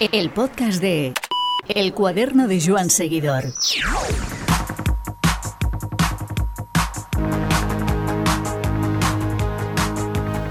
El 0.00 0.30
podcast 0.30 0.80
de 0.80 1.12
El 1.66 1.92
cuaderno 1.92 2.46
de 2.46 2.64
Joan 2.64 2.88
Seguidor. 2.88 3.42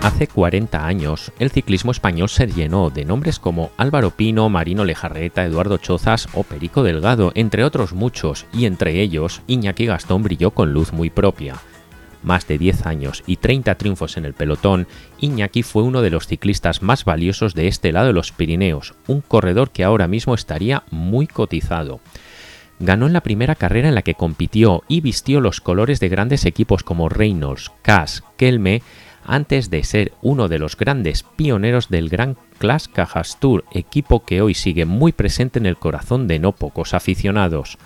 Hace 0.02 0.28
40 0.28 0.86
años, 0.86 1.32
el 1.40 1.50
ciclismo 1.50 1.92
español 1.92 2.28
se 2.28 2.48
llenó 2.48 2.90
de 2.90 3.06
nombres 3.06 3.40
como 3.40 3.72
Álvaro 3.78 4.12
Pino, 4.12 4.50
Marino 4.50 4.84
Lejarreta, 4.84 5.46
Eduardo 5.46 5.78
Chozas 5.78 6.28
o 6.34 6.44
Perico 6.44 6.84
Delgado, 6.84 7.32
entre 7.34 7.64
otros 7.64 7.94
muchos, 7.94 8.46
y 8.52 8.66
entre 8.66 9.02
ellos 9.02 9.42
Iñaki 9.48 9.86
Gastón 9.86 10.24
brilló 10.24 10.52
con 10.52 10.74
luz 10.74 10.92
muy 10.92 11.10
propia. 11.10 11.56
Más 12.24 12.48
de 12.48 12.58
10 12.58 12.86
años 12.86 13.24
y 13.28 13.38
30 13.38 13.76
triunfos 13.76 14.18
en 14.18 14.26
el 14.26 14.34
pelotón, 14.34 14.88
Iñaki 15.20 15.64
fue 15.64 15.84
uno 15.84 16.02
de 16.02 16.10
los 16.10 16.28
ciclistas 16.28 16.82
más 16.82 17.06
valiosos 17.06 17.54
de 17.54 17.68
este 17.68 17.92
lado 17.92 18.08
de 18.08 18.14
los 18.14 18.32
Pirineos, 18.32 18.96
un 19.08 19.22
corredor 19.22 19.72
que 19.72 19.84
ahora 19.84 20.08
mismo 20.08 20.34
estaría 20.34 20.84
muy 20.92 21.28
cotizado. 21.28 22.00
Ganó 22.80 23.08
en 23.08 23.14
la 23.14 23.22
primera 23.22 23.56
carrera 23.56 23.90
en 23.90 23.96
la 23.96 24.04
que 24.04 24.14
compitió 24.14 24.84
y 24.88 25.02
vistió 25.02 25.42
los 25.42 25.62
colores 25.62 26.00
de 26.00 26.10
grandes 26.10 26.46
equipos 26.46 26.84
como 26.84 27.10
Reynolds, 27.10 27.72
Cass, 27.82 28.24
Kelme, 28.38 28.84
antes 29.26 29.70
de 29.70 29.84
ser 29.84 30.14
uno 30.22 30.48
de 30.48 30.58
los 30.58 30.78
grandes 30.78 31.24
pioneros 31.24 31.90
del 31.90 32.10
Gran 32.10 32.38
Class 32.60 32.88
Cajas 32.88 33.40
Tour, 33.40 33.66
equipo 33.72 34.24
que 34.24 34.42
hoy 34.42 34.54
sigue 34.54 34.86
muy 34.86 35.12
presente 35.12 35.60
en 35.60 35.66
el 35.66 35.78
corazón 35.78 36.28
de 36.28 36.40
no 36.40 36.54
pocos 36.54 36.94
aficionados. 36.94 37.78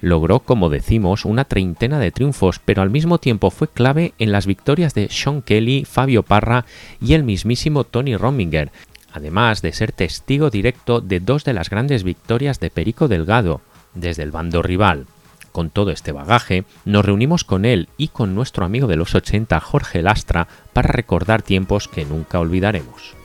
Logró, 0.00 0.40
como 0.40 0.70
decimos, 0.70 1.24
una 1.24 1.44
treintena 1.44 1.98
de 1.98 2.12
triunfos, 2.12 2.60
pero 2.64 2.82
al 2.82 2.90
mismo 2.90 3.18
tiempo 3.18 3.50
fue 3.50 3.68
clave 3.68 4.14
en 4.18 4.30
las 4.30 4.46
victorias 4.46 4.94
de 4.94 5.08
Sean 5.10 5.42
Kelly, 5.42 5.84
Fabio 5.84 6.22
Parra 6.22 6.64
y 7.00 7.14
el 7.14 7.24
mismísimo 7.24 7.84
Tony 7.84 8.16
Rominger, 8.16 8.70
además 9.12 9.60
de 9.60 9.72
ser 9.72 9.90
testigo 9.92 10.50
directo 10.50 11.00
de 11.00 11.18
dos 11.18 11.44
de 11.44 11.52
las 11.52 11.68
grandes 11.68 12.04
victorias 12.04 12.60
de 12.60 12.70
Perico 12.70 13.08
Delgado, 13.08 13.60
desde 13.94 14.22
el 14.22 14.30
bando 14.30 14.62
rival. 14.62 15.06
Con 15.50 15.70
todo 15.70 15.90
este 15.90 16.12
bagaje, 16.12 16.64
nos 16.84 17.04
reunimos 17.04 17.42
con 17.42 17.64
él 17.64 17.88
y 17.96 18.08
con 18.08 18.36
nuestro 18.36 18.64
amigo 18.64 18.86
de 18.86 18.96
los 18.96 19.16
80, 19.16 19.58
Jorge 19.58 20.02
Lastra, 20.02 20.46
para 20.72 20.92
recordar 20.92 21.42
tiempos 21.42 21.88
que 21.88 22.04
nunca 22.04 22.38
olvidaremos. 22.38 23.17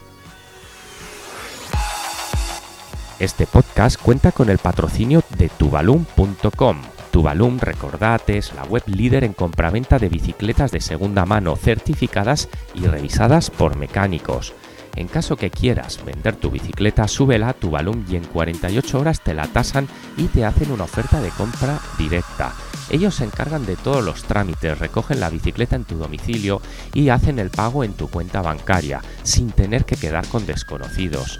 Este 3.24 3.48
podcast 3.48 4.02
cuenta 4.02 4.34
con 4.34 4.50
el 4.50 4.58
patrocinio 4.58 5.24
de 5.38 5.48
tubalum.com. 5.48 6.82
Tubalum, 7.10 7.58
recordad, 7.58 8.20
es 8.28 8.54
la 8.54 8.66
web 8.66 8.84
líder 8.86 9.24
en 9.24 9.32
compraventa 9.32 9.98
de 9.98 10.10
bicicletas 10.10 10.72
de 10.72 10.82
segunda 10.82 11.26
mano 11.26 11.56
certificadas 11.56 12.50
y 12.74 12.86
revisadas 12.86 13.50
por 13.50 13.78
mecánicos. 13.78 14.54
En 14.98 15.08
caso 15.08 15.38
que 15.38 15.52
quieras 15.52 16.04
vender 16.04 16.36
tu 16.36 16.52
bicicleta, 16.52 17.08
súbela 17.08 17.48
a 17.48 17.54
Tubalum 17.54 18.04
y 18.10 18.18
en 18.18 18.26
48 18.26 19.00
horas 19.00 19.22
te 19.22 19.34
la 19.34 19.48
tasan 19.48 19.88
y 20.18 20.26
te 20.26 20.44
hacen 20.44 20.74
una 20.74 20.84
oferta 20.84 21.22
de 21.22 21.30
compra 21.30 21.80
directa. 21.98 22.52
Ellos 22.90 23.16
se 23.16 23.24
encargan 23.24 23.66
de 23.66 23.78
todos 23.78 24.04
los 24.04 24.24
trámites, 24.24 24.80
recogen 24.80 25.22
la 25.22 25.30
bicicleta 25.30 25.78
en 25.78 25.86
tu 25.86 25.96
domicilio 25.96 26.62
y 26.94 27.08
hacen 27.08 27.40
el 27.40 27.52
pago 27.52 27.86
en 27.86 27.94
tu 27.94 28.10
cuenta 28.10 28.42
bancaria, 28.42 29.02
sin 29.24 29.50
tener 29.52 29.86
que 29.86 29.96
quedar 29.96 30.28
con 30.28 30.46
desconocidos. 30.46 31.40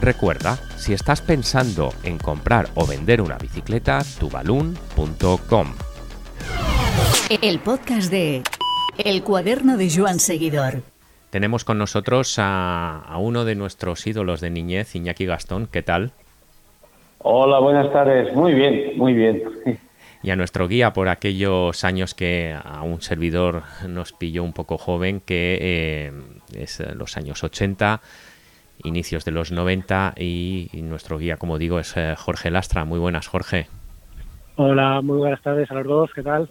Recuerda, 0.00 0.56
si 0.76 0.94
estás 0.94 1.20
pensando 1.20 1.90
en 2.04 2.16
comprar 2.16 2.68
o 2.74 2.86
vender 2.86 3.20
una 3.20 3.36
bicicleta, 3.36 4.00
tubalun.com. 4.18 5.66
El 7.42 7.58
podcast 7.58 8.10
de 8.10 8.42
El 8.96 9.22
cuaderno 9.22 9.76
de 9.76 9.90
Joan 9.94 10.18
Seguidor. 10.18 10.82
Tenemos 11.28 11.64
con 11.64 11.76
nosotros 11.76 12.38
a, 12.38 13.00
a, 13.06 13.18
uno 13.18 13.44
de 13.44 13.54
nuestros 13.56 14.06
ídolos 14.06 14.40
de 14.40 14.48
niñez, 14.48 14.96
Iñaki 14.96 15.26
Gastón. 15.26 15.68
¿Qué 15.70 15.82
tal? 15.82 16.12
Hola, 17.18 17.60
buenas 17.60 17.92
tardes. 17.92 18.34
Muy 18.34 18.54
bien, 18.54 18.96
muy 18.96 19.12
bien. 19.12 19.42
Y 20.22 20.30
a 20.30 20.36
nuestro 20.36 20.66
guía 20.66 20.94
por 20.94 21.08
aquellos 21.08 21.84
años 21.84 22.14
que 22.14 22.54
a 22.62 22.82
un 22.82 23.02
servidor 23.02 23.62
nos 23.86 24.12
pilló 24.12 24.44
un 24.44 24.54
poco 24.54 24.78
joven, 24.78 25.20
que 25.20 25.58
eh, 25.60 26.12
es 26.54 26.82
los 26.94 27.16
años 27.16 27.44
80, 27.44 28.00
inicios 28.84 29.24
de 29.24 29.32
los 29.32 29.52
90, 29.52 30.14
y, 30.16 30.68
y 30.72 30.82
nuestro 30.82 31.18
guía, 31.18 31.36
como 31.36 31.58
digo, 31.58 31.78
es 31.78 31.96
eh, 31.96 32.14
Jorge 32.16 32.50
Lastra. 32.50 32.84
Muy 32.84 32.98
buenas, 32.98 33.26
Jorge. 33.26 33.68
Hola, 34.56 35.00
muy 35.00 35.18
buenas 35.18 35.40
tardes 35.42 35.70
a 35.70 35.74
los 35.74 35.86
dos. 35.86 36.10
¿Qué 36.14 36.22
tal? 36.22 36.48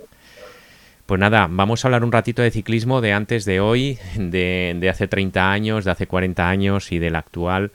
Pues 1.06 1.20
nada, 1.20 1.48
vamos 1.50 1.84
a 1.84 1.88
hablar 1.88 2.04
un 2.04 2.12
ratito 2.12 2.42
de 2.42 2.52
ciclismo, 2.52 3.02
de 3.02 3.14
antes 3.14 3.44
de 3.46 3.60
hoy, 3.60 3.98
de, 4.16 4.76
de, 4.80 4.90
hace 4.90 5.08
30 5.08 5.52
años, 5.52 5.86
de 5.86 5.92
hace 5.92 6.06
40 6.06 6.48
años 6.48 6.92
y 6.92 7.00
del 7.00 7.16
actual, 7.16 7.72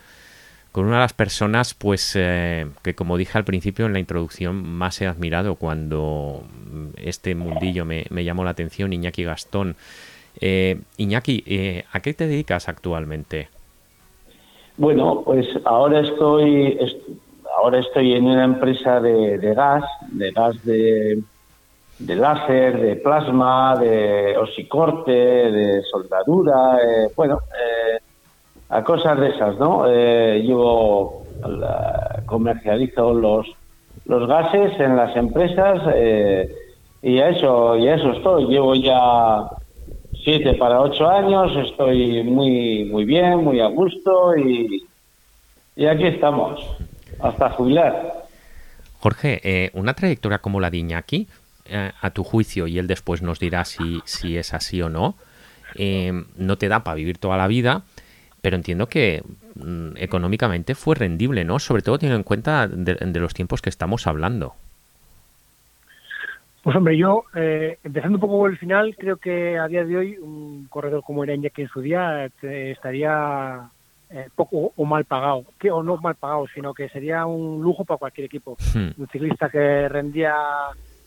con 0.70 0.86
una 0.86 0.96
de 0.96 1.02
las 1.02 1.12
personas 1.12 1.74
pues 1.74 2.14
eh, 2.16 2.66
que 2.82 2.94
como 2.94 3.16
dije 3.16 3.38
al 3.38 3.44
principio 3.44 3.86
en 3.86 3.92
la 3.92 4.00
introducción 4.00 4.62
más 4.62 5.00
he 5.00 5.06
admirado 5.06 5.54
cuando 5.54 6.44
este 6.96 7.34
mundillo 7.34 7.84
me, 7.84 8.06
me 8.10 8.24
llamó 8.24 8.44
la 8.44 8.50
atención, 8.50 8.92
Iñaki 8.92 9.24
Gastón. 9.24 9.76
Eh, 10.40 10.80
Iñaki, 10.96 11.44
eh, 11.46 11.84
¿a 11.92 12.00
qué 12.00 12.14
te 12.14 12.26
dedicas 12.26 12.68
actualmente? 12.68 13.48
Bueno, 14.76 15.22
pues 15.24 15.46
ahora 15.64 16.00
estoy, 16.00 16.76
est 16.80 16.96
ahora 17.58 17.78
estoy 17.78 18.14
en 18.14 18.26
una 18.26 18.44
empresa 18.44 19.00
de, 19.00 19.38
de 19.38 19.54
gas, 19.54 19.84
de 20.10 20.30
gas 20.32 20.64
de 20.64 21.22
de 21.98 22.16
láser, 22.16 22.80
de 22.80 22.96
plasma, 22.96 23.76
de 23.76 24.36
osicorte, 24.36 25.12
de 25.12 25.82
soldadura, 25.82 26.78
eh, 26.82 27.08
bueno, 27.14 27.38
eh, 27.52 27.98
a 28.68 28.82
cosas 28.82 29.18
de 29.20 29.28
esas, 29.28 29.58
¿no? 29.58 29.84
Eh, 29.86 30.44
yo 30.46 31.20
comercializo 32.26 33.12
los, 33.12 33.46
los 34.06 34.26
gases 34.26 34.78
en 34.80 34.96
las 34.96 35.14
empresas 35.14 35.82
y 37.02 37.18
a 37.18 37.28
eso, 37.28 37.76
y 37.76 37.86
a 37.86 37.96
eso 37.96 38.12
estoy. 38.12 38.46
Llevo 38.46 38.74
ya 38.74 39.46
siete 40.24 40.54
para 40.54 40.80
ocho 40.80 41.08
años, 41.08 41.52
estoy 41.68 42.22
muy, 42.24 42.84
muy 42.86 43.04
bien, 43.04 43.44
muy 43.44 43.60
a 43.60 43.66
gusto 43.66 44.36
y, 44.36 44.84
y 45.76 45.86
aquí 45.86 46.06
estamos, 46.06 46.64
hasta 47.20 47.50
jubilar. 47.50 48.24
Jorge, 49.00 49.70
una 49.74 49.92
trayectoria 49.94 50.38
como 50.38 50.60
la 50.60 50.70
de 50.70 50.78
Iñaki, 50.78 51.28
eh, 51.66 51.92
a 51.98 52.10
tu 52.10 52.24
juicio, 52.24 52.66
y 52.66 52.78
él 52.78 52.86
después 52.86 53.22
nos 53.22 53.38
dirá 53.38 53.64
si, 53.64 54.02
si 54.04 54.36
es 54.36 54.52
así 54.52 54.82
o 54.82 54.90
no, 54.90 55.14
eh, 55.76 56.12
no 56.36 56.58
te 56.58 56.68
da 56.68 56.84
para 56.84 56.94
vivir 56.94 57.16
toda 57.16 57.38
la 57.38 57.46
vida, 57.46 57.84
pero 58.42 58.56
entiendo 58.56 58.86
que 58.86 59.22
mm, 59.54 59.96
económicamente 59.96 60.74
fue 60.74 60.94
rendible, 60.94 61.44
¿no? 61.44 61.58
Sobre 61.58 61.80
todo 61.80 61.98
teniendo 61.98 62.18
en 62.18 62.22
cuenta 62.22 62.68
de 62.68 63.18
los 63.18 63.32
tiempos 63.32 63.62
que 63.62 63.70
estamos 63.70 64.06
hablando. 64.06 64.54
Pues 66.64 66.76
hombre, 66.76 66.96
yo, 66.96 67.24
eh, 67.34 67.78
empezando 67.84 68.16
un 68.16 68.22
poco 68.22 68.38
por 68.38 68.50
el 68.50 68.56
final, 68.56 68.96
creo 68.98 69.18
que 69.18 69.58
a 69.58 69.68
día 69.68 69.84
de 69.84 69.98
hoy 69.98 70.16
un 70.16 70.66
corredor 70.70 71.02
como 71.04 71.22
era 71.22 71.34
Iñaki 71.34 71.60
en 71.60 71.68
su 71.68 71.82
día 71.82 72.24
eh, 72.24 72.70
estaría 72.74 73.68
eh, 74.08 74.30
poco 74.34 74.72
o 74.74 74.84
mal 74.86 75.04
pagado, 75.04 75.44
que 75.58 75.70
o 75.70 75.82
no 75.82 75.98
mal 75.98 76.14
pagado, 76.14 76.46
sino 76.54 76.72
que 76.72 76.88
sería 76.88 77.26
un 77.26 77.60
lujo 77.60 77.84
para 77.84 77.98
cualquier 77.98 78.24
equipo. 78.24 78.56
Hmm. 78.74 78.92
Un 78.96 79.06
ciclista 79.08 79.50
que 79.50 79.90
rendía 79.90 80.34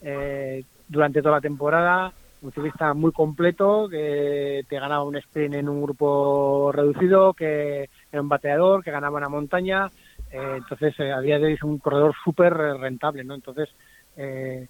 eh, 0.03 0.63
durante 0.87 1.23
toda 1.23 1.37
la 1.37 1.41
temporada, 1.41 2.13
un 2.43 2.51
ciclista 2.51 2.93
muy 2.93 3.11
completo, 3.11 3.89
que 3.89 4.63
te 4.69 4.79
ganaba 4.79 5.05
un 5.05 5.17
sprint 5.17 5.55
en 5.55 5.69
un 5.69 5.81
grupo 5.81 6.71
reducido, 6.71 7.33
que 7.33 7.89
era 8.11 8.21
un 8.21 8.29
bateador, 8.29 8.83
que 8.83 8.91
ganaba 8.91 9.17
una 9.17 9.27
montaña, 9.27 9.89
eh, 10.31 10.57
entonces 10.57 10.99
a 10.99 11.19
día 11.19 11.39
de 11.39 11.45
hoy 11.45 11.53
es 11.53 11.63
un 11.63 11.79
corredor 11.79 12.13
súper 12.23 12.53
rentable, 12.53 13.23
¿no? 13.23 13.33
Entonces 13.33 13.69
eh, 14.17 14.67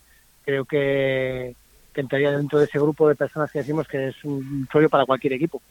creo 0.47 0.63
que, 0.63 1.55
entraría 1.93 2.31
dentro 2.31 2.59
de 2.59 2.65
ese 2.65 2.79
grupo 2.79 3.09
de 3.09 3.15
personas 3.15 3.51
que 3.51 3.57
decimos 3.59 3.87
que 3.87 4.09
es 4.09 4.23
un 4.23 4.67
sueño 4.71 4.87
para 4.87 5.05
cualquier 5.05 5.33
equipo. 5.33 5.61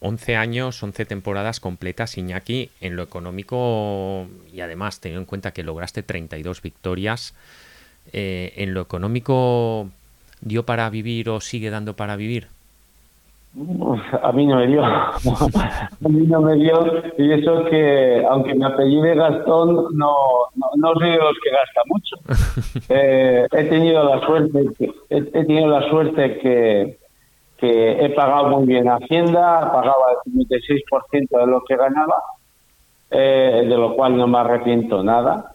11 0.00 0.36
años, 0.36 0.82
11 0.82 1.06
temporadas 1.06 1.60
completas, 1.60 2.18
Iñaki, 2.18 2.70
en 2.80 2.96
lo 2.96 3.04
económico 3.04 4.26
y 4.52 4.60
además 4.60 4.98
teniendo 4.98 5.20
en 5.20 5.26
cuenta 5.26 5.52
que 5.52 5.62
lograste 5.62 6.02
32 6.02 6.62
victorias, 6.62 7.34
eh, 8.12 8.52
¿en 8.56 8.74
lo 8.74 8.80
económico 8.80 9.88
dio 10.40 10.66
para 10.66 10.90
vivir 10.90 11.30
o 11.30 11.40
sigue 11.40 11.70
dando 11.70 11.94
para 11.94 12.16
vivir? 12.16 12.48
A 13.54 14.32
mí 14.32 14.46
no 14.46 14.56
me 14.56 14.66
dio. 14.66 14.82
a 14.84 15.18
mí 16.08 16.26
no 16.26 16.40
me 16.40 16.54
dio. 16.54 17.02
Y 17.18 17.32
eso 17.32 17.64
que, 17.66 18.24
aunque 18.28 18.54
me 18.54 18.66
apellide 18.66 19.14
Gastón, 19.14 19.74
no, 19.94 20.14
no, 20.54 20.66
no 20.76 20.94
soy 20.94 21.10
de 21.10 21.18
los 21.18 21.36
que 21.42 21.50
gasta 21.50 21.82
mucho. 21.86 22.16
eh, 22.88 23.46
he 23.50 23.64
tenido 23.64 24.04
la 24.04 24.24
suerte, 24.24 24.68
que, 24.78 24.84
he, 25.10 25.18
he, 25.18 25.44
tenido 25.44 25.68
la 25.68 25.88
suerte 25.90 26.38
que, 26.38 26.98
que 27.58 28.04
he 28.04 28.10
pagado 28.10 28.48
muy 28.48 28.66
bien 28.66 28.88
Hacienda, 28.88 29.70
pagaba 29.70 30.06
el 30.24 30.32
56% 30.32 31.28
de 31.30 31.46
lo 31.46 31.62
que 31.62 31.76
ganaba, 31.76 32.22
eh, 33.10 33.66
de 33.68 33.76
lo 33.76 33.94
cual 33.94 34.16
no 34.16 34.26
me 34.26 34.38
arrepiento 34.38 35.02
nada. 35.02 35.51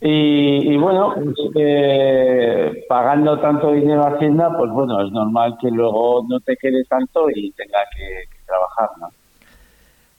Y, 0.00 0.74
y, 0.74 0.76
bueno, 0.76 1.14
eh, 1.54 2.84
pagando 2.86 3.40
tanto 3.40 3.72
dinero 3.72 4.04
a 4.04 4.10
Hacienda, 4.10 4.54
pues 4.56 4.70
bueno, 4.70 5.02
es 5.02 5.10
normal 5.10 5.56
que 5.60 5.70
luego 5.70 6.24
no 6.28 6.38
te 6.40 6.56
quede 6.56 6.84
tanto 6.84 7.30
y 7.34 7.50
tenga 7.52 7.78
que, 7.96 8.28
trabajar, 8.46 8.90
¿no? 9.00 9.08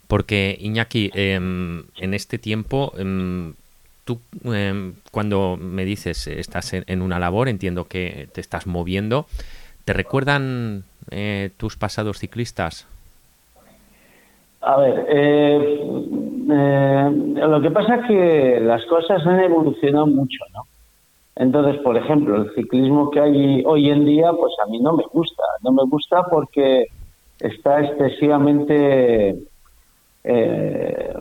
Porque, 0.07 0.57
Iñaki, 0.59 1.11
em, 1.13 1.83
en 1.97 2.13
este 2.13 2.37
tiempo, 2.39 2.91
em, 2.97 3.53
tú 4.03 4.19
em, 4.45 4.95
cuando 5.11 5.57
me 5.57 5.85
dices 5.85 6.27
estás 6.27 6.73
en, 6.73 7.01
una 7.01 7.19
labor, 7.19 7.47
entiendo 7.47 7.85
que 7.85 8.27
te 8.33 8.41
estás 8.41 8.65
moviendo, 8.67 9.27
¿te 9.85 9.93
recuerdan 9.93 10.85
eh, 11.11 11.51
tus 11.57 11.77
pasados 11.77 12.19
ciclistas? 12.19 12.87
A 14.61 14.77
ver, 14.77 15.05
eh, 15.09 15.79
eh, 16.49 17.11
lo 17.35 17.61
que 17.61 17.71
pasa 17.71 17.95
es 17.95 18.07
que 18.07 18.59
las 18.61 18.85
cosas 18.85 19.25
han 19.25 19.39
evolucionado 19.39 20.07
mucho, 20.07 20.43
¿no? 20.53 20.63
Entonces, 21.35 21.79
por 21.81 21.95
ejemplo, 21.95 22.35
el 22.37 22.53
ciclismo 22.55 23.11
que 23.11 23.19
hay 23.19 23.63
hoy 23.65 23.89
en 23.91 24.05
día, 24.05 24.31
pues 24.33 24.53
a 24.63 24.69
mí 24.69 24.79
no 24.79 24.93
me 24.93 25.03
gusta. 25.13 25.43
No 25.61 25.71
me 25.71 25.83
gusta 25.83 26.23
porque 26.23 26.87
está 27.39 27.81
excesivamente, 27.81 29.37
eh, 30.23 31.13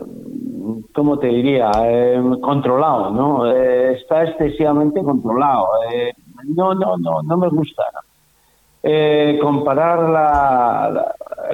¿cómo 0.93 1.19
te 1.19 1.27
diría? 1.27 1.69
Eh, 1.85 2.19
controlado, 2.41 3.11
¿no? 3.11 3.51
Eh, 3.51 3.93
está 3.93 4.23
excesivamente 4.23 5.03
controlado. 5.03 5.67
Eh, 5.93 6.13
no, 6.45 6.73
no, 6.73 6.97
no, 6.97 7.21
no 7.21 7.37
me 7.37 7.49
gusta. 7.49 7.83
Comparar 9.41 10.09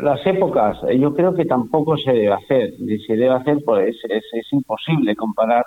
las 0.01 0.25
épocas, 0.25 0.77
yo 0.97 1.13
creo 1.15 1.33
que 1.33 1.45
tampoco 1.45 1.97
se 1.97 2.13
debe 2.13 2.33
hacer. 2.33 2.73
Si 2.77 2.99
se 2.99 3.15
debe 3.15 3.35
hacer, 3.35 3.57
pues 3.65 3.95
es, 4.09 4.23
es 4.33 4.53
imposible 4.53 5.15
comparar 5.15 5.65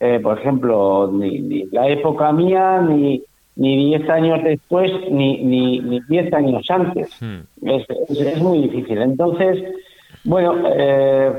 eh, 0.00 0.20
por 0.20 0.38
ejemplo, 0.38 1.10
ni, 1.12 1.64
la 1.72 1.88
época 1.88 2.30
mía, 2.32 2.80
ni, 2.80 3.22
ni 3.56 3.90
10 3.96 4.10
años 4.10 4.44
después, 4.44 4.90
ni, 5.10 5.42
ni, 5.42 5.78
ni 5.80 6.00
10 6.00 6.32
años 6.34 6.66
antes. 6.68 7.22
Hmm. 7.22 7.40
Es, 7.66 7.86
es, 8.10 8.42
muy 8.42 8.68
difícil. 8.68 9.00
Entonces, 9.00 9.62
bueno, 10.24 10.56
eh, 10.76 11.32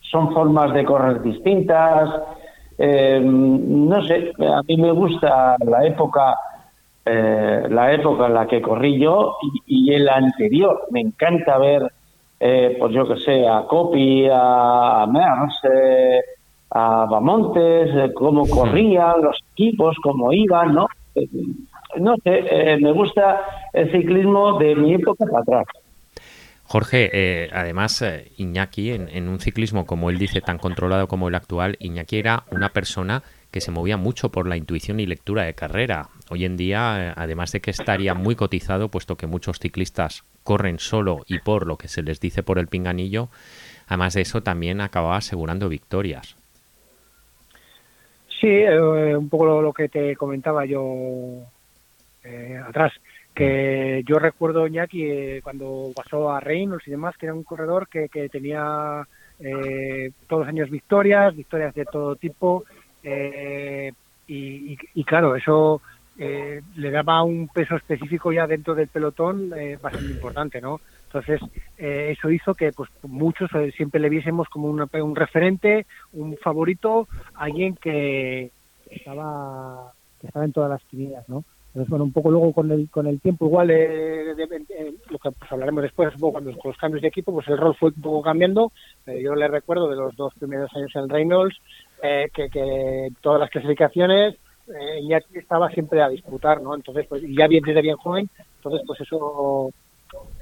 son 0.00 0.34
formas 0.34 0.74
de 0.74 0.84
correr 0.84 1.22
distintas. 1.22 2.10
Eh, 2.76 3.20
no 3.24 4.02
sé, 4.02 4.32
a 4.38 4.62
mí 4.62 4.76
me 4.76 4.90
gusta 4.90 5.56
la 5.64 5.86
época 5.86 6.36
la 7.04 7.92
época 7.92 8.26
en 8.26 8.34
la 8.34 8.46
que 8.46 8.62
corrí 8.62 8.98
yo 8.98 9.36
y, 9.66 9.90
y 9.90 9.94
el 9.94 10.08
anterior. 10.08 10.86
Me 10.90 11.00
encanta 11.00 11.58
ver, 11.58 11.92
pues 12.38 12.92
yo 12.92 13.06
que 13.06 13.20
sé, 13.20 13.46
a 13.46 13.66
Copy, 13.66 14.28
a, 14.30 15.06
Mers, 15.10 15.60
a 16.74 17.06
Bamontes, 17.08 17.90
eh, 17.94 18.12
cómo 18.12 18.46
corrían 18.48 19.22
los 19.22 19.38
equipos, 19.52 19.96
cómo 20.02 20.32
iban, 20.32 20.74
¿no? 20.74 20.88
Eh, 21.14 21.28
no 21.98 22.16
sé, 22.16 22.44
eh, 22.50 22.76
me 22.80 22.90
gusta 22.90 23.40
el 23.72 23.90
ciclismo 23.92 24.58
de 24.58 24.74
mi 24.74 24.94
época 24.94 25.24
para 25.24 25.42
atrás. 25.42 25.66
Jorge, 26.64 27.50
además, 27.52 28.04
Iñaki, 28.36 28.90
en, 28.90 29.28
un 29.28 29.38
ciclismo, 29.38 29.86
como 29.86 30.10
él 30.10 30.18
dice, 30.18 30.40
tan 30.40 30.58
controlado 30.58 31.06
como 31.06 31.28
el 31.28 31.34
actual, 31.36 31.76
Iñaki 31.78 32.18
era 32.18 32.44
una 32.50 32.70
persona 32.70 33.22
que 33.54 33.60
se 33.60 33.70
movía 33.70 33.96
mucho 33.96 34.32
por 34.32 34.48
la 34.48 34.56
intuición 34.56 34.98
y 34.98 35.06
lectura 35.06 35.44
de 35.44 35.54
carrera. 35.54 36.08
Hoy 36.28 36.44
en 36.44 36.56
día, 36.56 37.12
además 37.12 37.52
de 37.52 37.60
que 37.60 37.70
estaría 37.70 38.12
muy 38.12 38.34
cotizado, 38.34 38.88
puesto 38.88 39.16
que 39.16 39.28
muchos 39.28 39.60
ciclistas 39.60 40.24
corren 40.42 40.80
solo 40.80 41.20
y 41.28 41.38
por 41.38 41.64
lo 41.64 41.78
que 41.78 41.86
se 41.86 42.02
les 42.02 42.18
dice 42.18 42.42
por 42.42 42.58
el 42.58 42.66
pinganillo, 42.66 43.28
además 43.86 44.14
de 44.14 44.22
eso 44.22 44.42
también 44.42 44.80
acababa 44.80 45.18
asegurando 45.18 45.68
victorias. 45.68 46.36
Sí, 48.40 48.48
eh, 48.48 49.16
un 49.16 49.28
poco 49.28 49.62
lo, 49.62 49.72
que 49.72 49.88
te 49.88 50.16
comentaba 50.16 50.64
yo 50.64 51.44
eh, 52.24 52.60
atrás, 52.66 52.92
que 53.32 54.02
yo 54.04 54.18
recuerdo 54.18 54.66
Iñaki 54.66 55.04
eh, 55.04 55.40
cuando 55.44 55.92
pasó 55.94 56.32
a 56.32 56.40
Reynolds 56.40 56.88
y 56.88 56.90
demás, 56.90 57.16
que 57.16 57.26
era 57.26 57.34
un 57.34 57.44
corredor 57.44 57.86
que, 57.86 58.08
que 58.08 58.28
tenía 58.28 59.06
todos 60.26 60.40
los 60.40 60.48
años 60.48 60.70
victorias, 60.70 61.36
victorias 61.36 61.74
de 61.74 61.84
todo 61.84 62.16
tipo, 62.16 62.64
y, 64.26 65.04
claro, 65.04 65.36
eso 65.36 65.80
le 66.16 66.90
daba 66.90 67.22
un 67.22 67.48
peso 67.48 67.76
específico 67.76 68.32
ya 68.32 68.46
dentro 68.46 68.74
del 68.74 68.88
pelotón 68.88 69.50
bastante 69.80 70.12
importante, 70.12 70.60
¿no? 70.60 70.80
Entonces, 71.14 71.48
eh, 71.78 72.12
eso 72.18 72.28
hizo 72.28 72.54
que 72.54 72.72
pues 72.72 72.90
muchos 73.02 73.48
eh, 73.54 73.70
siempre 73.76 74.00
le 74.00 74.08
viésemos 74.08 74.48
como 74.48 74.68
un 74.68 75.14
referente, 75.14 75.86
un 76.12 76.36
favorito, 76.36 77.06
alguien 77.36 77.76
que 77.76 78.50
estaba, 78.90 79.92
que 80.20 80.26
estaba 80.26 80.44
en 80.44 80.52
todas 80.52 80.70
las 80.70 80.82
quinielas, 80.90 81.28
¿no? 81.28 81.44
Entonces, 81.68 81.88
bueno, 81.88 82.04
un 82.04 82.12
poco 82.12 82.32
luego 82.32 82.52
con 82.52 82.70
el, 82.72 82.90
con 82.90 83.06
el 83.06 83.20
tiempo, 83.20 83.46
igual, 83.46 83.70
eh, 83.70 84.34
lo 85.08 85.18
que 85.18 85.30
pues, 85.30 85.52
hablaremos 85.52 85.84
después, 85.84 86.12
cuando, 86.18 86.52
con 86.56 86.70
los 86.72 86.78
cambios 86.78 87.02
de 87.02 87.08
equipo, 87.08 87.32
pues 87.32 87.46
el 87.46 87.58
rol 87.58 87.76
fue 87.76 87.90
un 87.90 88.02
poco 88.02 88.22
cambiando. 88.22 88.72
yo 89.06 89.36
le 89.36 89.46
recuerdo 89.46 89.88
de 89.88 89.96
los 89.96 90.16
dos 90.16 90.34
primeros 90.34 90.74
años 90.74 90.90
en 90.96 91.08
Reynolds, 91.08 91.56
que, 92.32 92.48
que 92.50 93.08
todas 93.20 93.40
las 93.40 93.50
clasificaciones 93.50 94.36
ya 95.08 95.20
estaba 95.34 95.68
siempre 95.70 96.02
a 96.02 96.08
disputar, 96.08 96.62
¿no? 96.62 96.74
Entonces, 96.74 97.06
pues 97.06 97.22
ya 97.22 97.46
bien 97.46 97.62
desde 97.62 97.82
bien 97.82 97.96
joven, 97.96 98.30
entonces, 98.56 98.82
pues 98.86 99.00
eso 99.02 99.70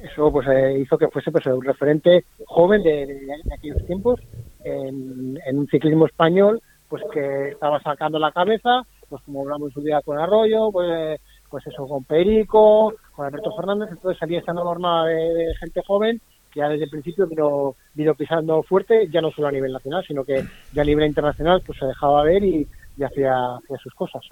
eso 0.03 0.33
pues 0.33 0.49
eh, 0.49 0.81
hizo 0.81 0.99
que 0.99 1.09
fuese 1.09 1.31
pues 1.31 1.47
un 1.47 1.63
referente 1.63 2.25
joven 2.47 2.83
de, 2.83 3.27
aquellos 3.57 3.85
tiempos 3.87 4.21
en, 4.65 5.39
un 5.53 5.67
ciclismo 5.69 6.07
español 6.07 6.61
pues 6.89 7.03
que 7.13 7.51
estaba 7.51 7.81
sacando 7.81 8.19
la 8.19 8.33
cabeza 8.33 8.83
pues 9.09 9.23
como 9.23 9.43
hablamos 9.43 9.73
su 9.73 9.81
día 9.81 10.01
con 10.03 10.19
Arroyo 10.19 10.71
pues 10.73 11.21
pues 11.49 11.67
eso 11.67 11.87
con 11.87 12.05
Perico 12.05 12.95
con 13.13 13.27
Alberto 13.27 13.55
Fernández 13.57 13.91
entonces 13.93 14.19
salía 14.19 14.41
esta 14.41 14.53
norma 14.53 15.07
de, 15.07 15.55
gente 15.61 15.83
joven 15.87 16.21
que 16.53 16.61
ya 16.61 16.69
desde 16.69 16.85
el 16.85 16.91
principio 16.91 17.27
vino, 17.27 17.77
vino 17.95 18.15
pisando 18.15 18.63
fuerte 18.63 19.09
ya 19.09 19.21
no 19.21 19.31
solo 19.31 19.49
a 19.49 19.53
nivel 19.53 19.73
nacional 19.73 20.05
sino 20.07 20.25
que 20.25 20.45
ya 20.73 20.83
a 20.83 20.85
nivel 20.85 21.07
internacional 21.07 21.63
pues 21.65 21.79
se 21.79 21.87
dejaba 21.87 22.23
ver 22.25 22.45
y, 22.45 22.69
y 22.97 23.05
hacía, 23.05 23.59
sus 23.83 23.95
cosas. 23.95 24.23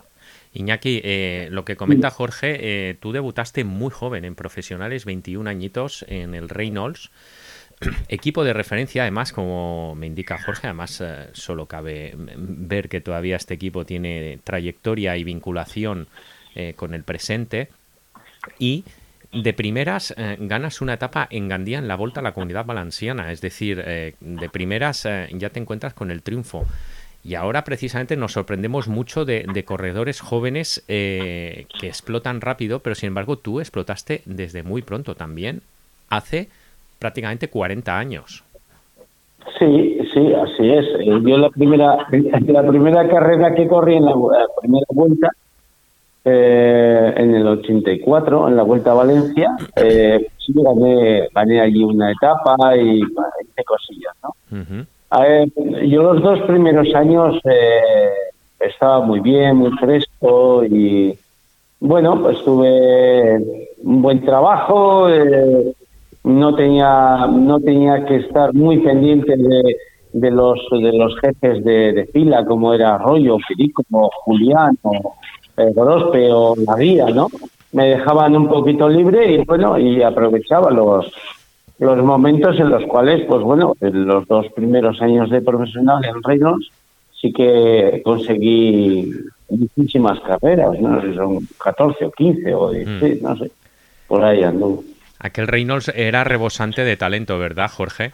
Iñaki, 0.53 1.01
eh, 1.03 1.49
lo 1.51 1.65
que 1.65 1.77
comenta 1.77 2.11
Jorge, 2.11 2.91
eh, 2.91 2.95
tú 2.95 3.13
debutaste 3.13 3.65
muy 3.65 3.91
joven 3.91 4.25
en 4.25 4.35
profesionales, 4.35 5.05
21 5.05 5.49
añitos 5.49 6.05
en 6.09 6.35
el 6.35 6.49
Reynolds. 6.49 7.11
Equipo 8.09 8.45
de 8.45 8.53
referencia, 8.53 9.03
además, 9.03 9.33
como 9.33 9.95
me 9.95 10.07
indica 10.07 10.39
Jorge, 10.43 10.67
además 10.67 11.01
eh, 11.01 11.29
solo 11.33 11.67
cabe 11.67 12.15
ver 12.17 12.89
que 12.89 13.01
todavía 13.01 13.37
este 13.37 13.55
equipo 13.55 13.85
tiene 13.87 14.39
trayectoria 14.45 15.17
y 15.17 15.25
vinculación 15.25 16.09
con 16.77 16.95
el 16.95 17.05
presente. 17.05 17.69
Y 18.59 18.85
de 19.33 19.53
primeras 19.53 20.15
ganas 20.39 20.81
una 20.81 20.95
etapa 20.95 21.27
en 21.31 21.49
Gandía 21.49 21.79
en 21.79 21.89
la 21.89 21.97
Volta 21.97 22.21
a 22.21 22.23
la 22.23 22.33
Comunidad 22.33 22.65
Valenciana, 22.65 23.31
es 23.31 23.41
decir, 23.41 23.83
de 23.83 24.49
primeras 24.51 25.09
ya 25.33 25.51
te 25.51 25.61
encuentras 25.61 25.95
con 25.95 26.11
el 26.11 26.23
triunfo. 26.23 26.67
Y 27.23 27.35
ahora 27.35 27.65
precisamente 27.65 28.17
nos 28.17 28.33
sorprendemos 28.33 28.89
mucho 28.89 29.25
de, 29.25 29.65
corredores 29.67 30.21
jóvenes 30.21 30.83
eh, 30.89 31.67
que 31.79 31.87
explotan 31.87 32.41
rápido, 32.41 32.79
pero 32.79 32.95
sin 32.95 33.09
embargo 33.09 33.37
tú 33.37 33.61
explotaste 33.61 34.23
desde 34.25 34.63
muy 34.63 34.81
pronto 34.83 35.15
también, 35.15 35.61
hace 36.09 36.49
prácticamente 36.99 37.49
40 37.49 37.99
años. 37.99 38.43
Sí, 39.59 39.99
sí, 40.15 40.33
así 40.33 40.71
es. 40.71 40.87
Eh, 41.01 41.21
yo 41.23 41.37
la 41.37 41.51
primera, 41.51 42.07
la 42.47 42.67
primera 42.67 43.09
carrera 43.09 43.55
que 43.55 43.69
corrí 43.69 43.97
en 43.97 44.07
la, 44.07 44.15
primera 44.61 44.87
vuelta, 44.89 45.29
eh, 46.25 47.15
en 47.17 47.35
el 47.35 47.47
84, 47.47 48.49
en 48.49 48.57
la 48.57 48.63
Vuelta 48.63 48.93
a 48.93 48.95
Valencia, 48.95 49.51
eh, 49.77 50.27
sí, 50.39 50.53
gané, 50.55 51.29
gané 51.35 51.61
allí 51.61 51.83
una 51.83 52.13
etapa 52.13 52.77
y 52.77 53.01
hice 53.01 53.65
cosillas, 53.65 54.15
¿no? 54.23 54.35
A 55.11 55.23
ver, 55.23 55.49
yo 55.89 56.03
los 56.03 56.23
dos 56.23 56.41
primeros 56.43 56.95
años 56.95 57.41
eh, 57.45 58.13
estaba 58.61 59.01
muy 59.05 59.21
bien, 59.21 59.57
muy 59.57 59.71
fresco 59.73 60.65
y 60.65 61.19
bueno, 61.81 62.23
pues 62.23 62.45
tuve 62.45 63.67
un 63.83 64.03
buen 64.03 64.25
trabajo, 64.25 65.09
eh, 65.09 65.75
no 66.23 66.55
tenía 66.55 67.27
no 67.27 67.59
tenía 67.59 68.05
que 68.05 68.17
estar 68.17 68.53
muy 68.55 68.79
pendiente 68.79 69.37
de, 69.37 69.77
de 70.13 70.31
los 70.31 70.61
de 70.71 70.93
los 70.93 71.19
jefes 71.21 71.65
de, 71.65 72.09
fila 72.13 72.45
como 72.45 72.75
era 72.75 72.95
Arroyo, 72.95 73.39
Firico, 73.49 73.83
Julián 74.25 74.77
o 74.83 75.15
eh, 75.61 75.73
Gorospe 75.75 76.33
o 76.33 76.55
La 76.57 76.77
Guía, 76.77 77.07
¿no? 77.07 77.29
Me 77.73 77.91
dejaban 77.91 78.37
un 78.37 78.49
poquito 78.49 78.89
libre 78.89 79.33
y 79.33 79.45
bueno, 79.45 79.79
y 79.79 80.03
aprovechaba 80.03 80.71
los 80.71 81.13
los 81.79 81.97
momentos 82.05 82.61
en 82.61 82.69
los 82.69 82.85
cuales, 82.85 83.25
pues 83.27 83.43
bueno, 83.43 83.75
en 83.81 84.05
los 84.07 84.29
dos 84.29 84.47
primeros 84.53 85.01
años 85.01 85.31
de 85.31 85.41
profesional 85.41 86.05
en 86.05 86.23
Reynolds 86.23 86.71
sí 87.21 87.33
que 87.33 88.01
conseguí 88.05 89.13
muchísimas 89.49 90.21
carreras, 90.21 90.79
no 90.81 91.01
sé 91.01 91.09
si 91.09 91.15
son 91.15 91.49
14 91.63 92.05
o 92.05 92.11
15 92.11 92.55
o 92.55 92.71
16, 92.71 93.21
mm. 93.21 93.25
no 93.25 93.37
sé, 93.37 93.51
por 94.07 94.25
ahí 94.25 94.43
ando. 94.43 94.83
Aquel 95.19 95.49
Reynolds 95.49 95.91
era 95.95 96.25
rebosante 96.25 96.85
de 96.85 96.97
talento, 96.97 97.39
¿verdad, 97.39 97.71
Jorge? 97.71 98.13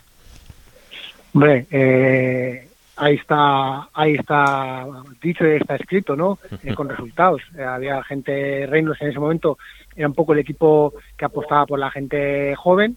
Hombre, 1.34 1.66
eh, 1.70 2.65
ahí 2.96 3.14
está, 3.14 3.88
ahí 3.92 4.14
está 4.14 4.86
dicho 5.22 5.46
y 5.46 5.56
está 5.56 5.76
escrito, 5.76 6.16
¿no? 6.16 6.38
Eh, 6.62 6.74
con 6.74 6.88
resultados. 6.88 7.42
Eh, 7.56 7.62
había 7.62 8.02
gente, 8.02 8.66
Reynolds 8.66 9.00
en 9.02 9.10
ese 9.10 9.20
momento 9.20 9.58
era 9.94 10.08
un 10.08 10.14
poco 10.14 10.32
el 10.32 10.40
equipo 10.40 10.94
que 11.16 11.24
apostaba 11.24 11.66
por 11.66 11.78
la 11.78 11.90
gente 11.90 12.54
joven, 12.56 12.96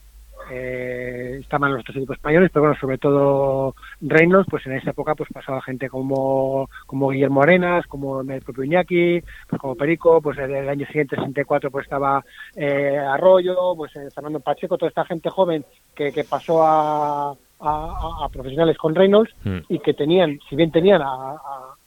eh, 0.51 1.37
estaban 1.41 1.71
los 1.71 1.81
otros 1.81 1.97
equipos 1.97 2.17
españoles, 2.17 2.49
pero 2.51 2.65
bueno, 2.65 2.79
sobre 2.79 2.97
todo 2.97 3.75
Reynolds, 4.01 4.47
pues 4.49 4.65
en 4.65 4.73
esa 4.73 4.91
época 4.91 5.13
pues 5.13 5.29
pasaba 5.31 5.61
gente 5.61 5.89
como, 5.89 6.69
como 6.87 7.09
Guillermo 7.09 7.43
Arenas, 7.43 7.85
como 7.85 8.21
el 8.21 8.41
propio 8.41 8.63
Iñaki, 8.63 9.21
pues 9.47 9.61
como 9.61 9.75
Perico, 9.75 10.21
pues 10.21 10.37
en 10.39 10.55
el 10.55 10.69
año 10.69 10.87
siguiente, 10.87 11.15
64, 11.17 11.69
pues 11.69 11.85
estaba 11.85 12.23
eh, 12.55 12.97
Arroyo, 12.97 13.75
pues 13.75 13.91
Fernando 14.13 14.39
Pacheco, 14.39 14.77
toda 14.77 14.89
esta 14.89 15.05
gente 15.05 15.29
joven 15.29 15.63
que, 15.93 16.11
que 16.11 16.23
pasó 16.23 16.63
a, 16.65 17.35
a, 17.59 18.27
profesionales 18.31 18.77
con 18.77 18.95
Reynolds 18.95 19.33
mm. 19.43 19.57
y 19.69 19.79
que 19.79 19.93
tenían, 19.93 20.39
si 20.49 20.55
bien 20.55 20.71
tenían 20.71 21.01
a, 21.01 21.37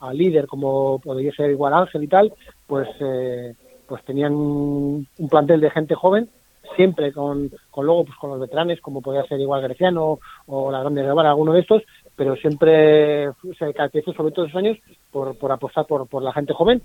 a, 0.00 0.12
líder 0.12 0.46
como 0.46 0.98
podría 0.98 1.32
ser 1.32 1.50
igual 1.50 1.74
Ángel 1.74 2.04
y 2.04 2.08
tal, 2.08 2.32
pues 2.66 2.88
eh, 3.00 3.54
pues 3.86 4.04
tenían 4.04 4.32
un 4.34 5.06
plantel 5.30 5.60
de 5.60 5.70
gente 5.70 5.94
joven 5.94 6.28
siempre 6.76 7.12
con, 7.12 7.50
con 7.70 7.86
luego 7.86 8.04
pues 8.04 8.16
con 8.18 8.30
los 8.30 8.40
veteranos 8.40 8.80
como 8.80 9.00
podía 9.00 9.24
ser 9.24 9.40
igual 9.40 9.62
Greciano 9.62 10.18
o 10.46 10.70
la 10.70 10.80
Grande 10.80 11.02
Guevara, 11.02 11.30
alguno 11.30 11.52
de 11.52 11.60
estos, 11.60 11.82
pero 12.16 12.36
siempre 12.36 13.30
se 13.58 13.72
caracterizó 13.74 14.12
sobre 14.12 14.32
todos 14.32 14.48
esos 14.48 14.58
años 14.58 14.78
por, 15.10 15.36
por 15.36 15.52
apostar 15.52 15.86
por, 15.86 16.06
por 16.06 16.22
la 16.22 16.32
gente 16.32 16.52
joven. 16.52 16.82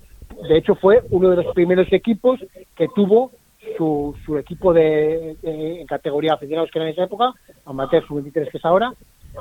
De 0.48 0.56
hecho 0.56 0.74
fue 0.74 1.02
uno 1.10 1.30
de 1.30 1.36
los 1.36 1.54
primeros 1.54 1.92
equipos 1.92 2.40
que 2.76 2.88
tuvo 2.94 3.32
su, 3.76 4.16
su 4.24 4.38
equipo 4.38 4.72
de, 4.72 5.36
en 5.42 5.86
categoría 5.86 6.34
aficionados 6.34 6.70
que 6.70 6.78
era 6.78 6.86
en 6.86 6.92
esa 6.92 7.04
época, 7.04 7.32
amateur 7.66 8.06
sub-23 8.06 8.50
que 8.50 8.58
es 8.58 8.64
ahora, 8.64 8.92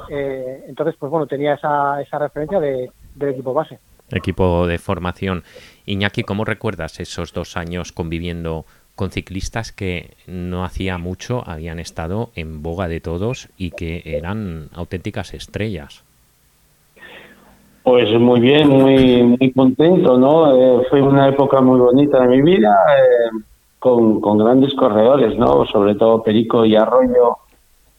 eh, 0.10 0.66
entonces 0.68 0.96
pues 1.00 1.10
bueno, 1.10 1.28
tenía 1.28 1.54
esa, 1.54 2.02
esa 2.02 2.20
referencia 2.20 2.60
de, 2.60 2.92
del 3.16 3.30
equipo 3.30 3.54
base. 3.54 3.80
Equipo 4.10 4.68
de 4.68 4.78
formación. 4.78 5.44
Iñaki, 5.86 6.24
¿cómo 6.24 6.46
recuerdas 6.46 7.00
esos 7.00 7.34
dos 7.34 7.58
años 7.58 7.92
conviviendo 7.92 8.66
con 8.98 9.12
ciclistas 9.12 9.72
que 9.72 10.16
no 10.26 10.66
hacía 10.66 10.98
mucho 10.98 11.44
habían 11.46 11.78
estado 11.78 12.32
en 12.36 12.64
boga 12.64 12.88
de 12.88 13.00
todos 13.00 13.48
y 13.56 13.70
que 13.70 14.02
eran 14.04 14.70
auténticas 14.74 15.36
estrellas. 15.36 16.04
Pues 17.84 18.10
muy 18.20 18.40
bien, 18.42 18.68
muy 18.68 19.24
muy 19.24 19.52
contento, 19.54 20.18
¿no? 20.18 20.52
Eh, 20.52 20.88
fue 20.90 21.02
una 21.02 21.30
época 21.30 21.62
muy 21.62 21.80
bonita 21.80 22.22
de 22.22 22.28
mi 22.28 22.42
vida, 22.42 22.76
eh, 22.98 23.44
con, 23.80 24.20
con, 24.22 24.38
grandes 24.38 24.74
corredores, 24.74 25.38
¿no? 25.38 25.66
Sobre 25.66 25.96
todo 25.96 26.24
Perico 26.24 26.66
y 26.66 26.76
Arroyo, 26.76 27.38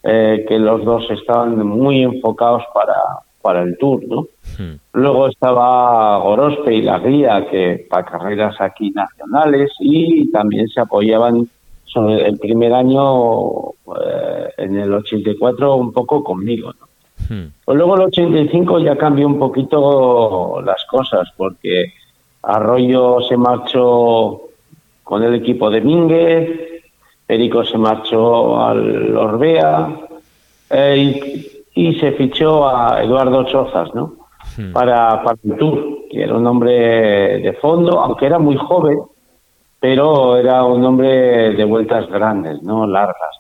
eh, 0.03 0.45
que 0.49 0.59
los 0.59 0.85
dos 0.85 1.11
estaban 1.11 1.67
muy 1.67 2.03
enfocados 2.03 2.63
para, 2.73 2.95
para 3.43 3.63
el 3.63 3.77
Tour, 3.79 4.03
¿no? 4.07 4.27
Hmm. 4.59 4.77
Luego 4.93 5.29
estaba 5.29 6.19
Gorospe 6.19 6.75
y 6.75 6.83
la 6.83 6.99
guía, 6.99 7.47
que 7.51 7.87
para 7.89 8.05
carreras 8.05 8.61
aquí 8.61 8.91
nacionales, 8.91 9.71
y 9.81 10.31
también 10.31 10.69
se 10.69 10.81
apoyaban 10.81 11.49
sobre 11.85 12.29
el 12.29 12.39
primer 12.39 12.75
año, 12.75 13.71
eh, 13.71 14.49
en 14.59 14.79
el 14.79 14.93
84, 14.93 15.77
un 15.77 15.93
poco 15.93 16.23
conmigo, 16.23 16.73
¿no? 16.81 16.87
Hmm. 17.29 17.53
Pues 17.65 17.77
luego 17.77 17.97
el 17.97 18.03
85 18.03 18.81
ya 18.81 18.97
cambió 18.97 19.27
un 19.27 19.39
poquito 19.39 20.63
las 20.65 20.85
cosas, 20.87 21.29
porque 21.37 21.93
Arroyo 22.43 23.21
se 23.29 23.37
marchó 23.37 24.48
con 25.09 25.23
el 25.23 25.35
equipo 25.35 25.71
de 25.71 25.81
Mínguez, 25.81 26.83
Perico 27.27 27.65
se 27.65 27.79
marchó 27.79 28.61
al 28.61 29.17
Orbea, 29.17 30.01
eh, 30.71 30.97
y 30.97 31.59
y 31.79 31.95
se 31.95 32.11
fichó 32.11 32.69
a 32.69 33.01
Eduardo 33.05 33.45
Chozas, 33.45 33.95
¿no? 33.95 34.15
Hmm. 34.57 34.73
Para, 34.73 35.23
para 35.23 35.39
el 35.45 35.57
Tour, 35.57 36.09
que 36.11 36.25
era 36.25 36.35
un 36.37 36.45
hombre 36.45 37.39
de 37.39 37.53
fondo, 37.61 38.01
aunque 38.01 38.27
era 38.27 38.41
muy 38.41 38.57
joven, 38.57 38.99
pero 39.79 40.37
era 40.37 40.65
un 40.65 40.85
hombre 40.85 41.55
de 41.55 41.65
vueltas 41.65 42.09
grandes, 42.09 42.61
¿no? 42.65 42.85
Largas. 42.85 43.37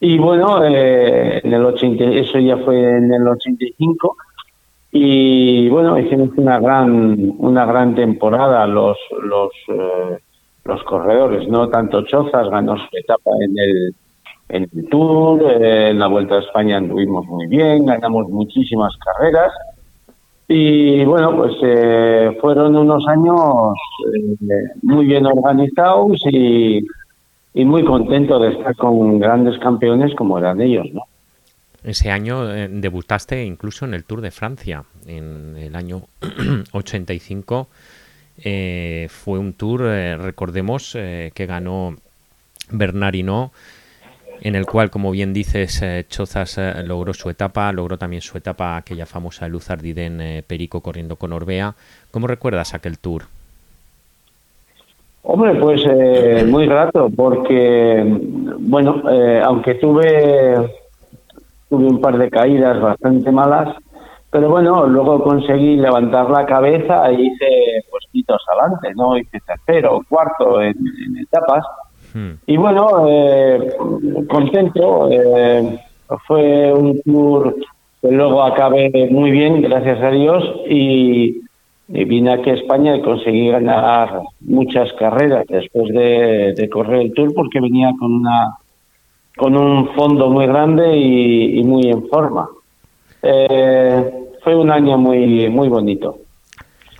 Y 0.00 0.16
bueno, 0.16 0.64
eh, 0.64 1.42
en 1.44 1.52
el 1.52 1.66
80, 1.66 2.04
eso 2.04 2.38
ya 2.38 2.56
fue 2.56 2.80
en 2.80 3.12
el 3.12 3.28
85 3.28 4.16
y 4.92 5.68
bueno, 5.68 5.98
hicimos 5.98 6.30
una 6.36 6.58
gran 6.58 7.34
una 7.38 7.66
gran 7.66 7.94
temporada 7.94 8.66
los 8.66 8.96
los 9.22 9.50
eh, 9.68 10.18
los 10.66 10.82
corredores, 10.84 11.48
no 11.48 11.68
tanto 11.68 12.02
Chozas 12.02 12.48
ganó 12.50 12.76
su 12.76 12.88
etapa 12.92 13.30
en 13.40 13.58
el 13.58 13.94
en 14.48 14.68
el 14.72 14.88
Tour, 14.88 15.42
eh, 15.42 15.90
en 15.90 15.98
la 15.98 16.06
Vuelta 16.06 16.36
a 16.36 16.40
España 16.40 16.76
anduvimos 16.76 17.26
muy 17.26 17.46
bien, 17.46 17.84
ganamos 17.84 18.28
muchísimas 18.28 18.96
carreras 18.98 19.52
y 20.48 21.04
bueno, 21.04 21.36
pues 21.36 21.54
eh, 21.62 22.38
fueron 22.40 22.76
unos 22.76 23.04
años 23.08 23.40
eh, 24.14 24.78
muy 24.82 25.06
bien 25.06 25.26
organizados 25.26 26.20
y, 26.30 26.86
y 27.54 27.64
muy 27.64 27.84
contento 27.84 28.38
de 28.38 28.50
estar 28.50 28.76
con 28.76 29.18
grandes 29.18 29.58
campeones 29.58 30.14
como 30.14 30.38
eran 30.38 30.60
ellos, 30.60 30.86
¿no? 30.92 31.02
Ese 31.82 32.10
año 32.10 32.44
debutaste 32.44 33.44
incluso 33.44 33.84
en 33.84 33.94
el 33.94 34.04
Tour 34.04 34.20
de 34.20 34.32
Francia, 34.32 34.82
en 35.06 35.56
el 35.56 35.76
año 35.76 36.02
85. 36.72 37.68
Fue 38.38 39.38
un 39.38 39.52
tour, 39.52 39.80
recordemos, 39.80 40.92
que 40.92 41.46
ganó 41.46 41.96
Bernard 42.70 43.14
Hinault 43.14 43.52
en 44.42 44.54
el 44.54 44.66
cual, 44.66 44.90
como 44.90 45.10
bien 45.10 45.32
dices, 45.32 45.80
eh, 45.82 46.04
Chozas 46.08 46.58
eh, 46.58 46.82
logró 46.84 47.14
su 47.14 47.30
etapa, 47.30 47.72
logró 47.72 47.98
también 47.98 48.22
su 48.22 48.36
etapa 48.36 48.76
aquella 48.76 49.06
famosa 49.06 49.48
Luz 49.48 49.70
Ardiden 49.70 50.20
eh, 50.20 50.44
Perico 50.46 50.80
corriendo 50.80 51.16
con 51.16 51.32
Orbea. 51.32 51.74
¿Cómo 52.10 52.26
recuerdas 52.26 52.74
aquel 52.74 52.98
tour? 52.98 53.22
Hombre, 55.22 55.56
pues 55.56 55.82
muy 56.46 56.68
grato, 56.68 57.10
porque, 57.16 58.00
bueno, 58.60 59.02
aunque 59.42 59.74
tuve, 59.74 60.54
tuve 61.68 61.84
un 61.84 62.00
par 62.00 62.16
de 62.16 62.30
caídas 62.30 62.80
bastante 62.80 63.32
malas, 63.32 63.76
pero 64.30 64.50
bueno, 64.50 64.86
luego 64.86 65.22
conseguí 65.22 65.76
levantar 65.76 66.28
la 66.30 66.44
cabeza 66.44 67.08
e 67.10 67.14
hice 67.14 67.84
puestitos 67.90 68.42
adelante, 68.48 68.92
¿no? 68.94 69.16
Hice 69.16 69.40
tercero 69.46 70.00
cuarto 70.08 70.60
en 70.60 70.76
etapas 71.20 71.64
Hmm. 72.16 72.32
Y 72.46 72.56
bueno, 72.56 73.06
eh, 73.08 73.76
contento. 74.28 75.08
Eh, 75.10 75.78
fue 76.26 76.72
un 76.72 77.00
tour 77.02 77.56
que 78.00 78.10
luego 78.10 78.42
acabé 78.42 79.08
muy 79.10 79.30
bien, 79.30 79.60
gracias 79.60 80.00
a 80.00 80.10
Dios, 80.10 80.44
y, 80.68 81.42
vine 81.88 82.32
aquí 82.32 82.50
a 82.50 82.54
España 82.54 82.96
y 82.96 83.02
conseguí 83.02 83.48
ganar 83.48 84.20
muchas 84.40 84.92
carreras 84.94 85.46
después 85.46 85.92
de, 85.92 86.68
correr 86.72 87.02
el 87.02 87.12
tour 87.12 87.32
porque 87.34 87.60
venía 87.60 87.92
con 87.98 88.12
una 88.12 88.56
con 89.36 89.54
un 89.56 89.94
fondo 89.94 90.30
muy 90.30 90.46
grande 90.46 90.96
y, 90.96 91.62
muy 91.64 91.90
en 91.90 92.08
forma. 92.08 92.48
Eh, 93.28 94.12
fue 94.42 94.54
un 94.54 94.70
año 94.70 94.96
muy 94.98 95.48
muy 95.48 95.68
bonito. 95.68 96.18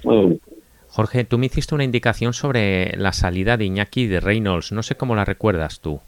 Muy 0.03 0.17
bonito. 0.17 0.47
Jorge, 0.89 1.25
tú 1.25 1.37
me 1.39 1.47
hiciste 1.47 1.75
una 1.75 1.85
indicación 1.85 2.33
sobre 2.33 2.97
la 2.97 3.13
salida 3.13 3.57
de 3.57 3.67
Iñaki 3.67 4.07
de 4.07 4.19
Reynolds. 4.19 4.73
No 4.73 4.83
sé 4.83 4.97
cómo 4.97 5.15
la 5.15 5.25
recuerdas 5.25 5.81
tú. 5.81 6.01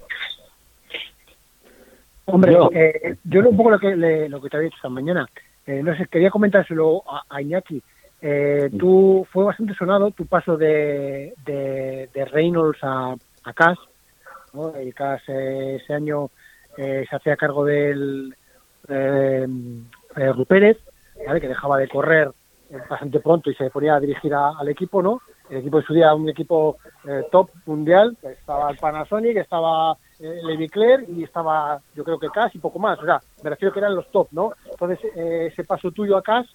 Hombre, 2.24 2.52
yo, 2.52 2.70
eh, 2.72 3.16
yo 3.24 3.48
un 3.48 3.56
poco 3.56 3.70
lo 3.70 3.78
que, 3.78 3.94
lo 3.94 4.40
que 4.40 4.48
te 4.48 4.56
había 4.56 4.66
dicho 4.66 4.76
esta 4.76 4.88
mañana. 4.88 5.28
Eh, 5.66 5.82
no 5.82 5.94
sé, 5.96 6.06
quería 6.06 6.30
comentárselo 6.30 7.02
a, 7.06 7.40
Iñaki. 7.40 7.82
Eh, 8.20 8.70
tú 8.78 9.26
fue 9.30 9.44
bastante 9.44 9.74
sonado 9.74 10.10
tu 10.10 10.26
paso 10.26 10.56
de, 10.56 11.34
de, 11.44 12.24
Reynolds 12.32 12.78
a, 12.82 13.14
a 13.44 13.52
Cass. 13.52 13.78
¿no? 14.54 14.74
El 14.74 14.94
Cass 14.94 15.22
ese 15.28 15.92
año 15.92 16.30
se 16.76 17.06
hacía 17.10 17.36
cargo 17.36 17.64
del 17.64 18.34
eh, 20.16 20.32
Rupérez, 20.32 20.78
¿vale? 21.26 21.40
que 21.40 21.48
dejaba 21.48 21.78
de 21.78 21.88
correr 21.88 22.30
bastante 22.88 23.20
pronto 23.20 23.50
y 23.50 23.54
se 23.54 23.70
ponía 23.70 23.94
a 23.94 24.00
dirigir 24.00 24.34
al 24.34 24.68
equipo, 24.68 25.02
¿no? 25.02 25.22
El 25.48 25.58
equipo 25.58 25.78
de 25.78 25.86
su 25.86 25.94
día, 25.94 26.14
un 26.14 26.28
equipo 26.28 26.76
eh, 27.06 27.24
top 27.30 27.50
mundial, 27.64 28.16
estaba 28.22 28.70
el 28.70 28.76
Panasonic, 28.76 29.38
estaba 29.38 29.96
eh, 30.20 30.40
Levi 30.42 30.68
y 31.08 31.24
estaba, 31.24 31.80
yo 31.94 32.04
creo 32.04 32.18
que 32.18 32.28
Cash 32.28 32.52
y 32.54 32.58
poco 32.58 32.78
más. 32.78 32.98
O 32.98 33.04
sea, 33.04 33.20
me 33.42 33.50
refiero 33.50 33.72
que 33.72 33.78
eran 33.80 33.94
los 33.94 34.10
top, 34.10 34.28
¿no? 34.32 34.52
Entonces, 34.70 34.98
eh, 35.16 35.48
ese 35.50 35.64
paso 35.64 35.90
tuyo 35.90 36.16
a 36.16 36.22
Cash, 36.22 36.48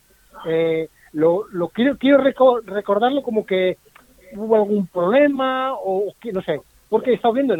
eh, 0.45 0.89
lo, 1.13 1.47
lo 1.51 1.69
quiero, 1.69 1.95
recordarlo 2.17 3.23
como 3.23 3.45
que 3.45 3.77
hubo 4.35 4.55
algún 4.55 4.87
problema 4.87 5.73
o, 5.73 6.11
no 6.31 6.41
sé, 6.41 6.61
porque 6.89 7.11
he 7.11 7.13
estado 7.15 7.33
viendo, 7.33 7.55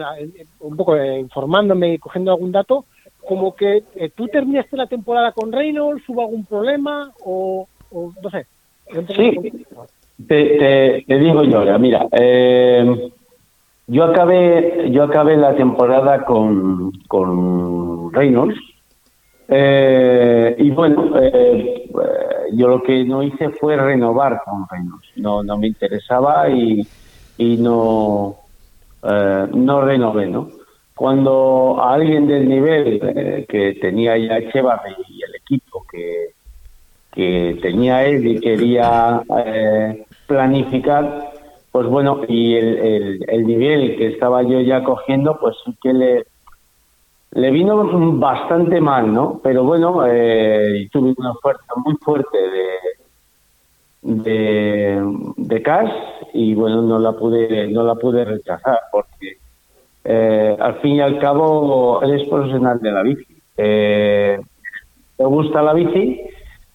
un 0.60 0.78
poco 0.78 0.96
informándome 0.98 1.94
y 1.94 2.00
cogiendo 2.00 2.32
algún 2.32 2.52
dato, 2.52 2.86
como 3.28 3.56
que 3.56 3.84
tú 4.16 4.28
terminaste 4.28 4.78
la 4.78 4.88
temporada 4.88 5.32
con 5.32 5.52
Reynolds, 5.52 6.08
hubo 6.08 6.22
algún 6.22 6.46
problema 6.46 7.12
o, 7.24 7.68
no 7.92 8.30
sé. 8.30 8.46
Sí, 9.16 9.40
te, 10.28 11.04
digo 11.08 11.44
yo, 11.44 11.80
mira, 11.80 12.06
eh, 12.12 13.12
yo 13.88 14.04
acabé 14.04 14.90
yo 14.92 15.04
acabé 15.04 15.38
la 15.38 15.56
temporada 15.56 16.26
con, 16.26 16.92
con 17.08 18.12
Reynolds. 18.14 18.60
Eh, 19.48 20.56
y 20.58 20.70
bueno, 20.72 21.12
eh, 21.20 21.90
yo 22.54 22.68
lo 22.68 22.82
que 22.82 23.04
no 23.04 23.24
hice 23.24 23.50
fue 23.50 23.76
renovar 23.76 24.42
con 24.46 24.66
Reynolds, 24.70 25.08
no, 25.18 25.44
no 25.44 25.58
me 25.58 25.68
interesaba 25.68 26.50
y, 26.50 26.88
y 27.38 27.58
no, 27.58 28.38
no 29.02 29.82
renové, 29.82 30.28
¿no? 30.28 30.63
Cuando 30.96 31.82
a 31.82 31.94
alguien 31.94 32.28
del 32.28 32.48
nivel 32.48 33.00
eh, 33.04 33.46
que 33.50 33.74
tenía 33.76 34.18
ya 34.18 34.38
Echevarri 34.38 34.94
y 35.10 35.24
el 35.24 35.36
equipo 35.36 35.86
que, 35.92 36.30
que 37.12 37.60
tenía 37.62 38.06
él 38.06 38.26
y 38.28 38.40
quería 38.40 39.24
eh, 39.46 40.06
planificar, 40.28 41.32
pues 41.72 41.88
bueno, 41.88 42.22
y 42.28 42.56
el, 42.56 43.26
el, 43.28 43.48
nivel 43.48 43.98
que 43.98 44.08
estaba 44.08 44.44
yo 44.44 44.62
ya 44.62 44.84
cogiendo, 44.84 45.40
pues 45.40 45.56
sí 45.66 45.76
que 45.82 45.94
le, 45.94 46.26
le 47.32 47.52
vino 47.52 48.20
bastante 48.20 48.80
mal, 48.80 49.12
¿no? 49.12 49.40
Pero 49.44 49.64
bueno, 49.64 50.06
eh, 50.06 50.88
tuve 50.92 51.16
una 51.18 51.34
fuerza 51.36 51.74
muy 51.84 51.96
fuerte 51.96 52.38
de, 52.38 54.22
de, 54.22 55.34
de 55.38 55.62
cash 55.64 55.92
y 56.34 56.54
bueno, 56.54 56.84
no 56.84 57.00
la 57.00 57.14
pude, 57.14 57.68
no 57.70 57.84
la 57.84 57.96
pude 57.96 58.26
rechazar 58.26 58.80
porque 58.92 59.43
eh, 60.04 60.58
al 60.60 60.80
fin 60.82 60.96
y 60.96 61.02
al 61.02 61.20
cabo 61.20 62.02
eres 62.04 62.28
profesional 62.28 62.80
de 62.80 62.92
la 62.92 63.04
bici. 63.04 63.26
Eh, 63.58 64.40
te 65.18 65.24
gusta 65.24 65.62
la 65.62 65.74
bici, 65.74 66.22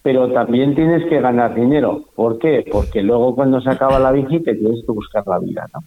pero 0.03 0.33
también 0.33 0.75
tienes 0.75 1.05
que 1.09 1.21
ganar 1.21 1.55
dinero. 1.55 2.05
¿Por 2.15 2.39
qué? 2.39 2.65
Porque 2.71 3.03
luego 3.03 3.35
cuando 3.35 3.61
se 3.61 3.71
acaba 3.71 3.99
la 3.99 4.13
bici 4.13 4.41
te 4.41 4.55
tienes 4.55 4.81
que 4.85 4.93
buscar 4.93 5.27
la 5.27 5.39
vida, 5.39 5.67
¿no? 5.75 5.81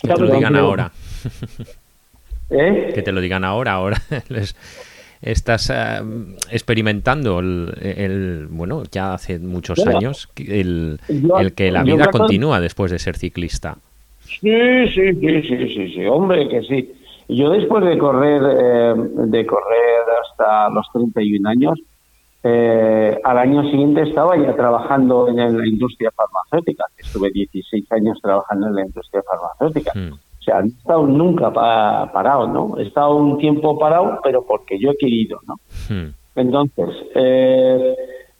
Que 0.00 0.08
te 0.08 0.20
lo 0.20 0.34
digan 0.34 0.56
ahora. 0.56 0.92
¿Eh? 2.50 2.92
Que 2.94 3.02
te 3.02 3.12
lo 3.12 3.20
digan 3.20 3.44
ahora, 3.44 3.72
ahora 3.72 3.98
estás 5.20 5.70
eh, 5.70 6.00
experimentando 6.50 7.40
el, 7.40 8.46
bueno, 8.50 8.84
ya 8.90 9.14
hace 9.14 9.38
muchos 9.38 9.84
años, 9.86 10.28
el, 10.36 11.00
el, 11.08 11.52
que 11.54 11.70
la 11.70 11.82
vida 11.82 12.06
continúa 12.10 12.60
después 12.60 12.90
de 12.90 12.98
ser 12.98 13.16
ciclista. 13.16 13.78
Sí, 14.40 14.88
sí, 14.88 15.14
sí, 15.14 15.42
sí, 15.42 15.68
sí, 15.74 15.94
sí, 15.94 16.06
hombre, 16.06 16.48
que 16.48 16.62
sí. 16.62 16.94
Yo 17.28 17.50
después 17.50 17.84
de 17.84 17.98
correr, 17.98 18.42
eh, 18.42 18.94
de 19.26 19.46
correr 19.46 20.02
hasta 20.22 20.70
los 20.70 20.86
31 20.92 21.48
años, 21.48 21.78
eh, 22.42 23.18
al 23.24 23.38
año 23.38 23.62
siguiente 23.70 24.02
estaba 24.02 24.36
ya 24.36 24.54
trabajando 24.54 25.28
en 25.28 25.36
la 25.36 25.66
industria 25.66 26.10
farmacéutica. 26.12 26.84
Estuve 26.96 27.30
16 27.30 27.90
años 27.92 28.18
trabajando 28.22 28.68
en 28.68 28.74
la 28.76 28.82
industria 28.82 29.22
farmacéutica. 29.22 29.92
Hmm. 29.94 30.12
O 30.12 30.42
sea, 30.42 30.60
no 30.60 30.66
he 30.66 30.68
estado 30.68 31.06
nunca 31.06 31.52
parado, 31.52 32.46
¿no? 32.46 32.78
He 32.78 32.84
estado 32.84 33.16
un 33.16 33.38
tiempo 33.38 33.78
parado, 33.78 34.20
pero 34.22 34.46
porque 34.46 34.78
yo 34.78 34.90
he 34.90 34.96
querido, 34.96 35.40
¿no? 35.46 35.56
Hmm. 35.90 36.14
Entonces, 36.36 36.88
eh, 37.14 37.94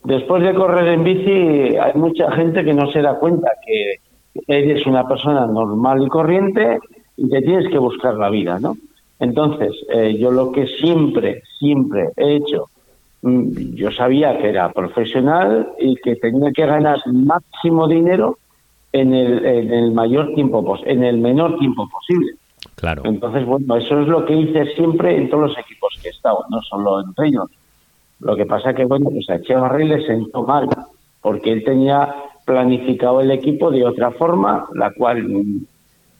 después 0.04 0.42
de 0.44 0.54
correr 0.54 0.88
en 0.88 1.04
bici, 1.04 1.76
hay 1.76 1.92
mucha 1.94 2.30
gente 2.32 2.64
que 2.64 2.72
no 2.72 2.90
se 2.92 3.02
da 3.02 3.18
cuenta 3.18 3.50
que 3.66 4.07
eres 4.46 4.86
una 4.86 5.06
persona 5.06 5.46
normal 5.46 6.02
y 6.02 6.08
corriente 6.08 6.78
y 7.16 7.28
te 7.28 7.42
tienes 7.42 7.68
que 7.68 7.78
buscar 7.78 8.14
la 8.14 8.30
vida, 8.30 8.58
¿no? 8.58 8.76
Entonces, 9.18 9.72
eh, 9.92 10.16
yo 10.18 10.30
lo 10.30 10.52
que 10.52 10.66
siempre, 10.66 11.42
siempre 11.58 12.10
he 12.16 12.36
hecho 12.36 12.68
Mm, 13.22 13.74
yo 13.74 13.90
sabía 13.90 14.38
que 14.38 14.48
era 14.48 14.72
profesional 14.72 15.72
y 15.78 15.96
que 15.96 16.16
tenía 16.16 16.52
que 16.52 16.66
ganar 16.66 17.00
máximo 17.06 17.88
dinero 17.88 18.38
en 18.92 19.12
el, 19.12 19.44
en 19.44 19.72
el 19.72 19.92
mayor 19.92 20.34
tiempo 20.34 20.78
en 20.84 21.02
el 21.02 21.18
menor 21.18 21.58
tiempo 21.58 21.88
posible. 21.88 22.32
Claro. 22.76 23.02
Entonces, 23.04 23.44
bueno, 23.44 23.76
eso 23.76 24.00
es 24.00 24.08
lo 24.08 24.24
que 24.24 24.34
hice 24.34 24.66
siempre 24.74 25.16
en 25.16 25.28
todos 25.28 25.50
los 25.50 25.58
equipos 25.58 25.98
que 26.00 26.08
he 26.08 26.12
estado, 26.12 26.44
no 26.48 26.62
solo 26.62 27.00
en 27.00 27.26
ellos. 27.26 27.50
Lo 28.20 28.36
que 28.36 28.46
pasa 28.46 28.72
que, 28.72 28.84
bueno, 28.84 29.10
pues 29.10 29.28
a 29.30 29.36
Echevarri 29.36 29.88
le 29.88 30.06
sentó 30.06 30.44
mal, 30.44 30.68
porque 31.20 31.52
él 31.52 31.64
tenía 31.64 32.14
planificado 32.48 33.20
el 33.20 33.30
equipo 33.30 33.70
de 33.70 33.84
otra 33.84 34.10
forma, 34.12 34.66
la 34.74 34.90
cual 34.92 35.22
mm, 35.28 35.66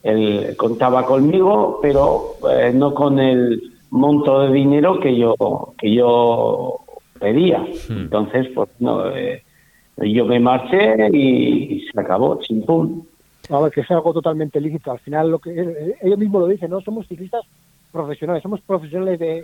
él 0.03 0.55
contaba 0.57 1.07
conmigo, 1.07 1.79
pero 1.81 2.37
eh, 2.53 2.71
no 2.75 2.93
con 2.93 3.19
el 3.19 3.61
monto 3.91 4.41
de 4.43 4.53
dinero 4.53 5.01
que 5.01 5.17
yo 5.17 5.35
que 5.79 5.95
yo 5.95 6.81
pedía. 7.19 7.61
Hmm. 7.89 8.03
Entonces, 8.03 8.49
pues 8.55 8.69
no, 8.79 9.09
eh, 9.09 9.43
yo 9.97 10.27
me 10.27 10.39
marché 10.39 11.09
y, 11.13 11.87
se 11.91 12.01
acabó, 12.01 12.39
chimpum. 12.41 13.03
A 13.51 13.61
ver, 13.61 13.73
que 13.73 13.81
es 13.81 13.91
algo 13.91 14.13
totalmente 14.13 14.61
lícito. 14.61 14.93
Al 14.93 15.01
final, 15.01 15.31
lo 15.31 15.39
que 15.39 15.51
eh, 15.51 15.95
ellos 16.03 16.19
mismos 16.19 16.43
lo 16.43 16.49
dicen, 16.49 16.71
no 16.71 16.83
somos 16.83 17.09
ciclistas 17.09 17.45
profesionales, 17.91 18.43
somos 18.43 18.61
profesionales 18.61 19.19
de. 19.19 19.39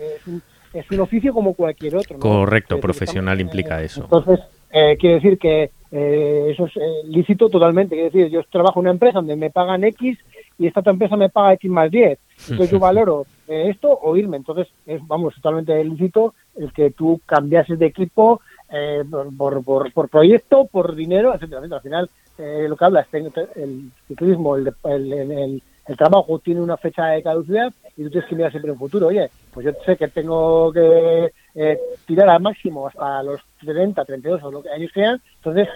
Es 0.73 0.91
un, 0.91 0.99
oficio 0.99 1.33
como 1.33 1.53
cualquier 1.53 1.95
otro. 1.95 2.19
Correcto, 2.19 2.79
profesional 2.79 3.41
implica 3.41 3.81
eso. 3.81 4.03
Entonces, 4.03 4.39
eh, 4.71 4.97
quiere 4.99 5.15
decir 5.15 5.37
que 5.39 5.71
eso 5.95 6.65
es 6.65 6.73
lícito 7.05 7.49
totalmente. 7.49 7.95
Quiere 7.95 8.09
decir, 8.09 8.29
yo 8.29 8.43
trabajo 8.49 8.79
en 8.79 8.85
una 8.85 8.91
empresa 8.91 9.19
donde 9.19 9.35
me 9.35 9.49
pagan 9.49 9.83
X 9.83 10.17
y 10.57 10.67
esta 10.67 10.79
otra 10.79 10.93
empresa 10.93 11.15
me 11.17 11.29
paga 11.29 11.53
X 11.53 11.69
más 11.69 11.91
10. 11.91 12.19
Entonces 12.49 12.71
yo 12.71 12.79
valoro 12.79 13.25
esto 13.47 13.97
o 14.01 14.15
irme. 14.15 14.37
Entonces, 14.37 14.67
es, 14.85 15.05
vamos, 15.07 15.35
totalmente 15.35 15.83
lícito 15.83 16.33
el 16.55 16.71
que 16.73 16.91
tú 16.91 17.21
cambiases 17.25 17.77
de 17.79 17.85
equipo 17.87 18.41
eh, 18.69 19.03
por, 19.37 19.63
por, 19.63 19.93
por, 19.93 20.09
proyecto, 20.09 20.65
por 20.65 20.95
dinero, 20.95 21.33
etcétera. 21.33 21.61
Al 21.69 21.81
final, 21.81 22.09
eh, 22.37 22.65
lo 22.67 22.75
que 22.75 22.85
habla 22.85 23.01
es 23.01 23.13
el 23.55 23.91
ciclismo, 24.07 24.55
el, 24.55 24.73
el, 24.83 25.13
el, 25.13 25.63
trabajo 25.93 26.39
tiene 26.39 26.61
una 26.61 26.77
fecha 26.77 27.07
de 27.07 27.21
caducidad 27.21 27.71
y 27.95 28.03
tú 28.03 28.09
tienes 28.09 28.29
que 28.29 28.35
mirar 28.35 28.51
siempre 28.51 28.69
en 28.69 28.73
el 28.73 28.79
futuro. 28.79 29.07
Oye, 29.07 29.29
pues 29.53 29.65
yo 29.65 29.71
sé 29.85 29.95
que 29.97 30.07
tengo 30.07 30.71
que 30.71 31.31
eh, 31.53 31.79
tirar 32.05 32.29
al 32.29 32.41
máximo 32.41 32.87
hasta 32.87 33.21
los 33.23 33.41
30, 33.63 34.03
32 34.03 34.43
o 34.43 34.51
lo 34.51 34.63
que 34.63 34.69
años 34.69 34.91
sean, 34.93 35.21
entonces 35.37 35.67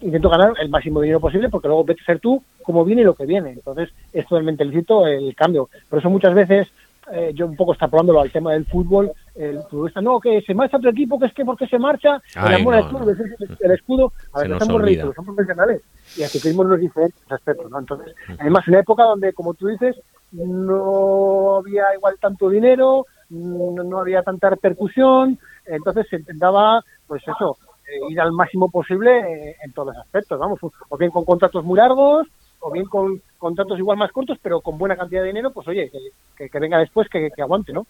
intento 0.00 0.28
ganar 0.28 0.52
el 0.60 0.68
máximo 0.68 1.00
dinero 1.00 1.20
posible 1.20 1.48
porque 1.48 1.68
luego 1.68 1.84
ves 1.84 1.98
ser 2.04 2.20
tú 2.20 2.42
como 2.62 2.84
viene 2.84 3.02
y 3.02 3.04
lo 3.04 3.14
que 3.14 3.26
viene. 3.26 3.50
Entonces 3.50 3.90
es 4.12 4.26
totalmente 4.26 4.64
lícito 4.64 5.06
el 5.06 5.34
cambio. 5.34 5.68
Por 5.88 5.98
eso 5.98 6.10
muchas 6.10 6.34
veces 6.34 6.68
eh, 7.12 7.32
yo 7.34 7.46
un 7.46 7.56
poco 7.56 7.72
extrapolándolo 7.72 8.20
al 8.20 8.30
tema 8.30 8.52
del 8.52 8.66
fútbol, 8.66 9.12
el 9.38 9.62
futbolista, 9.62 10.00
no, 10.00 10.18
que 10.18 10.42
se 10.42 10.52
marcha 10.52 10.78
otro 10.78 10.90
equipo, 10.90 11.18
que 11.18 11.26
es 11.26 11.32
que 11.32 11.44
porque 11.44 11.66
se 11.68 11.78
marcha, 11.78 12.20
el 12.34 12.54
amor 12.54 12.74
al 12.74 12.88
club, 12.88 13.16
el, 13.60 13.70
escudo, 13.70 14.12
a 14.32 14.40
ver, 14.40 14.52
estamos 14.52 14.82
ridículos, 14.82 15.14
son 15.14 15.26
profesionales, 15.26 15.82
y 16.16 16.22
el 16.22 16.28
ciclismo 16.28 16.64
no 16.64 16.74
es 16.74 16.80
diferente 16.80 17.16
en 17.18 17.24
ese 17.26 17.34
aspecto, 17.34 17.68
¿no? 17.68 17.78
Entonces, 17.78 18.14
además, 18.38 18.64
en 18.66 18.74
una 18.74 18.80
época 18.80 19.04
donde, 19.04 19.32
como 19.32 19.54
tú 19.54 19.68
dices, 19.68 19.96
no 20.32 21.56
había 21.58 21.84
igual 21.94 22.16
tanto 22.20 22.50
dinero, 22.50 23.06
no, 23.30 24.00
había 24.00 24.22
tanta 24.22 24.50
repercusión, 24.50 25.38
entonces 25.66 26.06
se 26.10 26.16
intentaba, 26.16 26.82
pues 27.06 27.22
eso, 27.22 27.56
eh, 27.86 28.10
ir 28.10 28.20
al 28.20 28.32
máximo 28.32 28.68
posible 28.70 29.18
eh, 29.20 29.56
en 29.64 29.72
todos 29.72 29.94
los 29.94 29.98
aspectos, 29.98 30.38
vamos, 30.38 30.58
o 30.62 30.96
bien 30.96 31.10
con 31.10 31.24
contratos 31.24 31.64
muy 31.64 31.78
largos, 31.78 32.26
o 32.60 32.72
bien 32.72 32.86
con 32.86 33.22
contratos 33.38 33.78
igual 33.78 33.98
más 33.98 34.10
cortos, 34.10 34.38
pero 34.42 34.60
con 34.60 34.78
buena 34.78 34.96
cantidad 34.96 35.22
de 35.22 35.28
dinero, 35.28 35.52
pues 35.52 35.68
oye, 35.68 35.90
que, 36.36 36.48
que, 36.48 36.58
venga 36.58 36.78
después, 36.78 37.08
que, 37.08 37.30
que, 37.30 37.42
aguante, 37.42 37.72
¿no? 37.72 37.86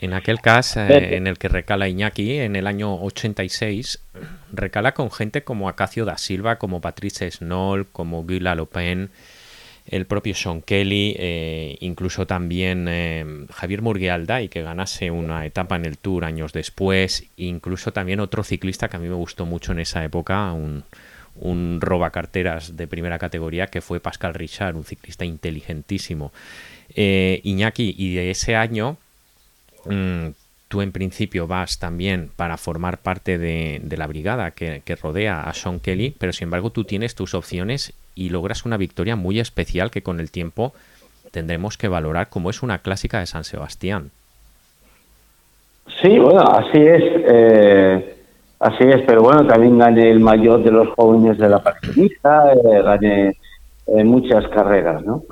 En 0.00 0.14
aquel 0.14 0.40
caso 0.40 0.80
eh, 0.80 1.16
en 1.16 1.26
el 1.26 1.36
que 1.36 1.48
recala 1.48 1.86
Iñaki, 1.86 2.38
en 2.38 2.56
el 2.56 2.66
año 2.66 2.94
86, 3.02 4.02
recala 4.50 4.94
con 4.94 5.10
gente 5.10 5.44
como 5.44 5.68
Acacio 5.68 6.06
da 6.06 6.16
Silva, 6.16 6.56
como 6.56 6.80
Patrice 6.80 7.30
Snoll, 7.30 7.86
como 7.86 8.26
Gila 8.26 8.54
Lopen, 8.54 9.10
el 9.86 10.06
propio 10.06 10.34
Sean 10.34 10.62
Kelly, 10.62 11.16
eh, 11.18 11.76
incluso 11.80 12.26
también 12.26 12.86
eh, 12.88 13.44
Javier 13.52 13.82
Murguialda 13.82 14.40
y 14.40 14.48
que 14.48 14.62
ganase 14.62 15.10
una 15.10 15.44
etapa 15.44 15.76
en 15.76 15.84
el 15.84 15.98
Tour 15.98 16.24
años 16.24 16.54
después, 16.54 17.26
incluso 17.36 17.92
también 17.92 18.20
otro 18.20 18.42
ciclista 18.42 18.88
que 18.88 18.96
a 18.96 19.00
mí 19.00 19.08
me 19.08 19.14
gustó 19.14 19.44
mucho 19.44 19.72
en 19.72 19.80
esa 19.80 20.02
época, 20.02 20.50
un, 20.54 20.82
un 21.34 21.78
robacarteras 21.78 22.74
de 22.74 22.86
primera 22.86 23.18
categoría 23.18 23.66
que 23.66 23.82
fue 23.82 24.00
Pascal 24.00 24.32
Richard, 24.32 24.76
un 24.76 24.84
ciclista 24.84 25.26
inteligentísimo. 25.26 26.32
Iñaki, 26.96 27.94
y 27.98 28.14
de 28.14 28.30
ese 28.30 28.56
año 28.56 28.96
mm, 29.84 30.28
tú 30.68 30.82
en 30.82 30.92
principio 30.92 31.46
vas 31.46 31.78
también 31.78 32.30
para 32.36 32.56
formar 32.56 32.98
parte 32.98 33.38
de, 33.38 33.80
la 33.96 34.06
brigada 34.06 34.52
que, 34.52 34.82
rodea 35.00 35.42
a 35.42 35.54
Sean 35.54 35.80
Kelly, 35.80 36.14
pero 36.18 36.32
sin 36.32 36.46
embargo 36.46 36.70
tú 36.70 36.84
tienes 36.84 37.14
tus 37.14 37.34
opciones 37.34 37.92
y 38.14 38.30
logras 38.30 38.64
una 38.64 38.76
victoria 38.76 39.16
muy 39.16 39.40
especial 39.40 39.90
que 39.90 40.02
con 40.02 40.20
el 40.20 40.30
tiempo 40.30 40.72
tendremos 41.30 41.78
que 41.78 41.88
valorar 41.88 42.28
como 42.28 42.50
es 42.50 42.62
una 42.62 42.78
clásica 42.78 43.20
de 43.20 43.26
San 43.26 43.44
Sebastián. 43.44 44.10
Sí, 46.00 46.18
bueno, 46.18 46.42
así 46.42 46.78
es. 46.78 47.02
Eh, 47.28 48.16
Así 48.60 48.84
es, 48.84 49.00
pero 49.06 49.22
bueno, 49.22 49.46
también 49.46 49.78
gané 49.78 50.10
el 50.10 50.20
mayor 50.20 50.62
de 50.62 50.70
los 50.70 50.88
jóvenes 50.90 51.38
de 51.38 51.48
la 51.48 51.62
partidista, 51.62 52.52
eh, 52.52 54.04
muchas 54.04 54.46
carreras, 54.48 55.02
¿no? 55.02 55.22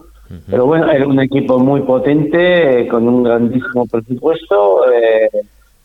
Pero 0.51 0.67
bueno, 0.67 0.91
era 0.91 1.07
un 1.07 1.21
equipo 1.21 1.59
muy 1.59 1.81
potente, 1.83 2.83
eh, 2.83 2.89
con 2.89 3.09
un 3.09 3.23
grandísimo 3.23 3.87
presupuesto, 3.87 4.83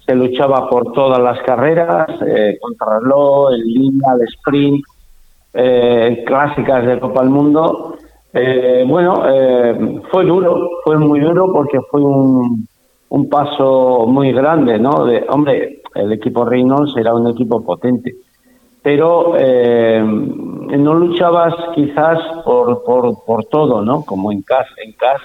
se 0.05 0.15
luchaba 0.15 0.69
por 0.69 0.91
todas 0.91 1.19
las 1.19 1.41
carreras, 1.43 2.07
contra 2.59 2.97
el 2.97 3.59
en 3.61 3.67
línea, 3.67 4.13
el 4.19 4.27
sprint, 4.27 4.83
clásicas 6.25 6.85
de 6.85 6.99
Copa 6.99 7.21
del 7.21 7.29
Mundo. 7.29 7.95
bueno, 8.85 9.23
fue 10.11 10.25
duro, 10.25 10.69
fue 10.83 10.97
muy 10.97 11.21
duro 11.21 11.53
porque 11.53 11.79
fue 11.89 12.01
un, 12.01 12.67
un 13.13 13.29
paso 13.29 14.05
muy 14.07 14.31
grande, 14.31 14.79
¿no? 14.79 15.05
De, 15.05 15.23
hombre, 15.29 15.81
el 15.93 16.11
equipo 16.11 16.45
Reynolds 16.45 16.97
era 16.97 17.13
un 17.13 17.27
equipo 17.27 17.63
potente, 17.63 18.15
pero 18.83 19.35
eh, 19.37 20.03
no 20.03 20.93
luchabas 20.93 21.55
quizás 21.73 22.19
por, 22.43 22.83
por, 22.83 23.23
por 23.25 23.45
todo, 23.45 23.81
¿no? 23.81 24.03
Como 24.03 24.31
en 24.31 24.41
CAS, 24.41 24.67
en 24.83 24.91
CAS 24.91 25.21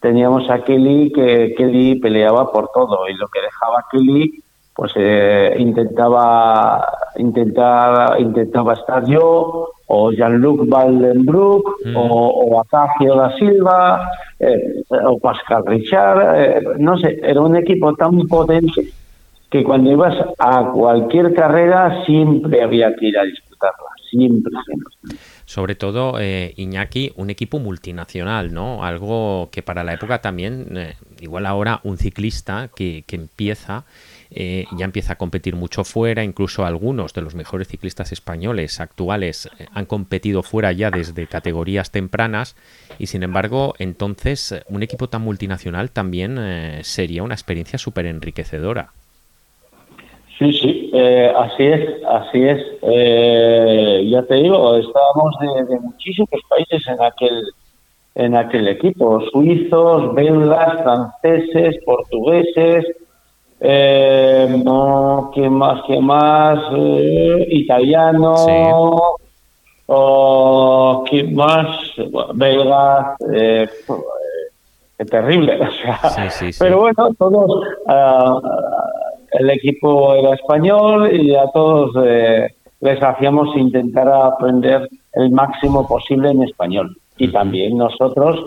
teníamos 0.00 0.48
a 0.50 0.62
Kelly 0.62 1.12
que 1.12 1.54
Kelly 1.56 1.98
peleaba 1.98 2.52
por 2.52 2.68
todo 2.68 3.08
y 3.08 3.14
lo 3.14 3.28
que 3.28 3.40
dejaba 3.40 3.84
Kelly 3.90 4.42
pues 4.74 4.92
eh, 4.96 5.56
intentaba 5.58 6.86
intentaba 7.16 8.18
intentaba 8.18 8.72
estar 8.74 9.04
yo 9.06 9.68
o 9.86 10.12
Jean-Luc 10.12 10.68
Valdenbroek 10.68 11.84
mm. 11.84 11.96
o, 11.96 12.28
o 12.46 12.60
Acacio 12.60 13.14
da 13.14 13.36
Silva 13.36 14.10
eh, 14.38 14.82
o 15.04 15.18
Pascal 15.18 15.66
Richard 15.66 16.18
eh, 16.36 16.62
no 16.78 16.96
sé 16.96 17.20
era 17.22 17.40
un 17.42 17.56
equipo 17.56 17.92
tan 17.94 18.26
potente 18.26 18.88
que 19.50 19.64
cuando 19.64 19.90
ibas 19.90 20.14
a 20.38 20.70
cualquier 20.72 21.34
carrera 21.34 22.04
siempre 22.06 22.62
había 22.62 22.94
que 22.94 23.06
ir 23.06 23.18
a 23.18 23.24
disputarla 23.24 23.90
siempre, 24.10 24.52
siempre. 24.64 25.18
Sobre 25.44 25.74
todo, 25.74 26.20
eh, 26.20 26.52
Iñaki, 26.56 27.12
un 27.16 27.30
equipo 27.30 27.58
multinacional, 27.58 28.52
¿no? 28.52 28.84
Algo 28.84 29.48
que 29.50 29.62
para 29.62 29.82
la 29.82 29.94
época 29.94 30.20
también, 30.20 30.76
eh, 30.76 30.94
igual 31.20 31.46
ahora 31.46 31.80
un 31.82 31.98
ciclista 31.98 32.70
que, 32.74 33.04
que 33.06 33.16
empieza, 33.16 33.84
eh, 34.30 34.66
ya 34.76 34.84
empieza 34.84 35.14
a 35.14 35.16
competir 35.18 35.56
mucho 35.56 35.82
fuera, 35.82 36.22
incluso 36.22 36.64
algunos 36.64 37.14
de 37.14 37.22
los 37.22 37.34
mejores 37.34 37.66
ciclistas 37.66 38.12
españoles 38.12 38.78
actuales 38.78 39.50
han 39.72 39.86
competido 39.86 40.44
fuera 40.44 40.70
ya 40.70 40.92
desde 40.92 41.26
categorías 41.26 41.90
tempranas 41.90 42.54
y 43.00 43.06
sin 43.06 43.24
embargo, 43.24 43.74
entonces, 43.80 44.62
un 44.68 44.84
equipo 44.84 45.08
tan 45.08 45.22
multinacional 45.22 45.90
también 45.90 46.38
sería 46.82 47.24
una 47.24 47.34
experiencia 47.34 47.78
súper 47.78 48.06
enriquecedora. 48.06 48.92
Sí, 50.40 50.54
sí, 50.54 50.90
eh, 50.94 51.30
así 51.36 51.64
es, 51.64 52.02
así 52.08 52.42
es. 52.42 52.62
Eh, 52.80 54.08
ya 54.10 54.22
te 54.22 54.36
digo, 54.36 54.74
estábamos 54.74 55.34
de, 55.68 55.78
muchísimos 55.80 56.30
países 56.48 56.82
en 56.88 57.02
aquel 57.02 57.42
en 58.14 58.34
aquel 58.34 58.68
equipo, 58.68 59.20
suizos, 59.30 60.14
belgas, 60.14 60.82
franceses, 60.82 61.76
portugueses, 61.84 62.86
eh, 63.60 64.62
no, 64.64 65.30
¿qué 65.34 65.48
más, 65.48 65.82
qué 65.86 66.00
más? 66.00 66.58
Eh, 66.74 67.46
italiano, 67.50 68.34
o 69.86 71.04
¿qué 71.08 71.22
más? 71.24 71.68
belgas, 72.34 73.16
eh, 73.32 73.68
terrible, 75.08 75.60
o 75.60 75.70
sea, 75.70 76.30
pero 76.58 76.80
bueno, 76.80 77.14
todos... 77.18 77.62
Uh, 77.86 78.99
el 79.32 79.50
equipo 79.50 80.14
era 80.14 80.34
español 80.34 81.10
y 81.12 81.34
a 81.34 81.46
todos 81.52 81.92
eh, 82.04 82.54
les 82.80 83.02
hacíamos 83.02 83.56
intentar 83.56 84.08
aprender 84.08 84.88
el 85.14 85.30
máximo 85.30 85.86
posible 85.86 86.30
en 86.30 86.42
español. 86.42 86.96
Y 87.18 87.28
también 87.28 87.76
nosotros 87.76 88.40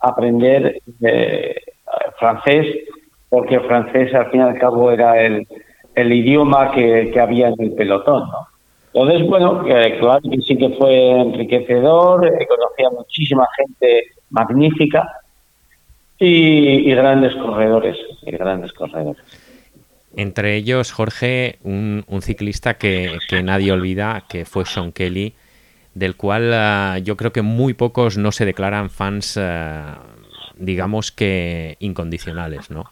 aprender 0.00 0.80
eh, 1.02 1.54
francés, 2.18 2.66
porque 3.28 3.56
el 3.56 3.62
francés 3.62 4.14
al 4.14 4.30
fin 4.30 4.40
y 4.40 4.44
al 4.44 4.58
cabo 4.58 4.90
era 4.90 5.20
el, 5.20 5.46
el 5.94 6.12
idioma 6.12 6.70
que, 6.72 7.10
que, 7.12 7.20
había 7.20 7.48
en 7.48 7.54
el 7.58 7.72
pelotón. 7.72 8.28
¿no? 8.28 8.46
Entonces, 8.92 9.28
bueno, 9.28 9.62
claro 9.62 10.20
que 10.28 10.40
sí 10.40 10.56
que 10.56 10.70
fue 10.70 11.20
enriquecedor, 11.20 12.26
eh, 12.26 12.46
conocía 12.46 12.90
muchísima 12.90 13.46
gente 13.56 14.04
magnífica 14.30 15.08
y, 16.18 16.90
y 16.90 16.94
grandes 16.94 17.34
corredores, 17.36 17.96
y 18.22 18.30
grandes 18.32 18.72
corredores. 18.72 19.22
Entre 20.16 20.56
ellos, 20.56 20.92
Jorge, 20.92 21.58
un, 21.62 22.04
ciclista 22.22 22.74
que, 22.74 23.18
nadie 23.44 23.72
olvida, 23.72 24.24
que 24.28 24.44
fue 24.44 24.64
Sean 24.64 24.92
Kelly, 24.92 25.34
del 25.94 26.16
cual 26.16 26.52
ah, 26.52 26.98
yo 26.98 27.16
creo 27.16 27.32
que 27.32 27.42
muy 27.42 27.74
pocos 27.74 28.18
no 28.18 28.32
se 28.32 28.44
declaran 28.44 28.90
fans, 28.90 29.36
ah, 29.36 30.02
digamos 30.56 31.12
que 31.12 31.76
incondicionales, 31.78 32.70
¿no? 32.70 32.90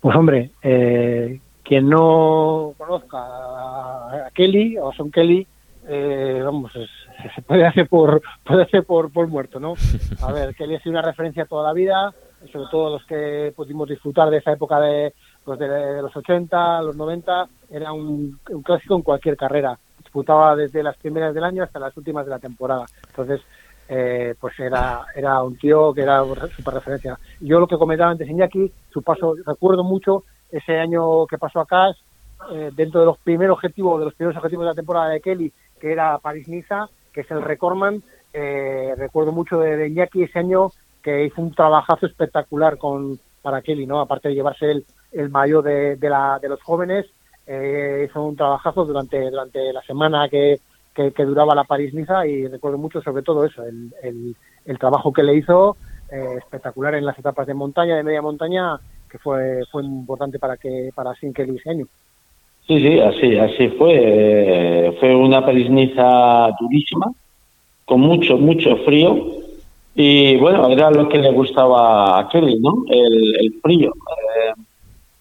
Pues 0.00 0.16
hombre, 0.16 0.50
eh, 0.62 1.38
quien 1.62 1.88
no 1.88 2.74
conozca 2.78 3.18
a 3.18 4.30
Kelly 4.34 4.78
o 4.78 4.92
Sean 4.92 5.10
Kelly, 5.10 5.46
eh, 5.86 6.40
vamos, 6.42 6.72
se 6.72 7.42
puede 7.42 7.66
hacer 7.66 7.88
por 7.88 8.22
puede 8.44 8.62
hacer 8.62 8.84
por, 8.84 9.12
por 9.12 9.28
muerto, 9.28 9.60
¿no? 9.60 9.74
A 10.22 10.32
ver, 10.32 10.54
Kelly 10.54 10.76
ha 10.76 10.80
sido 10.80 10.92
una 10.92 11.02
referencia 11.02 11.44
toda 11.44 11.68
la 11.68 11.74
vida, 11.74 12.12
sobre 12.50 12.66
todo 12.70 12.90
los 12.94 13.04
que 13.04 13.52
pudimos 13.54 13.88
disfrutar 13.88 14.30
de 14.30 14.38
esa 14.38 14.52
época 14.52 14.80
de, 14.80 15.12
pues 15.44 15.58
de, 15.58 16.02
los 16.02 16.14
80 16.16 16.82
los 16.82 16.96
90 16.96 17.48
era 17.70 17.92
un, 17.92 18.38
clásico 18.64 18.96
en 18.96 19.02
cualquier 19.02 19.36
carrera. 19.36 19.78
Disputaba 19.98 20.56
desde 20.56 20.82
las 20.82 20.96
primeras 20.96 21.34
del 21.34 21.44
año 21.44 21.62
hasta 21.62 21.78
las 21.78 21.96
últimas 21.96 22.24
de 22.24 22.30
la 22.30 22.38
temporada. 22.38 22.86
Entonces, 23.08 23.40
eh, 23.88 24.34
pues 24.40 24.58
era, 24.60 25.04
era 25.14 25.42
un 25.42 25.56
tío 25.56 25.92
que 25.92 26.02
era 26.02 26.24
super 26.54 26.74
referencia. 26.74 27.18
Yo 27.40 27.58
lo 27.58 27.66
que 27.66 27.76
comentaba 27.76 28.10
antes 28.10 28.28
Iñaki, 28.28 28.70
su 28.90 29.02
paso, 29.02 29.34
recuerdo 29.44 29.84
mucho 29.84 30.24
ese 30.50 30.78
año 30.78 31.26
que 31.26 31.38
pasó 31.38 31.60
acá, 31.60 31.90
eh, 32.52 32.70
dentro 32.74 33.00
de 33.00 33.06
los 33.06 33.18
primeros 33.18 33.54
objetivos, 33.54 33.98
de 33.98 34.06
los 34.06 34.14
primeros 34.14 34.36
objetivos 34.36 34.64
de 34.64 34.70
la 34.70 34.74
temporada 34.74 35.08
de 35.10 35.20
Kelly, 35.20 35.52
que 35.80 35.92
era 35.92 36.18
París-Niza, 36.18 36.88
que 37.12 37.22
es 37.22 37.30
el 37.30 37.42
recordman. 37.42 38.02
Eh, 38.32 38.94
recuerdo 38.96 39.32
mucho 39.32 39.58
de, 39.58 39.76
de 39.76 39.88
Iñaki 39.88 40.22
ese 40.22 40.38
año 40.38 40.70
que 41.02 41.24
hizo 41.24 41.42
un 41.42 41.54
trabajazo 41.54 42.06
espectacular 42.06 42.78
con 42.78 43.18
para 43.42 43.60
Kelly, 43.60 43.86
¿no? 43.86 44.00
Aparte 44.00 44.28
de 44.28 44.34
llevarse 44.34 44.70
el, 44.70 44.86
el 45.12 45.30
mayor 45.30 45.64
de, 45.64 45.96
de, 45.96 46.08
la, 46.08 46.38
de 46.40 46.48
los 46.48 46.62
jóvenes, 46.62 47.06
eh, 47.46 48.06
hizo 48.08 48.22
un 48.22 48.36
trabajazo 48.36 48.84
durante, 48.84 49.30
durante 49.30 49.72
la 49.72 49.82
semana 49.82 50.28
que, 50.28 50.60
que, 50.94 51.24
duraba 51.24 51.54
la 51.54 51.64
París-Niza 51.64 52.26
y 52.26 52.46
recuerdo 52.46 52.78
mucho 52.78 53.02
sobre 53.02 53.22
todo 53.22 53.44
eso, 53.44 53.64
el, 53.64 54.34
el, 54.64 54.78
trabajo 54.78 55.12
que 55.12 55.22
le 55.22 55.36
hizo 55.36 55.76
eh, 56.10 56.36
espectacular 56.38 56.94
en 56.94 57.04
las 57.04 57.18
etapas 57.18 57.46
de 57.46 57.54
montaña, 57.54 57.96
de 57.96 58.02
media 58.02 58.22
montaña, 58.22 58.78
que 59.10 59.18
fue, 59.18 59.62
fue 59.70 59.84
importante 59.84 60.38
para 60.38 60.56
que 60.56 60.90
para 60.94 61.14
Sinkel 61.14 61.56
ese 61.56 61.70
año. 61.70 61.86
Sí, 62.66 62.80
sí, 62.80 63.00
así, 63.00 63.38
así 63.38 63.68
fue. 63.70 63.92
Eh, 63.94 64.96
fue 65.00 65.14
una 65.14 65.44
París-Niza 65.44 66.50
durísima, 66.60 67.06
con 67.84 68.00
mucho, 68.00 68.38
mucho 68.38 68.76
frío. 68.84 69.16
Y 69.94 70.36
bueno, 70.36 70.68
era 70.70 70.90
lo 70.90 71.08
que 71.08 71.18
le 71.18 71.32
gustaba 71.32 72.18
a 72.18 72.28
Kelly, 72.28 72.58
¿no? 72.60 72.84
El, 72.88 73.34
el 73.40 73.60
frío. 73.60 73.92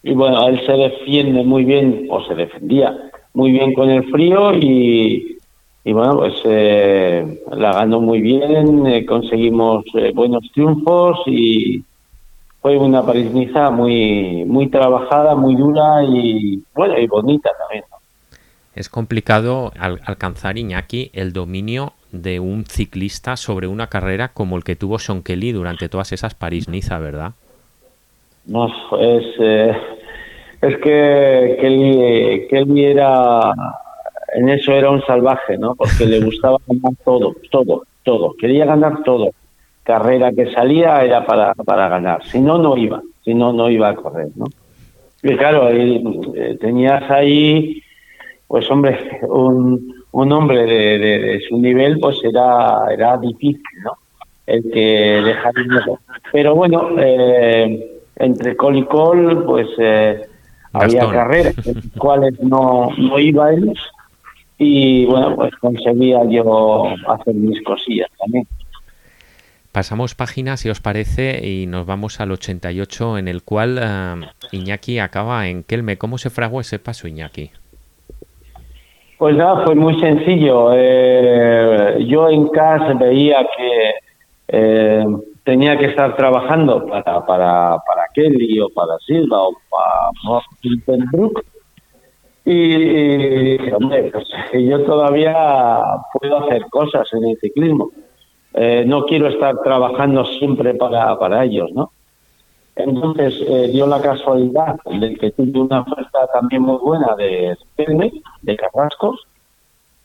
Y 0.04 0.14
bueno, 0.14 0.48
él 0.48 0.66
se 0.66 0.74
defiende 0.74 1.44
muy 1.44 1.64
bien, 1.64 2.08
o 2.10 2.24
se 2.24 2.36
defendía 2.36 3.12
muy 3.34 3.52
bien 3.52 3.74
con 3.74 3.90
el 3.90 4.04
frío 4.12 4.54
y, 4.54 5.38
y 5.84 5.94
bueno, 5.94 6.18
pues 6.18 6.34
eh, 6.46 7.42
la 7.52 7.74
ganó 7.74 8.02
muy 8.02 8.22
bien, 8.22 8.86
eh, 8.88 9.06
conseguimos 9.06 9.86
eh, 9.96 10.12
buenos 10.14 10.44
triunfos 10.54 11.20
y 11.28 11.84
fue 12.62 12.78
una 12.78 13.04
parís 13.06 13.32
muy, 13.72 14.46
muy 14.46 14.68
trabajada, 14.68 15.36
muy 15.36 15.56
dura 15.56 16.04
y 16.04 16.64
bueno, 16.76 16.98
y 17.00 17.08
bonita 17.08 17.50
también. 17.58 17.84
Es 18.76 18.88
complicado 18.88 19.74
alcanzar, 19.78 20.58
Iñaki, 20.58 21.10
el 21.14 21.34
dominio 21.34 21.94
de 22.12 22.40
un 22.40 22.66
ciclista 22.66 23.36
sobre 23.36 23.68
una 23.68 23.88
carrera 23.88 24.30
como 24.30 24.58
el 24.58 24.64
que 24.64 24.76
tuvo 24.76 25.00
Sean 25.00 25.24
Kelly 25.24 25.52
durante 25.52 25.90
todas 25.90 26.12
esas 26.12 26.36
París-Niza, 26.36 27.00
¿verdad? 27.00 27.34
No, 28.46 28.68
es, 29.00 29.26
eh, 29.40 29.78
es 30.62 30.78
que 30.78 31.58
Kelly, 31.60 32.48
Kelly 32.50 32.86
era, 32.86 33.54
en 34.34 34.50
eso 34.50 34.72
era 34.74 34.92
un 34.92 35.02
salvaje, 35.04 35.58
¿no? 35.58 35.76
Porque 35.76 36.06
le 36.06 36.20
gustaba 36.20 36.58
ganar 36.68 36.94
todo, 37.04 37.36
todo, 37.50 37.84
todo. 38.04 38.34
Quería 38.40 38.66
ganar 38.66 39.04
todo. 39.04 39.32
Carrera 39.84 40.32
que 40.32 40.52
salía 40.54 41.04
era 41.04 41.26
para, 41.26 41.54
para 41.56 41.90
ganar. 41.90 42.24
Si 42.26 42.40
no, 42.40 42.60
no 42.60 42.78
iba. 42.78 43.02
Si 43.24 43.34
no, 43.34 43.52
no 43.52 43.70
iba 43.70 43.90
a 43.90 43.96
correr, 43.96 44.30
¿no? 44.36 44.46
Y 45.24 45.36
claro, 45.36 45.70
eh, 45.70 46.58
tenías 46.60 47.10
ahí, 47.10 47.82
pues 48.48 48.70
hombre, 48.70 49.20
un, 49.24 49.94
un 50.12 50.32
hombre 50.32 50.66
de, 50.66 50.98
de, 51.00 51.42
su 51.48 51.58
nivel, 51.60 52.00
pues 52.00 52.18
era, 52.24 52.86
era 52.92 53.18
difícil, 53.18 53.62
¿no? 53.84 53.94
El 54.46 54.64
que 54.72 55.22
dejar 55.24 55.54
Pero 56.32 56.56
bueno, 56.56 56.90
eh, 57.00 58.02
entre 58.16 58.56
col 58.56 58.78
y 58.78 58.84
col, 58.86 59.46
pues 59.46 59.68
eh, 59.78 60.28
había 60.74 61.10
carreras 61.10 61.56
en 61.68 61.82
cuales 61.98 62.40
no, 62.42 62.90
no 62.98 63.20
iba 63.20 63.52
él 63.52 63.74
y 64.58 65.06
bueno, 65.06 65.36
pues 65.36 65.56
conseguía 65.56 66.20
yo 66.30 66.86
hacer 67.08 67.34
mis 67.34 67.62
cosillas 67.64 68.10
también. 68.20 68.48
Pasamos 69.72 70.16
página, 70.16 70.58
si 70.58 70.70
os 70.70 70.82
parece, 70.82 71.48
y 71.48 71.66
nos 71.66 71.86
vamos 71.86 72.20
al 72.20 72.32
88, 72.32 73.18
en 73.18 73.28
el 73.28 73.42
cual 73.42 73.80
uh, 73.80 74.56
Iñaki 74.56 75.00
acaba 75.00 75.48
en 75.48 75.64
Kelme. 75.64 75.98
¿Cómo 75.98 76.18
se 76.18 76.30
fraguó 76.30 76.60
ese 76.60 76.78
paso, 76.78 77.08
Iñaki? 77.08 77.52
Pues 79.18 79.36
nada, 79.36 79.64
fue 79.66 79.76
muy 79.76 80.00
sencillo. 80.00 80.72
Eh, 80.76 82.06
yo 82.08 82.30
en 82.30 82.48
casa 82.50 82.94
veía 82.96 83.48
que 83.58 83.92
eh, 84.50 85.06
tenía 85.52 85.78
que 85.78 85.88
estar 85.88 86.16
trabajando 86.16 86.86
para, 86.86 87.26
para, 87.26 87.78
para 87.86 88.08
Kelly 88.14 88.62
o 88.62 88.70
para 88.70 88.98
Silva 89.06 89.38
o 89.42 89.54
para 89.70 91.08
Brook. 91.12 91.44
Y, 92.46 93.70
hombre, 93.74 94.12
pues, 94.14 94.30
yo 94.54 94.82
todavía 94.86 95.36
puedo 96.14 96.38
hacer 96.38 96.64
cosas 96.70 97.06
en 97.12 97.26
el 97.26 97.38
ciclismo. 97.42 97.92
eh, 98.54 98.86
no 98.88 99.04
quiero 99.06 99.28
estar 99.28 99.62
trabajando 99.62 100.24
siempre 100.24 100.74
para, 100.74 101.20
para 101.20 101.44
ellos, 101.44 101.70
¿no? 101.74 101.92
Entonces 102.78 103.34
eh, 103.46 103.68
dio 103.74 103.86
la 103.88 104.02
casualidad 104.02 104.78
de 104.86 105.16
que 105.16 105.32
tuve 105.32 105.60
una 105.60 105.82
oferta 105.82 106.28
también 106.32 106.62
muy 106.62 106.78
buena 106.78 107.14
de 107.18 107.58
Celme, 107.76 108.10
de 108.42 108.56
Carrascos, 108.56 109.28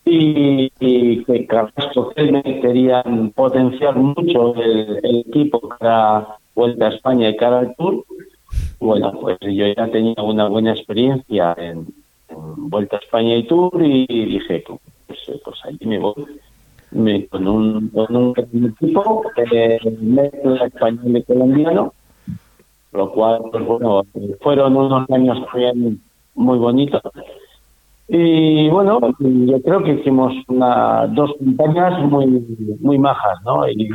y, 0.07 0.71
que 0.71 1.47
Carrasco 1.47 2.13
Celme 2.15 2.43
querían 2.61 3.33
potenciar 3.35 3.97
mucho 3.97 4.55
el, 4.55 4.99
equipo 5.27 5.61
para 5.61 6.39
Vuelta 6.55 6.87
a 6.87 6.95
España 6.95 7.29
y 7.29 7.37
cara 7.37 7.59
al 7.59 7.75
Tour. 7.77 8.05
Bueno, 8.81 9.13
pues 9.21 9.39
yo 9.41 9.67
ya 9.67 9.89
tenía 9.89 10.23
una 10.23 10.49
buena 10.49 10.73
experiencia 10.73 11.55
en, 11.59 11.87
Vuelta 12.31 12.97
a 12.97 13.01
España 13.01 13.37
y 13.37 13.43
Tour 13.45 13.83
y 13.85 14.07
dije, 14.07 14.65
pues, 15.07 15.21
pues 15.45 15.57
ahí 15.65 15.79
me 15.87 15.99
voy. 15.99 16.15
Con, 17.31 17.49
un, 17.49 17.89
con 17.89 18.17
un 18.17 18.75
equipo 18.81 19.23
que 19.35 19.79
mezcla 20.01 20.67
español 20.67 21.17
y 21.17 21.23
colombiano 21.25 21.93
lo 22.97 23.13
cual, 23.13 23.43
pues 23.53 23.65
bueno, 23.65 24.03
fueron 24.41 24.77
unos 24.77 25.09
años 25.11 25.45
también 25.47 26.01
muy 26.35 26.59
bonitos. 26.59 27.03
Y 28.09 28.69
bueno, 28.69 29.01
yo 29.19 29.63
creo 29.63 29.83
que 29.83 29.95
hicimos 29.95 30.33
una, 30.49 31.07
dos 31.09 31.33
campañas 31.39 32.01
muy 32.05 32.27
muy 32.81 32.99
majas, 32.99 33.39
¿no? 33.45 33.69
Y 33.69 33.89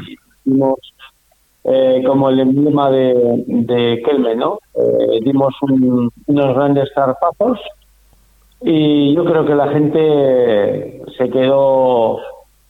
hicimos 0.45 0.80
eh, 1.63 2.04
como 2.06 2.30
el 2.30 2.41
emblema 2.41 2.89
de, 2.89 3.43
de 3.47 4.02
Kelme, 4.04 4.36
¿no? 4.36 4.60
Eh, 4.76 5.21
dimos 5.24 5.54
unos 5.62 6.56
grandes 6.56 6.89
zarpazos 6.93 7.60
y 8.62 9.15
yo 9.15 9.24
creo 9.24 9.45
que 9.45 9.56
la 9.56 9.69
gente 9.69 11.02
se 11.17 11.30
quedó 11.30 12.19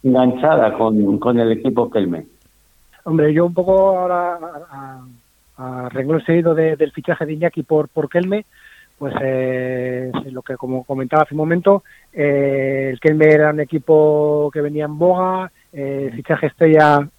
enganchada 0.04 0.78
con, 0.78 1.18
con 1.18 1.40
el 1.40 1.52
equipo 1.54 1.90
Kelme. 1.90 2.28
Hombre, 3.04 3.34
yo 3.34 3.48
un 3.48 3.54
poco 3.54 3.98
ahora 3.98 4.38
a 5.58 5.90
renglón 5.90 6.24
seguido 6.24 6.56
del 6.56 6.92
fichaje 6.92 7.26
de 7.26 7.34
Iñaki 7.34 7.64
por, 7.64 7.88
por 7.90 8.10
Kelme, 8.10 8.46
pues 9.02 9.16
eh, 9.20 10.12
lo 10.26 10.44
que 10.44 10.56
como 10.58 10.84
comentaba 10.84 11.24
hace 11.24 11.34
un 11.34 11.40
momento, 11.40 11.84
eh, 12.14 12.90
el 12.92 13.00
Kelme 13.00 13.34
era 13.34 13.50
un 13.50 13.60
equipo 13.60 14.52
que 14.54 14.62
venía 14.62 14.86
en 14.86 14.96
boga, 14.96 15.52
eh, 15.74 16.10
el 16.12 16.14
fichaje 16.14 16.46
estrella 16.46 17.10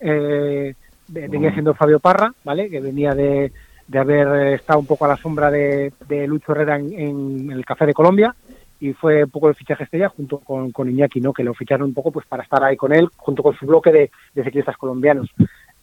venía 1.09 1.53
siendo 1.53 1.75
Fabio 1.75 1.99
Parra, 1.99 2.33
¿vale? 2.45 2.71
que 2.71 2.79
venía 2.79 3.17
de, 3.17 3.51
de 3.89 3.99
haber 3.99 4.55
estado 4.55 4.79
un 4.79 4.87
poco 4.87 5.07
a 5.07 5.09
la 5.09 5.17
sombra 5.17 5.51
de, 5.51 5.93
Lucho 6.29 6.53
Herrera 6.53 6.77
en, 6.77 7.51
el 7.51 7.65
Café 7.65 7.87
de 7.87 7.95
Colombia 7.95 8.33
y 8.79 8.93
fue 8.93 9.25
un 9.25 9.31
poco 9.31 9.49
el 9.49 9.57
fichaje 9.57 9.83
estrella 9.83 10.09
junto 10.09 10.39
con, 10.39 10.71
con 10.71 10.89
Iñaki, 10.89 11.21
¿no? 11.21 11.33
que 11.33 11.43
lo 11.43 11.53
ficharon 11.53 11.89
un 11.89 11.95
poco 11.95 12.13
pues 12.13 12.27
para 12.27 12.45
estar 12.45 12.63
ahí 12.63 12.77
con 12.77 12.93
él, 12.93 13.09
junto 13.17 13.43
con 13.43 13.57
su 13.57 13.67
bloque 13.67 13.91
de, 13.91 14.11
de 14.37 14.45
ciclistas 14.45 14.77
colombianos. 14.77 15.35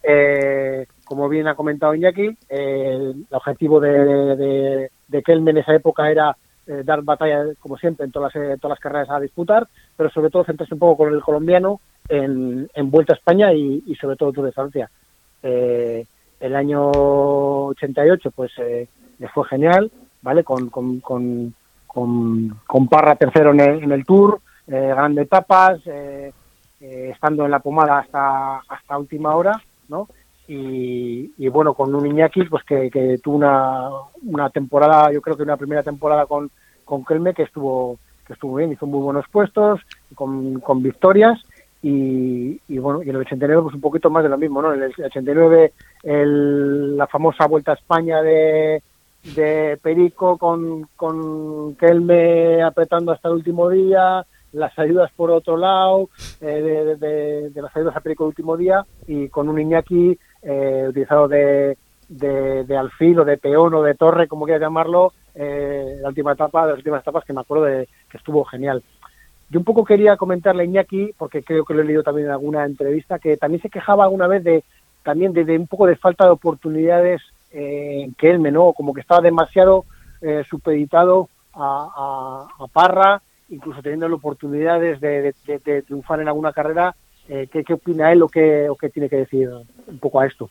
Eh, 0.01 0.85
como 1.03 1.27
bien 1.27 1.49
ha 1.49 1.55
comentado 1.55 1.93
Iñaki, 1.93 2.37
el 2.47 3.25
objetivo 3.31 3.81
de, 3.81 4.89
de, 5.09 5.23
Kelme 5.23 5.51
en 5.51 5.57
esa 5.57 5.73
época 5.73 6.09
era 6.09 6.35
eh, 6.67 6.83
dar 6.85 7.01
batalla, 7.01 7.45
como 7.59 7.77
siempre, 7.77 8.05
en 8.05 8.11
todas 8.11 8.33
las, 8.35 8.43
eh, 8.43 8.57
todas 8.61 8.75
las 8.75 8.79
carreras 8.79 9.09
a 9.09 9.19
disputar, 9.19 9.67
pero 9.97 10.09
sobre 10.09 10.29
todo 10.29 10.43
centrarse 10.43 10.75
un 10.75 10.79
poco 10.79 11.03
con 11.03 11.13
el 11.13 11.21
colombiano 11.21 11.81
en, 12.07 12.69
Vuelta 12.91 13.13
a 13.13 13.15
España 13.15 13.53
y, 13.53 13.95
sobre 13.99 14.15
todo 14.15 14.31
Tour 14.31 14.45
de 14.45 14.51
Francia. 14.51 14.89
Eh, 15.41 16.05
el 16.39 16.55
año 16.55 16.89
88 16.89 18.31
pues 18.31 18.51
le 18.57 19.27
fue 19.29 19.47
genial, 19.47 19.91
¿vale? 20.21 20.43
Con, 20.43 20.69
con, 20.69 20.99
con, 20.99 21.53
con, 21.87 22.87
Parra 22.87 23.15
tercero 23.15 23.51
en 23.51 23.59
el, 23.59 23.83
en 23.83 23.91
el 23.91 24.05
Tour, 24.05 24.39
grandes 24.67 25.25
etapas, 25.25 25.81
estando 26.79 27.45
en 27.45 27.51
la 27.51 27.59
pomada 27.59 27.99
hasta, 27.99 28.59
hasta 28.59 28.97
última 28.97 29.35
hora, 29.35 29.61
¿no? 29.87 30.07
Y, 30.51 31.47
bueno, 31.49 31.75
con 31.75 31.93
un 31.93 32.07
Iñaki, 32.07 32.45
pues 32.45 32.63
que, 32.63 33.19
tuvo 33.23 33.35
una, 33.35 33.89
una, 34.23 34.49
temporada, 34.49 35.11
yo 35.11 35.21
creo 35.21 35.37
que 35.37 35.43
una 35.43 35.57
primera 35.57 35.83
temporada 35.83 36.25
con, 36.25 36.49
con 36.85 37.05
Kelme 37.05 37.35
que 37.35 37.43
estuvo 37.43 37.99
que 38.25 38.33
estuvo 38.33 38.55
bien, 38.55 38.71
hizo 38.71 38.85
muy 38.85 38.99
buenos 38.99 39.25
puestos, 39.31 39.81
con, 40.13 40.59
con 40.59 40.83
victorias 40.83 41.39
y, 41.81 42.59
bueno, 42.77 43.01
y 43.01 43.09
en 43.09 43.15
el 43.15 43.21
89 43.21 43.63
pues 43.63 43.75
un 43.75 43.81
poquito 43.81 44.09
más 44.09 44.21
de 44.21 44.29
lo 44.29 44.37
mismo, 44.37 44.61
¿no? 44.61 44.73
En 44.73 44.83
el 44.83 44.93
89 45.03 45.73
el, 46.03 46.97
la 46.97 47.07
famosa 47.07 47.47
Vuelta 47.47 47.71
a 47.71 47.75
España 47.75 48.21
de, 48.21 48.83
de 49.35 49.79
Perico 49.81 50.37
con, 50.37 50.87
con 50.95 51.75
Kelme 51.75 52.61
apretando 52.61 53.11
hasta 53.11 53.29
el 53.29 53.35
último 53.35 53.69
día, 53.69 54.25
las 54.51 54.77
ayudas 54.77 55.11
por 55.15 55.31
otro 55.31 55.57
lado, 55.57 56.09
eh, 56.41 56.97
de, 56.99 57.49
de, 57.49 57.61
las 57.61 57.75
ayudas 57.75 57.95
a 57.95 58.01
Perico 58.01 58.25
el 58.25 58.29
último 58.29 58.57
día 58.57 58.85
y 59.07 59.27
con 59.29 59.49
un 59.49 59.59
Iñaki 59.59 60.19
eh, 60.41 60.85
utilizado 60.87 61.27
de, 61.27 61.77
de, 62.09 62.77
alfil 62.77 63.19
o 63.19 63.25
de 63.25 63.37
peón 63.37 63.73
o 63.73 63.83
de 63.83 63.95
torre, 63.95 64.27
como 64.27 64.45
quieras 64.45 64.61
llamarlo, 64.61 65.13
eh, 65.35 65.97
la 66.01 66.09
última 66.09 66.33
etapa, 66.33 66.63
de 66.63 66.71
las 66.71 66.79
últimas 66.79 67.01
etapas 67.01 67.23
que 67.23 67.33
me 67.33 67.41
acuerdo 67.41 67.65
de 67.65 67.87
que 68.09 68.17
estuvo 68.17 68.43
genial. 68.45 68.83
Yo 69.49 69.59
un 69.59 69.65
poco 69.65 69.83
quería 69.83 70.17
comentarle 70.17 70.63
a 70.63 70.65
Iñaki, 70.65 71.13
porque 71.17 71.43
creo 71.43 71.65
que 71.65 71.73
lo 71.73 71.81
he 71.81 71.85
leído 71.85 72.03
también 72.03 72.27
en 72.27 72.33
alguna 72.33 72.65
entrevista, 72.65 73.19
que 73.19 73.37
también 73.37 73.61
se 73.61 73.69
quejaba 73.69 74.03
alguna 74.03 74.27
vez 74.27 74.43
de 74.43 74.63
también 75.03 75.33
de, 75.33 75.57
un 75.57 75.67
poco 75.67 75.87
de 75.87 75.95
falta 75.95 76.25
de 76.25 76.31
oportunidades 76.31 77.21
eh, 77.51 78.09
que 78.17 78.29
él, 78.29 78.41
¿no? 78.53 78.73
Como 78.73 78.93
que 78.93 79.01
estaba 79.01 79.21
demasiado 79.21 79.85
eh, 80.21 80.43
supeditado 80.47 81.29
a, 81.53 82.45
a, 82.59 82.67
Parra, 82.67 83.21
incluso 83.49 83.81
teniendo 83.81 84.13
oportunidades 84.13 84.99
de, 84.99 85.33
de, 85.45 85.81
triunfar 85.81 86.21
en 86.21 86.27
alguna 86.27 86.53
carrera 86.53 86.95
eh, 87.29 87.47
¿qué, 87.51 87.73
opina 87.73 88.11
él 88.11 88.23
o 88.23 88.27
qué, 88.27 88.67
o 88.67 88.75
qué 88.75 88.89
tiene 88.89 89.07
que 89.07 89.17
decir 89.17 89.49
un 89.87 89.99
poco 89.99 90.19
a 90.19 90.25
esto? 90.25 90.49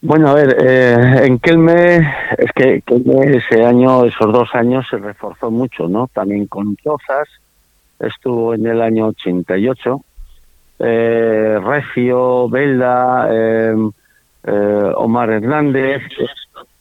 Bueno, 0.00 0.28
a 0.28 0.34
ver, 0.34 0.56
eh, 0.60 1.26
en 1.26 1.40
Kelme, 1.40 1.96
es 2.38 2.52
que 2.54 2.82
ese 2.86 3.64
año, 3.64 4.04
esos 4.04 4.32
dos 4.32 4.48
años, 4.54 4.86
se 4.88 4.96
reforzó 4.96 5.50
mucho, 5.50 5.88
¿no? 5.88 6.08
También 6.14 6.46
con 6.46 6.76
Chozas, 6.76 7.28
estuvo 7.98 8.54
en 8.54 8.64
el 8.66 8.80
año 8.80 9.08
88, 9.08 10.00
eh, 10.78 11.58
Recio, 11.60 12.48
Belda, 12.48 13.28
eh, 13.28 13.74
eh, 14.44 14.92
Omar 14.94 15.30
Hernández, 15.30 16.02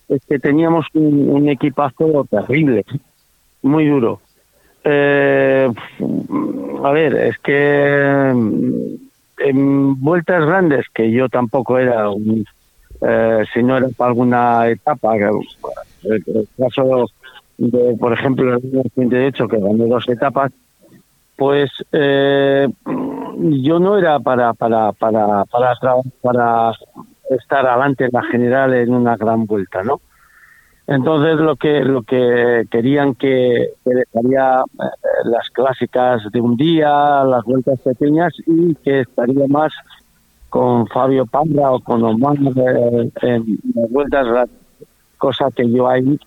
es 0.07 0.25
que 0.25 0.37
teníamos 0.37 0.85
un 0.93 1.49
equipazo 1.49 2.27
terrible, 2.29 2.85
muy 3.63 3.87
duro. 3.87 4.21
Eh, 4.83 5.69
a 6.83 6.91
ver, 6.91 7.15
es 7.15 7.37
que 7.39 8.31
mm, 8.33 8.95
en 9.39 10.01
vueltas 10.01 10.45
grandes, 10.45 10.85
que 10.93 11.11
yo 11.11 11.29
tampoco 11.29 11.77
era 11.77 12.09
un, 12.09 12.45
eh, 13.01 13.43
si 13.53 13.63
no 13.63 13.77
era 13.77 13.87
para 13.95 14.09
alguna 14.09 14.67
etapa, 14.67 15.15
el, 15.15 16.47
caso 16.57 17.07
de, 17.57 17.97
por 17.99 18.13
ejemplo, 18.13 18.55
el 18.55 19.09
de 19.09 19.27
hecho 19.27 19.47
que 19.47 19.59
gané 19.59 19.85
dos 19.85 20.07
etapas, 20.09 20.51
pues 21.35 21.69
eh, 21.91 22.67
yo 22.85 23.79
no 23.79 23.97
era 23.97 24.19
para 24.19 24.53
para 24.53 24.91
para 24.93 25.45
para 25.45 25.75
para 26.21 26.71
estar 27.29 27.65
adelante 27.65 28.05
en 28.05 28.11
la 28.11 28.23
general 28.23 28.73
en 28.73 28.93
una 28.93 29.15
gran 29.15 29.45
vuelta, 29.45 29.83
¿no? 29.83 30.01
Entonces 30.87 31.35
lo 31.35 31.57
que 31.57 31.81
lo 31.81 32.01
que 32.03 32.65
querían 32.71 33.13
que, 33.13 33.73
dejaría 33.83 34.61
eh, 34.61 34.85
las 35.25 35.49
clásicas 35.49 36.21
de 36.31 36.39
un 36.39 36.55
día, 36.55 37.25
las 37.25 37.43
vueltas 37.43 37.77
pequeñas 37.81 38.33
y 38.45 38.73
que 38.75 39.01
estaría 39.01 39.47
más 39.49 39.73
con 40.49 40.87
Fabio 40.87 41.25
Pandra 41.25 41.71
o 41.71 41.81
con 41.81 42.03
Omar 42.05 42.37
eh, 42.37 43.11
en 43.21 43.59
las 43.75 43.91
vueltas, 43.91 44.49
cosa 45.17 45.49
que 45.53 45.69
yo 45.69 45.89
ahí 45.89 46.17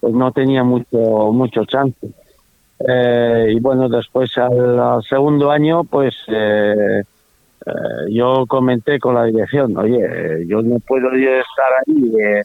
pues 0.00 0.12
no 0.12 0.30
tenía 0.32 0.64
mucho 0.64 1.32
mucho 1.32 1.64
chance. 1.64 2.10
Eh, 2.86 3.54
y 3.56 3.60
bueno, 3.60 3.88
después 3.88 4.36
al, 4.36 5.02
segundo 5.02 5.50
año, 5.50 5.84
pues 5.84 6.14
yo 8.10 8.44
comenté 8.46 8.98
con 8.98 9.14
la 9.14 9.24
dirección, 9.24 9.76
oye, 9.78 10.44
yo 10.46 10.60
no 10.60 10.78
puedo 10.80 11.10
estar 11.10 11.72
ahí 11.86 12.42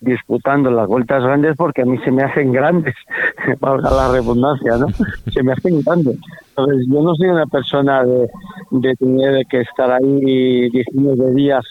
disputando 0.00 0.70
las 0.70 0.86
vueltas 0.86 1.22
grandes 1.22 1.56
porque 1.56 1.82
a 1.82 1.86
mí 1.86 1.98
se 2.04 2.10
me 2.10 2.22
hacen 2.22 2.52
grandes, 2.52 2.94
valga 3.60 3.90
la 3.90 4.12
redundancia, 4.12 4.76
¿no? 4.76 4.88
Se 5.32 5.42
me 5.42 5.52
hacen 5.52 5.80
grandes. 5.82 6.18
Entonces, 6.50 6.86
yo 6.88 7.02
no 7.02 7.14
soy 7.14 7.28
una 7.28 7.46
persona 7.46 8.04
de, 8.04 8.28
de 8.70 8.94
tener 8.94 9.46
que 9.46 9.60
estar 9.60 9.90
ahí 9.90 10.70
19 10.70 11.34
días 11.34 11.64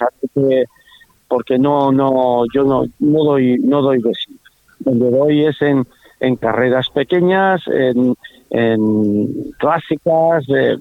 porque 1.28 1.58
no, 1.58 1.92
no, 1.92 2.44
yo 2.54 2.64
no, 2.64 2.86
no 3.00 3.24
doy, 3.24 3.58
no 3.60 3.82
doy 3.82 4.02
sí. 4.02 4.40
Donde 4.80 5.10
doy 5.10 5.46
es 5.46 5.62
en, 5.62 5.86
en 6.20 6.36
carreras 6.36 6.90
pequeñas, 6.90 7.62
en, 7.68 8.16
en 8.52 9.54
clásicas, 9.58 10.46
eh, 10.50 10.78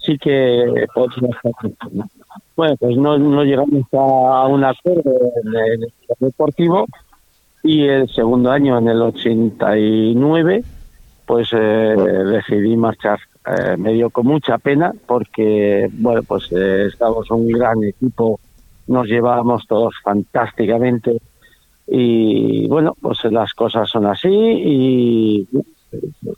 sí 0.00 0.16
que 0.18 0.86
podría 0.94 1.30
estar. 1.30 2.19
Bueno, 2.60 2.76
pues 2.76 2.94
no, 2.98 3.16
no 3.16 3.42
llegamos 3.42 3.86
a 3.94 4.46
un 4.46 4.62
acuerdo 4.62 5.12
en 5.42 5.54
el 5.56 5.92
deportivo 6.18 6.84
y 7.62 7.86
el 7.86 8.06
segundo 8.10 8.50
año, 8.50 8.76
en 8.76 8.88
el 8.88 9.00
89, 9.00 10.62
pues 11.24 11.48
eh, 11.54 11.56
decidí 11.56 12.76
marchar 12.76 13.18
eh, 13.46 13.78
me 13.78 13.94
dio 13.94 14.10
con 14.10 14.26
mucha 14.26 14.58
pena 14.58 14.92
porque, 15.06 15.88
bueno, 15.90 16.22
pues 16.22 16.52
eh, 16.52 16.88
estábamos 16.92 17.30
un 17.30 17.48
gran 17.48 17.82
equipo, 17.82 18.38
nos 18.88 19.06
llevábamos 19.06 19.66
todos 19.66 19.94
fantásticamente 20.04 21.16
y, 21.86 22.68
bueno, 22.68 22.94
pues 23.00 23.24
las 23.30 23.54
cosas 23.54 23.88
son 23.88 24.04
así 24.04 24.28
y 24.28 25.48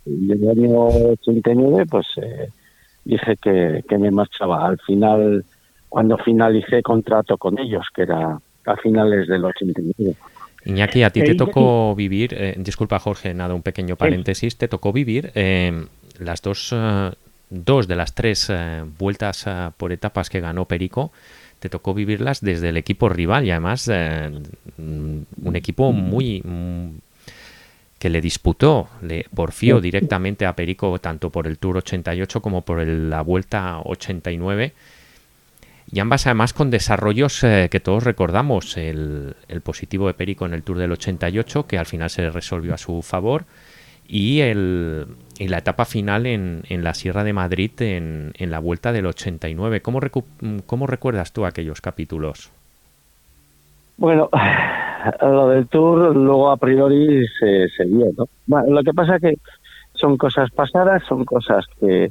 en 0.07 0.31
el 0.31 0.49
año 0.49 0.85
89 0.85 1.85
pues 1.91 2.07
eh, 2.19 2.49
dije 3.05 3.37
que, 3.43 3.83
que 3.89 3.99
me 3.99 4.13
marchaba. 4.13 4.69
Al 4.69 4.79
final, 4.79 5.45
cuando 5.93 6.17
finalicé 6.17 6.83
contrato 6.83 7.37
con 7.37 7.59
ellos, 7.59 7.87
que 7.95 8.03
era 8.03 8.39
a 8.65 8.77
finales 8.77 9.29
del 9.29 9.45
89. 9.45 10.15
Iñaki, 10.65 11.03
a 11.03 11.11
ti 11.11 11.21
te 11.21 11.35
tocó 11.35 11.95
vivir, 11.95 12.33
eh, 12.33 12.55
disculpa 12.57 12.99
Jorge, 12.99 13.35
nada, 13.35 13.53
un 13.53 13.61
pequeño 13.61 13.97
paréntesis, 13.97 14.57
te 14.57 14.69
tocó 14.69 14.91
vivir 14.95 15.31
eh, 15.35 15.85
las 16.19 16.41
dos, 16.41 16.71
eh, 16.75 17.11
dos 17.51 17.89
de 17.89 17.97
las 17.97 18.15
tres 18.15 18.49
eh, 18.49 18.85
vueltas 18.99 19.45
eh, 19.47 19.69
por 19.77 19.93
etapas 19.93 20.31
que 20.31 20.41
ganó 20.41 20.65
Perico, 20.65 21.13
te 21.59 21.69
tocó 21.69 21.93
vivirlas 21.93 22.41
desde 22.41 22.71
el 22.71 22.79
equipo 22.79 23.11
rival 23.11 23.45
y 23.45 23.51
además 23.51 23.87
eh, 23.93 24.31
mm, 24.79 25.19
un 25.45 25.57
equipo 25.57 25.93
muy 25.93 26.41
mm, 26.43 26.89
que 27.99 28.09
le 28.09 28.23
disputó, 28.23 28.89
le 29.03 29.27
porfió 29.35 29.79
directamente 29.83 30.47
a 30.47 30.55
Perico 30.57 30.99
tanto 31.01 31.29
por 31.29 31.47
el 31.47 31.59
Tour 31.59 31.77
88 31.77 32.41
como 32.41 32.63
por 32.63 32.81
el- 32.81 33.11
la 33.11 33.21
Vuelta 33.21 33.79
89 33.85 34.73
y 35.93 36.01
ambas 36.01 36.27
además 36.27 36.55
con 36.55 36.71
desarrollos 36.71 37.45
eh, 37.45 37.69
que 37.71 37.79
todos 37.79 38.03
recordamos, 38.03 38.79
el, 38.79 39.35
positivo 39.63 40.07
de 40.07 40.15
Perico 40.15 40.47
en 40.47 40.55
el 40.55 40.63
Tour 40.63 40.79
del 40.79 40.93
88 40.93 41.67
que 41.67 41.79
al 41.79 41.85
final 41.85 42.09
se 42.09 42.31
resolvió 42.31 42.73
a 42.73 42.79
su 42.79 43.03
favor 43.03 43.45
y, 44.09 44.41
el, 44.41 45.07
y 45.39 45.49
la 45.49 45.59
etapa 45.59 45.85
final 45.85 46.27
en, 46.27 46.63
en 46.71 46.83
la 46.83 46.95
Sierra 46.95 47.25
de 47.25 47.35
Madrid 47.35 47.71
en, 47.81 48.33
en 48.39 48.51
la 48.51 48.59
Vuelta 48.59 48.93
del 48.93 49.07
89. 49.07 49.83
¿Cómo, 49.83 50.01
¿Cómo 50.65 50.87
recuerdas 50.87 51.33
tú 51.33 51.45
aquellos 51.45 51.83
capítulos? 51.83 52.51
Bueno, 53.99 54.31
lo 55.21 55.49
del 55.51 55.67
tour 55.69 56.17
luego 56.17 56.51
a 56.51 56.57
priori 56.57 57.27
se, 57.39 57.69
se 57.69 57.85
vio, 57.85 58.07
¿no? 58.17 58.25
Bueno, 58.47 58.71
lo 58.71 58.83
que 58.83 58.95
pasa 58.95 59.19
que 59.19 59.37
son 59.93 60.17
cosas 60.17 60.51
pasadas, 60.51 61.03
son 61.07 61.25
cosas 61.27 61.67
que, 61.79 62.11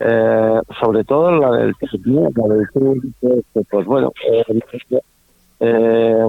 eh, 0.00 0.60
sobre 0.80 1.04
todo 1.04 1.32
la 1.32 1.50
del 1.52 1.74
la 1.80 2.54
del 2.54 2.68
que, 3.52 3.60
pues 3.70 3.86
bueno, 3.86 4.12
eh, 4.30 4.44
eh, 5.60 6.26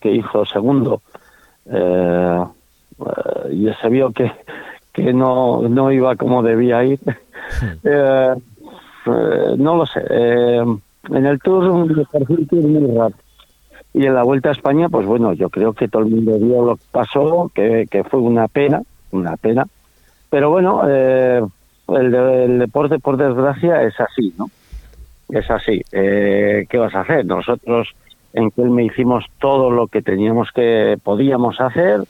que 0.00 0.12
hizo 0.12 0.44
segundo, 0.46 1.02
eh, 1.66 2.44
y 3.50 3.68
se 3.80 3.88
vio 3.88 4.10
que, 4.12 4.32
que 4.92 5.12
no, 5.12 5.62
no 5.68 5.92
iba 5.92 6.16
como 6.16 6.42
debía 6.42 6.84
ir. 6.84 7.00
Eh, 7.82 8.34
eh, 9.06 9.54
no 9.56 9.76
lo 9.76 9.86
sé. 9.86 10.00
en 10.10 11.26
el 11.26 11.38
Tour 11.40 11.64
Tour 12.46 12.62
muy 12.62 12.94
raro. 12.94 13.14
Y 13.94 14.04
en 14.04 14.14
la 14.14 14.22
Vuelta 14.22 14.50
a 14.50 14.52
España, 14.52 14.90
pues 14.90 15.06
bueno, 15.06 15.32
yo 15.32 15.48
creo 15.48 15.72
que 15.72 15.88
todo 15.88 16.02
el 16.02 16.10
mundo 16.10 16.38
vio 16.38 16.62
lo 16.62 16.76
que 16.76 16.82
pasó, 16.90 17.50
que, 17.54 17.86
que 17.90 18.04
fue 18.04 18.20
una 18.20 18.48
pena, 18.48 18.82
una 19.12 19.36
pena. 19.38 19.66
Pero 20.28 20.50
bueno, 20.50 20.82
eh, 20.86 21.42
el, 21.88 22.14
el 22.14 22.58
deporte, 22.58 22.98
por 22.98 23.16
desgracia, 23.16 23.82
es 23.82 23.98
así, 24.00 24.34
¿no? 24.38 24.50
Es 25.28 25.50
así. 25.50 25.82
Eh, 25.92 26.66
¿Qué 26.68 26.78
vas 26.78 26.94
a 26.94 27.00
hacer? 27.00 27.26
Nosotros 27.26 27.94
en 28.32 28.50
me 28.56 28.84
hicimos 28.84 29.26
todo 29.40 29.70
lo 29.70 29.86
que 29.88 30.02
teníamos 30.02 30.50
que, 30.52 30.98
podíamos 31.02 31.60
hacer, 31.60 32.02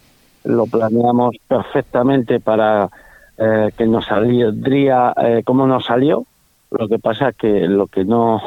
lo 0.44 0.66
planeamos 0.66 1.36
perfectamente 1.46 2.40
para 2.40 2.88
eh, 3.38 3.70
que 3.76 3.86
nos 3.86 4.06
saldría 4.06 5.14
eh, 5.16 5.42
como 5.44 5.66
nos 5.66 5.86
salió. 5.86 6.24
Lo 6.70 6.86
que 6.86 6.98
pasa 6.98 7.32
que 7.32 7.66
lo 7.66 7.86
que 7.86 8.04
no, 8.04 8.42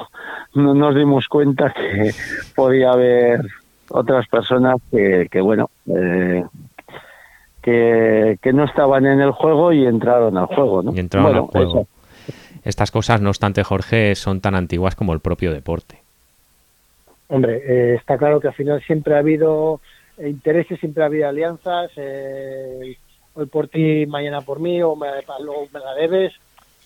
no 0.53 0.73
nos 0.75 0.95
dimos 0.95 1.27
cuenta 1.27 1.73
que 1.73 2.11
podía 2.55 2.91
haber 2.91 3.41
otras 3.89 4.27
personas 4.27 4.75
que, 4.91 5.27
que 5.31 5.41
bueno, 5.41 5.69
eh, 5.87 6.43
que, 7.61 8.37
que 8.41 8.53
no 8.53 8.65
estaban 8.65 9.05
en 9.05 9.21
el 9.21 9.31
juego 9.31 9.71
y 9.73 9.85
entraron 9.85 10.37
al 10.37 10.47
juego, 10.47 10.81
¿no? 10.83 10.93
Y 10.95 10.99
entraron 10.99 11.29
Bueno, 11.31 11.45
al 11.45 11.51
juego. 11.51 11.81
eso. 11.81 11.87
Estas 12.63 12.91
cosas, 12.91 13.21
no 13.21 13.29
obstante, 13.29 13.63
Jorge, 13.63 14.13
son 14.15 14.39
tan 14.41 14.55
antiguas 14.55 14.95
como 14.95 15.13
el 15.13 15.19
propio 15.19 15.51
deporte. 15.51 15.99
Hombre, 17.27 17.61
eh, 17.65 17.95
está 17.95 18.17
claro 18.17 18.39
que 18.39 18.49
al 18.49 18.53
final 18.53 18.81
siempre 18.83 19.15
ha 19.15 19.19
habido 19.19 19.79
intereses, 20.23 20.79
siempre 20.79 21.03
ha 21.03 21.07
habido 21.07 21.27
alianzas. 21.27 21.91
eh, 21.95 22.97
hoy 23.33 23.45
por 23.45 23.67
ti, 23.69 24.05
mañana 24.05 24.41
por 24.41 24.59
mí, 24.59 24.81
o 24.83 24.95
me, 24.95 25.07
luego 25.39 25.67
me 25.73 25.79
la 25.79 25.93
debes. 25.95 26.33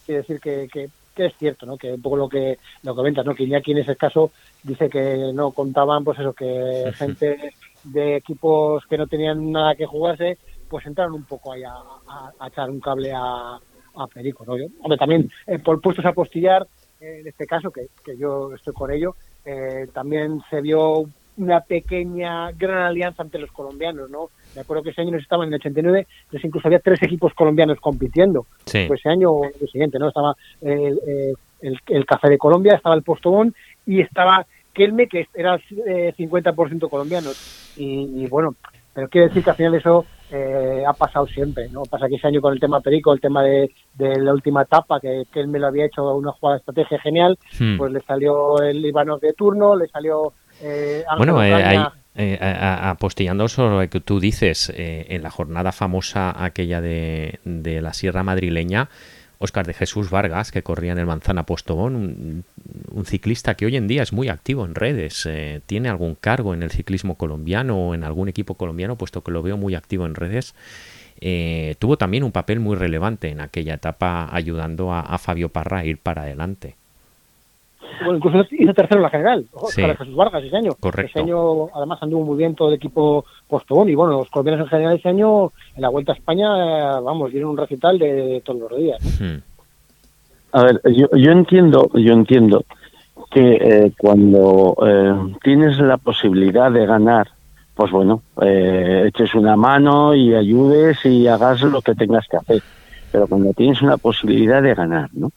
Quiere 0.05 0.21
decir 0.21 0.39
que, 0.39 0.67
que, 0.71 0.87
que 1.15 1.25
es 1.25 1.33
cierto, 1.37 1.65
¿no? 1.65 1.77
Que 1.77 1.93
un 1.93 2.01
poco 2.01 2.15
lo 2.17 2.29
que 2.29 2.59
lo 2.83 2.93
que 2.93 2.95
comentas, 2.97 3.25
¿no? 3.25 3.33
Que 3.33 3.43
Iñaki 3.43 3.71
en 3.71 3.79
ese 3.79 3.95
caso 3.95 4.31
dice 4.63 4.87
que 4.87 5.31
no 5.33 5.51
contaban, 5.51 6.03
pues 6.03 6.19
eso, 6.19 6.33
que 6.33 6.91
gente 6.95 7.53
de 7.83 8.15
equipos 8.17 8.85
que 8.85 8.97
no 8.97 9.07
tenían 9.07 9.51
nada 9.51 9.75
que 9.75 9.85
jugarse, 9.87 10.37
pues 10.75 10.85
entraron 10.87 11.13
un 11.13 11.23
poco 11.23 11.53
ahí 11.53 11.63
a, 11.63 11.71
a- 11.71 12.31
a 12.37 12.47
echar 12.49 12.69
un 12.69 12.81
cable 12.81 13.13
a, 13.13 13.55
a 13.95 14.07
Perico, 14.13 14.43
¿no? 14.45 14.57
Yo- 14.57 14.65
hombre, 14.81 14.97
también 14.97 15.31
eh, 15.47 15.57
por 15.57 15.79
puestos 15.79 16.05
a 16.05 16.11
postillar, 16.11 16.67
eh, 16.99 17.19
en 17.21 17.27
este 17.29 17.45
caso, 17.45 17.71
que, 17.71 17.87
que 18.03 18.17
yo 18.17 18.53
estoy 18.53 18.73
con 18.73 18.91
ello, 18.91 19.15
eh, 19.45 19.87
también 19.93 20.41
se 20.49 20.59
vio 20.59 21.05
una 21.37 21.61
pequeña 21.61 22.51
gran 22.51 22.79
alianza 22.83 23.23
entre 23.23 23.39
los 23.39 23.51
colombianos, 23.53 24.09
¿no? 24.09 24.27
Me 24.53 24.61
acuerdo 24.61 24.83
que 24.83 24.89
ese 24.89 24.99
año 24.99 25.11
nos 25.11 25.21
estaban 25.21 25.47
en 25.47 25.53
el 25.53 25.59
89, 25.61 26.07
pues 26.29 26.43
incluso 26.43 26.67
había 26.67 26.79
tres 26.79 27.01
equipos 27.03 27.33
colombianos 27.33 27.79
compitiendo. 27.79 28.45
Sí. 28.65 28.83
Pues 28.85 28.99
ese 28.99 29.07
año 29.09 29.31
o 29.31 29.45
el 29.45 29.69
siguiente, 29.69 29.97
¿no? 29.97 30.09
Estaba 30.09 30.35
el, 30.59 30.99
el, 31.61 31.79
el 31.87 32.05
Café 32.05 32.27
de 32.29 32.37
Colombia, 32.37 32.75
estaba 32.75 32.95
el 32.95 33.03
Postobón 33.03 33.55
y 33.85 34.01
estaba 34.01 34.45
Kelme, 34.73 35.07
que 35.07 35.25
era 35.33 35.57
eh, 35.87 36.13
50% 36.17 36.89
colombianos. 36.89 37.37
Y, 37.77 38.23
y 38.23 38.27
bueno, 38.27 38.55
pero 38.93 39.09
quiere 39.09 39.27
decir 39.27 39.43
que 39.43 39.49
al 39.51 39.55
final 39.57 39.75
eso 39.75 40.05
eh, 40.35 40.83
ha 40.85 40.93
pasado 40.93 41.25
siempre, 41.27 41.69
¿no? 41.69 41.83
Pasa 41.83 42.07
que 42.09 42.15
ese 42.15 42.27
año 42.27 42.41
con 42.41 42.53
el 42.53 42.59
tema 42.59 42.81
Perico, 42.81 43.13
el 43.13 43.21
tema 43.21 43.41
de, 43.43 43.71
de 43.93 44.19
la 44.19 44.33
última 44.33 44.63
etapa, 44.63 44.99
que, 44.99 45.23
que 45.31 45.39
él 45.39 45.47
me 45.47 45.59
lo 45.59 45.67
había 45.67 45.85
hecho 45.85 46.03
una 46.15 46.31
jugada 46.33 46.55
de 46.55 46.59
estrategia 46.59 46.99
genial, 46.99 47.37
Hmm. 47.59 47.77
pues 47.77 47.91
le 47.91 48.01
salió 48.01 48.59
el 48.61 48.85
Ivanov 48.85 49.19
de 49.19 49.33
turno, 49.33 49.75
le 49.75 49.87
salió 49.87 50.33
eh, 50.61 51.03
Bueno, 51.17 51.41
eh, 51.43 51.87
eh, 52.17 52.37
a- 52.41 52.87
a- 52.87 52.89
apostillando 52.91 53.47
sobre 53.47 53.83
lo 53.85 53.89
que 53.89 53.99
tú 53.99 54.19
dices, 54.19 54.71
eh, 54.75 55.05
en 55.09 55.21
la 55.23 55.29
jornada 55.29 55.71
famosa 55.71 56.33
aquella 56.43 56.79
de, 56.81 57.39
de 57.43 57.81
la 57.81 57.93
Sierra 57.93 58.23
Madrileña, 58.23 58.89
Óscar 59.39 59.65
de 59.65 59.73
Jesús 59.73 60.09
Vargas, 60.09 60.51
que 60.51 60.63
corría 60.63 60.91
en 60.91 60.97
el 60.97 61.05
Manzana 61.05 61.45
Postobón, 61.45 61.95
un, 61.95 62.43
un 62.91 63.05
ciclista 63.05 63.55
que 63.55 63.65
hoy 63.65 63.75
en 63.75 63.87
día 63.87 64.03
es 64.03 64.13
muy 64.13 64.29
activo 64.29 64.65
en 64.65 64.75
redes, 64.75 65.25
eh, 65.25 65.61
tiene 65.65 65.89
algún 65.89 66.15
cargo 66.15 66.53
en 66.53 66.63
el 66.63 66.71
ciclismo 66.71 67.15
colombiano 67.15 67.77
o 67.77 67.95
en 67.95 68.03
algún 68.03 68.29
equipo 68.29 68.55
colombiano, 68.55 68.97
puesto 68.97 69.23
que 69.23 69.31
lo 69.31 69.43
veo 69.43 69.57
muy 69.57 69.75
activo 69.75 70.05
en 70.05 70.15
redes, 70.15 70.55
eh, 71.19 71.75
tuvo 71.79 71.97
también 71.97 72.23
un 72.23 72.31
papel 72.31 72.59
muy 72.59 72.75
relevante 72.75 73.29
en 73.29 73.41
aquella 73.41 73.75
etapa 73.75 74.29
ayudando 74.31 74.91
a, 74.91 75.01
a 75.01 75.17
Fabio 75.17 75.49
Parra 75.49 75.79
a 75.79 75.85
ir 75.85 75.97
para 75.97 76.23
adelante. 76.23 76.75
Bueno, 78.03 78.17
incluso 78.17 78.45
hizo 78.51 78.73
tercero 78.73 78.97
en 78.99 79.03
la 79.03 79.09
general, 79.09 79.45
Sí. 79.69 79.81
de 79.81 79.95
Jesús 79.95 80.15
Vargas 80.15 80.43
ese 80.43 80.57
año. 80.57 80.71
Correcto. 80.79 81.09
Ese 81.09 81.19
año 81.19 81.69
además 81.73 81.99
anduvo 82.01 82.25
muy 82.25 82.37
bien 82.37 82.55
todo 82.55 82.69
el 82.69 82.75
equipo 82.75 83.25
Postobón 83.47 83.89
y 83.89 83.95
bueno, 83.95 84.17
los 84.19 84.29
colombianos 84.29 84.65
en 84.65 84.69
general 84.69 84.95
ese 84.97 85.09
año 85.09 85.51
en 85.75 85.81
la 85.81 85.89
Vuelta 85.89 86.11
a 86.11 86.15
España, 86.15 86.99
vamos, 86.99 87.31
dieron 87.31 87.51
un 87.51 87.57
recital 87.57 87.97
de, 87.97 88.13
de 88.13 88.41
todos 88.41 88.69
los 88.69 88.77
días. 88.79 88.99
Hmm. 89.19 89.37
A 90.51 90.63
ver, 90.63 90.81
yo, 90.93 91.07
yo 91.15 91.31
entiendo, 91.31 91.89
yo 91.93 92.13
entiendo 92.13 92.63
que 93.31 93.55
eh, 93.55 93.91
cuando 93.97 94.75
eh, 94.85 95.35
tienes 95.43 95.77
la 95.79 95.97
posibilidad 95.97 96.71
de 96.71 96.85
ganar, 96.85 97.27
pues 97.75 97.91
bueno, 97.91 98.21
eh, 98.41 99.03
eches 99.07 99.35
una 99.35 99.57
mano 99.57 100.15
y 100.15 100.33
ayudes 100.33 101.05
y 101.05 101.27
hagas 101.27 101.61
lo 101.61 101.81
que 101.81 101.95
tengas 101.95 102.25
que 102.27 102.37
hacer. 102.37 102.61
Pero 103.11 103.27
cuando 103.27 103.51
tienes 103.53 103.81
una 103.81 103.97
posibilidad 103.97 104.61
de 104.61 104.73
ganar, 104.75 105.09
¿no? 105.13 105.31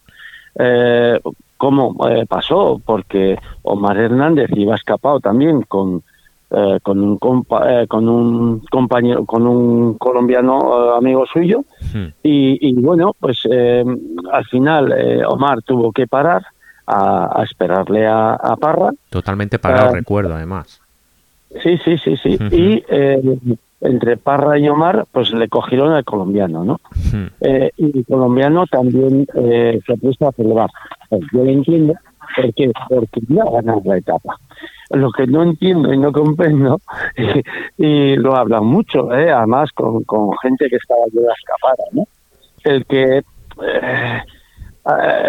¿Cómo 1.59 1.95
eh, 2.09 2.25
pasó? 2.27 2.81
Porque 2.85 3.37
Omar 3.63 3.99
Hernández 3.99 4.49
iba 4.55 4.75
escapado 4.75 5.21
también 5.21 5.63
con 5.63 6.03
eh, 6.51 6.79
con 6.83 6.99
un 7.03 7.19
compa- 7.19 7.83
eh, 7.83 7.87
con 7.87 8.09
un 8.09 8.61
compañero, 8.71 9.27
con 9.27 9.47
un 9.47 9.99
colombiano 9.99 10.95
eh, 10.95 10.97
amigo 10.97 11.27
suyo 11.27 11.65
Hmm. 11.93 12.07
y, 12.23 12.69
y 12.71 12.73
bueno, 12.81 13.13
pues 13.21 13.41
eh, 13.51 13.85
al 14.33 14.45
final 14.47 14.93
eh, 14.97 15.23
Omar 15.27 15.61
tuvo 15.63 15.93
que 15.93 16.07
parar 16.07 16.43
a, 16.87 17.41
a 17.41 17.45
esperarle 17.45 18.07
a, 18.07 18.33
a 18.35 18.57
Parra. 18.57 18.91
Totalmente 19.11 19.59
parado, 19.59 19.91
Ah. 19.91 19.93
recuerdo, 19.95 20.35
además. 20.35 20.81
Sí, 21.63 21.77
sí, 21.85 21.99
sí, 21.99 22.17
sí. 22.17 22.35
Ujú. 22.37 22.55
Y 22.55 22.83
eh, 22.89 23.39
entre 23.81 24.17
Parra 24.17 24.59
y 24.59 24.69
Omar, 24.69 25.05
pues 25.13 25.31
le 25.33 25.49
cogieron 25.49 25.93
al 25.93 26.05
colombiano, 26.05 26.65
¿no? 26.65 26.81
Hmm. 27.13 27.27
Eh, 27.43 27.71
y 27.77 27.99
el 27.99 28.07
colombiano 28.07 28.67
también 28.67 29.27
eh, 29.35 29.81
se 29.87 29.97
puso 29.99 30.29
a 30.29 30.33
celebrar. 30.33 30.71
Pues 31.09 31.23
yo 31.33 31.45
lo 31.45 31.51
entiendo. 31.51 31.95
Porque 32.89 33.21
iba 33.29 33.43
a 33.43 33.51
ganar 33.51 33.79
la 33.85 33.97
etapa. 33.97 34.37
Lo 34.91 35.11
que 35.11 35.27
no 35.27 35.43
entiendo 35.43 35.93
y 35.93 35.99
no 35.99 36.13
comprendo, 36.13 36.81
y, 37.79 38.17
lo 38.17 38.37
hablan 38.37 38.65
mucho, 38.65 39.13
¿eh? 39.13 39.31
además 39.31 39.71
con, 39.73 40.05
con 40.05 40.31
gente 40.39 40.69
que 40.69 40.77
estaba 40.77 41.01
ya 41.13 41.21
escapada, 41.21 41.85
¿no? 41.93 42.05
el 42.65 42.85
que 42.87 43.19
eh, 43.19 44.23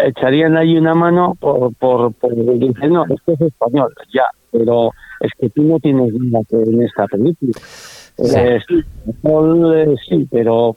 echarían 0.06 0.56
ahí 0.56 0.76
una 0.76 0.94
mano 0.94 1.36
por, 1.38 1.74
por, 1.74 2.12
por 2.14 2.34
dicen, 2.34 2.92
no, 2.92 3.04
esto 3.04 3.32
es 3.32 3.40
español, 3.40 3.92
ya, 4.12 4.24
pero 4.50 4.92
es 5.20 5.30
que 5.38 5.50
tú 5.50 5.62
no 5.62 5.78
tienes 5.78 6.12
nada 6.14 6.44
que 6.48 6.56
en 6.56 6.82
esta 6.82 7.06
película. 7.06 7.52
Sí. 7.54 8.36
Eh, 8.36 8.60
sí, 8.66 8.84
eh, 9.24 9.94
sí, 10.08 10.28
pero 10.30 10.76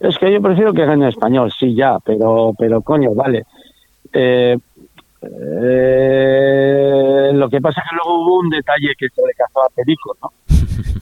es 0.00 0.18
que 0.18 0.32
yo 0.32 0.40
prefiero 0.40 0.72
que 0.72 0.86
gane 0.86 1.08
español, 1.08 1.52
sí, 1.56 1.74
ya, 1.74 1.98
pero, 2.04 2.52
pero 2.58 2.82
coño, 2.82 3.14
vale. 3.14 3.44
Eh, 4.12 4.56
eh, 5.22 6.90
lo 7.34 7.48
que 7.48 7.60
pasa 7.60 7.82
es 7.82 7.90
que 7.90 7.96
luego 7.96 8.22
hubo 8.22 8.40
un 8.40 8.50
detalle 8.50 8.94
que 8.98 9.08
se 9.08 9.22
le 9.22 9.32
cazó 9.34 9.62
a 9.62 9.68
Perico, 9.74 10.16
¿no? 10.22 10.30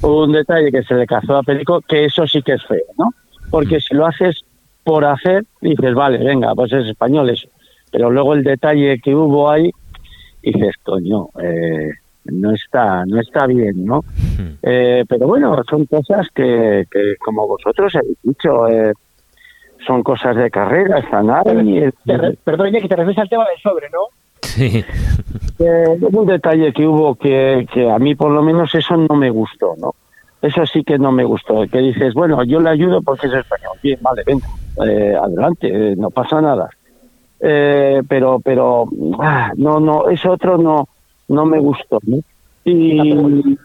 hubo 0.09 0.24
un 0.24 0.32
detalle 0.32 0.70
que 0.72 0.82
se 0.82 0.94
le 0.94 1.06
cazó 1.06 1.36
a 1.36 1.42
Perico, 1.42 1.80
que 1.80 2.04
eso 2.04 2.26
sí 2.26 2.42
que 2.42 2.54
es 2.54 2.64
feo, 2.66 2.84
¿no? 2.98 3.11
Porque 3.50 3.80
si 3.80 3.94
lo 3.94 4.06
haces 4.06 4.42
por 4.84 5.04
hacer, 5.04 5.44
dices, 5.61 5.94
vale, 5.94 6.18
venga, 6.18 6.54
pues 6.54 6.72
es 6.72 6.86
español 6.86 7.30
eso. 7.30 7.48
Pero 7.90 8.11
luego 8.11 8.34
el 8.34 8.42
detalle 8.42 8.98
que 9.00 9.14
hubo 9.14 9.50
ahí, 9.50 9.70
dices, 10.42 10.74
coño, 10.82 11.28
eh, 11.42 11.90
no 12.24 12.52
está 12.52 13.04
no 13.06 13.20
está 13.20 13.46
bien, 13.46 13.84
¿no? 13.84 14.04
Eh, 14.62 15.04
pero 15.09 15.26
bueno, 15.26 15.56
son 15.68 15.86
cosas 15.86 16.26
que, 16.34 16.84
que 16.90 17.14
como 17.24 17.46
vosotros 17.46 17.94
habéis 17.94 18.18
dicho, 18.22 18.68
eh, 18.68 18.92
son 19.86 20.02
cosas 20.02 20.36
de 20.36 20.50
carrera, 20.50 20.98
están 20.98 21.30
ahí. 21.30 21.88
Perdón, 22.44 22.72
que 22.72 22.88
te 22.88 22.96
refieres 22.96 23.18
al 23.18 23.28
tema 23.28 23.44
del 23.48 23.60
sobre, 23.62 23.88
¿no? 23.90 24.00
Sí. 24.42 24.84
Eh, 25.60 25.98
un 26.00 26.24
detalle 26.24 26.72
que 26.72 26.86
hubo 26.86 27.16
que, 27.16 27.66
que 27.74 27.90
a 27.90 27.98
mí 27.98 28.14
por 28.14 28.30
lo 28.30 28.42
menos 28.42 28.72
eso 28.76 28.96
no 28.96 29.16
me 29.16 29.28
gustó, 29.28 29.74
¿no? 29.76 29.92
Eso 30.40 30.64
sí 30.66 30.84
que 30.84 30.98
no 30.98 31.10
me 31.10 31.24
gustó, 31.24 31.66
que 31.66 31.78
dices, 31.78 32.14
bueno, 32.14 32.44
yo 32.44 32.60
le 32.60 32.70
ayudo 32.70 33.02
porque 33.02 33.26
es 33.26 33.32
español. 33.32 33.72
Bien, 33.82 33.98
vale, 34.00 34.22
venga, 34.24 34.46
eh, 34.86 35.16
adelante, 35.20 35.66
eh, 35.68 35.96
no 35.96 36.10
pasa 36.10 36.40
nada. 36.40 36.70
Eh, 37.40 38.02
pero, 38.08 38.38
pero, 38.38 38.88
ah, 39.18 39.52
no, 39.56 39.80
no, 39.80 40.08
eso 40.08 40.30
otro 40.30 40.58
no, 40.58 40.88
no 41.26 41.44
me 41.44 41.58
gustó, 41.58 41.98
¿no? 42.06 42.18
Y, 42.64 43.58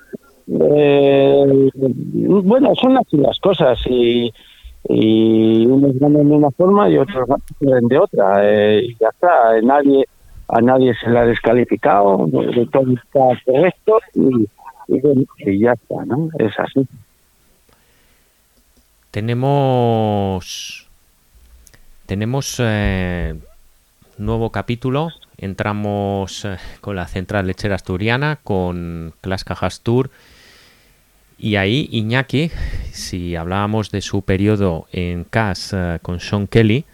eh, 0.48 1.70
bueno, 1.76 2.74
son 2.76 2.98
así 2.98 3.18
las 3.18 3.40
cosas 3.40 3.80
y, 3.88 4.32
y 4.90 5.66
unos 5.66 5.98
ganan 5.98 6.28
de 6.28 6.36
una 6.36 6.52
forma 6.52 6.90
y 6.90 6.98
otros 6.98 7.28
ganan 7.60 7.88
de 7.88 7.98
otra. 7.98 8.34
Eh, 8.44 8.82
y 8.84 8.98
ya 9.00 9.10
está, 9.10 9.62
nadie 9.62 10.06
a 10.48 10.62
nadie 10.62 10.94
se 10.96 11.10
le 11.10 11.20
ha 11.20 11.26
descalificado, 11.26 12.28
de 12.28 12.68
todo 12.72 12.86
está 12.94 13.42
correcto 13.46 14.00
y, 14.14 14.48
y, 14.88 15.60
ya 15.60 15.72
está, 15.72 16.06
¿no? 16.06 16.30
Es 16.38 16.60
así. 16.60 16.86
Tenemos 19.10 20.84
tenemos 22.06 22.58
eh, 22.60 23.36
nuevo 24.18 24.52
capítulo. 24.52 25.10
Entramos 25.38 26.46
eh, 26.46 26.58
con 26.82 26.96
la 26.96 27.08
central 27.08 27.48
lechera 27.48 27.76
asturiana, 27.76 28.40
con 28.44 29.14
Clas 29.22 29.44
Cajas 29.44 29.82
Tour. 29.82 30.12
Y 31.44 31.58
ahí 31.58 31.90
Iñaki, 31.92 32.52
si 32.94 33.36
hablábamos 33.36 33.92
de 33.92 34.00
su 34.00 34.22
periodo 34.22 34.86
en 34.94 35.26
CAS 35.26 35.74
eh, 35.74 36.00
con 36.02 36.22
Sean 36.22 36.48
Kelly, 36.48 36.86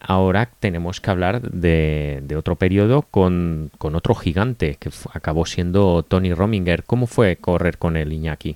ahora 0.00 0.50
tenemos 0.60 1.00
que 1.00 1.10
hablar 1.10 1.40
de, 1.40 2.20
de 2.22 2.36
otro 2.36 2.56
periodo 2.56 3.06
con, 3.10 3.70
con, 3.78 3.94
otro 3.94 4.14
gigante 4.14 4.76
que 4.78 4.90
acabó 5.14 5.46
siendo 5.46 6.02
Tony 6.02 6.34
Rominger. 6.34 6.84
¿Cómo 6.84 7.06
fue 7.06 7.36
correr 7.36 7.78
con 7.78 7.96
él, 7.96 8.12
Iñaki? 8.12 8.54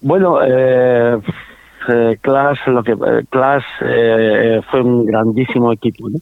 Bueno, 0.00 0.38
eh, 0.44 1.18
eh, 1.88 2.18
lo 2.66 2.82
que 2.84 2.92
eh, 2.92 3.24
eh, 3.82 4.60
fue 4.70 4.80
un 4.80 5.06
grandísimo 5.06 5.72
equipo, 5.72 6.08
¿no? 6.08 6.20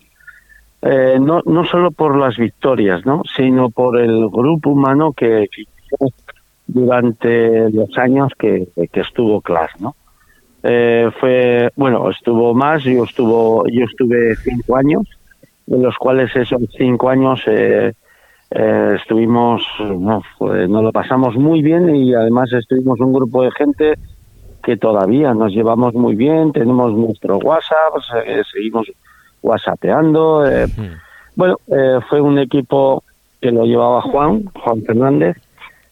¿no? 1.21 1.43
no 1.45 1.65
solo 1.67 1.91
por 1.91 2.17
las 2.17 2.39
victorias, 2.39 3.05
¿no? 3.05 3.21
sino 3.37 3.69
por 3.69 4.01
el 4.01 4.31
grupo 4.31 4.71
humano 4.71 5.13
que, 5.13 5.47
que 5.53 5.65
durante 6.69 7.71
los 7.71 7.97
años 7.99 8.33
que, 8.39 8.69
que 8.93 9.01
estuvo 9.01 9.41
Class, 9.41 9.71
¿no? 9.81 9.97
Eh, 10.63 11.09
fue 11.21 11.71
bueno 11.77 12.11
estuvo 12.11 12.53
más 12.53 12.83
yo 12.83 13.05
estuvo 13.05 13.65
yo 13.69 13.85
estuve 13.85 14.35
cinco 14.35 14.77
años 14.77 15.05
de 15.67 15.79
los 15.79 15.95
cuales 15.97 16.35
esos 16.35 16.61
cinco 16.77 17.11
años 17.11 17.41
eh, 17.47 17.93
eh, 18.51 18.97
estuvimos 18.97 19.63
no, 19.79 20.21
pues, 20.37 20.69
nos 20.69 20.83
lo 20.83 20.91
pasamos 20.91 21.37
muy 21.37 21.63
bien 21.63 21.95
y 21.95 22.13
además 22.13 22.53
estuvimos 22.53 22.99
un 22.99 23.13
grupo 23.13 23.45
de 23.45 23.53
gente 23.53 23.95
que 24.65 24.77
todavía 24.77 25.33
nos 25.33 25.53
llevamos 25.53 25.95
muy 25.95 26.17
bien 26.17 26.51
tenemos 26.51 26.93
nuestro 26.93 27.39
WhatsApp 27.39 27.95
seguimos 28.53 28.91
whatsappeando 29.41 30.43
mm. 30.45 31.37
bueno 31.37 31.57
fue 32.09 32.21
un 32.21 32.37
equipo 32.41 33.05
que 33.41 33.53
lo 33.53 33.65
llevaba 33.65 34.03
Juan 34.03 34.47
Juan 34.55 34.83
Fernández 34.83 35.37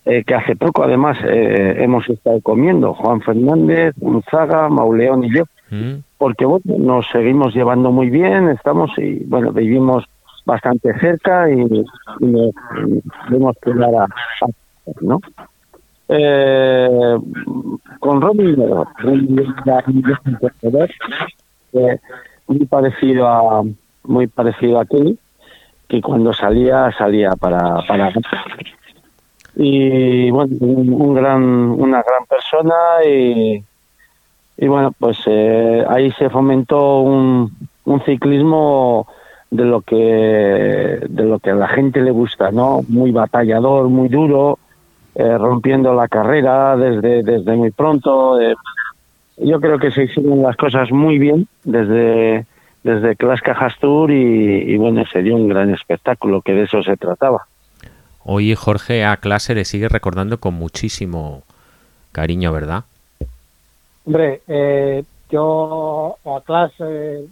eh, 0.09 0.22
que 0.24 0.34
hace 0.36 0.54
poco 0.54 0.84
además 0.84 1.18
eh, 1.24 1.78
hemos 1.78 2.09
estado 2.09 2.40
comiendo, 2.40 2.94
Juan 2.94 3.20
Fernández, 3.22 3.92
Gonzaga, 3.96 4.68
Mauleón 4.68 5.24
y 5.24 5.34
yo, 5.36 5.44
mm. 5.70 5.94
porque 6.16 6.44
bueno, 6.44 6.76
nos 6.78 7.09
seguimos 7.09 7.52
llevando 7.52 7.90
muy 7.90 8.09
bien, 8.09 8.48
estamos 8.50 8.92
y 8.98 9.24
bueno, 9.24 9.50
vivimos 9.50 10.04
bastante 10.44 10.96
cerca 11.00 11.50
y, 11.50 11.61
y 11.61 12.26
nos 12.26 12.52
vemos 13.28 13.57
hablar 13.66 13.94
a, 13.96 14.04
a, 14.04 14.48
¿no? 15.00 15.20
Eh, 16.09 17.18
con 17.98 18.20
Robin, 18.20 18.54
muy 22.46 22.66
parecido 22.66 23.26
a 23.26 23.64
muy 24.04 24.28
parecido 24.28 24.78
a 24.78 24.84
ti, 24.84 25.18
que 25.88 26.00
cuando 26.00 26.32
salía 26.32 26.92
salía 26.96 27.30
para 27.32 27.82
para 27.88 28.12
y 29.57 30.30
bueno 30.30 30.54
un, 30.61 31.14
gran 31.14 31.42
una 31.42 32.02
gran 32.02 32.26
persona 32.28 32.74
y, 33.07 33.64
y 34.59 34.68
bueno 34.68 34.92
pues 34.98 35.18
eh, 35.26 35.82
ahí 35.88 36.12
se 36.12 36.28
fomentó 36.28 37.00
un, 37.00 37.50
un, 37.86 38.00
ciclismo 38.02 39.09
de 39.50 39.64
lo 39.64 39.80
que 39.80 41.00
de 41.09 41.24
lo 41.24 41.38
que 41.38 41.50
a 41.50 41.54
la 41.54 41.68
gente 41.68 42.02
le 42.02 42.11
gusta 42.11 42.50
no 42.50 42.82
muy 42.88 43.12
batallador 43.12 43.88
muy 43.88 44.11
duro 44.11 44.59
eh, 45.14 45.38
rompiendo 45.38 45.94
la 45.94 46.09
carrera 46.09 46.76
desde 46.76 47.22
desde 47.22 47.57
muy 47.57 47.70
pronto 47.70 48.38
eh, 48.38 48.54
yo 49.38 49.59
creo 49.59 49.78
que 49.78 49.90
se 49.90 50.04
hicieron 50.04 50.42
las 50.42 50.57
cosas 50.57 50.92
muy 50.92 51.18
bien 51.18 51.48
desde 51.64 52.44
desde 52.84 53.16
Clas 53.16 53.40
Cajas 53.40 53.74
Tour 53.80 54.11
y, 54.11 54.70
y 54.70 54.76
bueno 54.76 55.02
se 55.11 55.22
dio 55.22 55.34
un 55.34 55.48
gran 55.48 55.72
espectáculo 55.72 56.42
que 56.42 56.52
de 56.52 56.64
eso 56.64 56.82
se 56.82 56.98
trataba 56.98 57.46
Hoy 58.29 58.57
Jorge 58.57 59.05
a 59.05 59.18
clase 59.18 59.55
le 59.55 59.64
sigue 59.64 59.89
recordando 59.89 60.39
con 60.39 60.55
muchísimo 60.55 61.45
cariño, 62.11 62.51
¿verdad? 62.53 62.83
Hombre, 64.05 64.43
eh, 64.49 65.05
yo 65.31 66.16
a 66.24 66.41
clase 66.41 67.24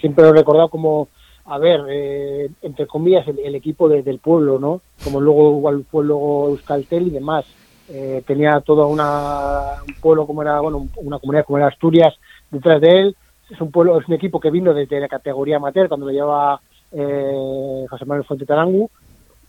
siempre 0.00 0.24
lo 0.24 0.30
he 0.30 0.38
recordado 0.38 0.68
como, 0.68 1.06
a 1.44 1.56
ver, 1.58 1.82
eh, 1.88 2.50
entre 2.62 2.88
comillas, 2.88 3.28
el, 3.28 3.38
el 3.38 3.54
equipo 3.54 3.88
de, 3.88 4.02
del 4.02 4.18
pueblo, 4.18 4.58
¿no? 4.58 4.80
Como 5.04 5.20
luego 5.20 5.56
igual 5.56 5.84
fue 5.88 6.04
luego 6.04 6.48
Euskaltel 6.48 7.06
y 7.06 7.10
demás. 7.10 7.44
Eh, 7.88 8.20
tenía 8.26 8.60
todo 8.60 8.88
una, 8.88 9.84
un 9.86 9.94
pueblo 10.00 10.26
como 10.26 10.42
era, 10.42 10.58
bueno, 10.58 10.88
una 10.96 11.20
comunidad 11.20 11.44
como 11.44 11.58
era 11.58 11.68
Asturias 11.68 12.12
detrás 12.50 12.80
de 12.80 12.88
él. 12.88 13.16
Es 13.48 13.60
un 13.60 13.70
pueblo, 13.70 14.00
es 14.00 14.08
un 14.08 14.14
equipo 14.14 14.40
que 14.40 14.50
vino 14.50 14.74
desde 14.74 14.98
la 14.98 15.06
categoría 15.06 15.58
amateur 15.58 15.86
cuando 15.86 16.06
lo 16.06 16.12
llevaba 16.12 16.60
eh, 16.90 17.86
José 17.88 18.04
Manuel 18.04 18.26
Fuente 18.26 18.46
Tarangu 18.46 18.90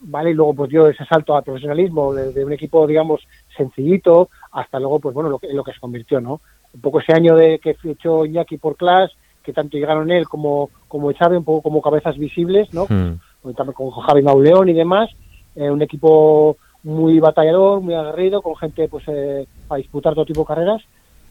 ¿vale? 0.05 0.31
Y 0.31 0.33
luego 0.33 0.53
pues 0.53 0.69
dio 0.69 0.87
ese 0.87 1.05
salto 1.05 1.35
al 1.35 1.43
profesionalismo 1.43 2.13
de, 2.13 2.31
de, 2.31 2.45
un 2.45 2.53
equipo, 2.53 2.85
digamos, 2.87 3.21
sencillito, 3.55 4.29
hasta 4.51 4.79
luego, 4.79 4.99
pues 4.99 5.13
bueno, 5.13 5.29
lo 5.29 5.39
que, 5.39 5.51
lo 5.53 5.63
que 5.63 5.73
se 5.73 5.79
convirtió, 5.79 6.21
¿no? 6.21 6.41
Un 6.73 6.81
poco 6.81 6.99
ese 6.99 7.13
año 7.13 7.35
de 7.35 7.59
que 7.59 7.73
fichó 7.73 8.25
Iñaki 8.25 8.57
por 8.57 8.75
Clash, 8.75 9.11
que 9.43 9.53
tanto 9.53 9.77
llegaron 9.77 10.11
él 10.11 10.27
como, 10.27 10.69
como 10.87 11.11
Chávez, 11.13 11.37
un 11.39 11.45
poco 11.45 11.61
como 11.61 11.81
cabezas 11.81 12.17
visibles, 12.17 12.73
¿no? 12.73 12.85
Mm. 12.85 13.53
También 13.55 13.73
con 13.73 13.91
Javi 13.91 14.23
Mauleón 14.23 14.69
y 14.69 14.73
demás, 14.73 15.09
eh, 15.55 15.69
un 15.69 15.81
equipo 15.81 16.57
muy 16.83 17.19
batallador, 17.19 17.81
muy 17.81 17.93
aguerrido, 17.93 18.41
con 18.41 18.55
gente 18.55 18.87
pues 18.87 19.03
eh, 19.07 19.47
a 19.69 19.75
disputar 19.75 20.13
todo 20.13 20.25
tipo 20.25 20.41
de 20.41 20.47
carreras. 20.47 20.81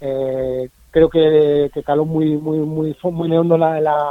Eh, 0.00 0.68
creo 0.90 1.08
que, 1.08 1.70
que 1.72 1.82
caló 1.82 2.04
muy 2.04 2.36
muy 2.36 2.58
muy 2.58 2.96
muy 3.02 3.28
leondo 3.28 3.56
la, 3.56 3.80
la, 3.80 4.10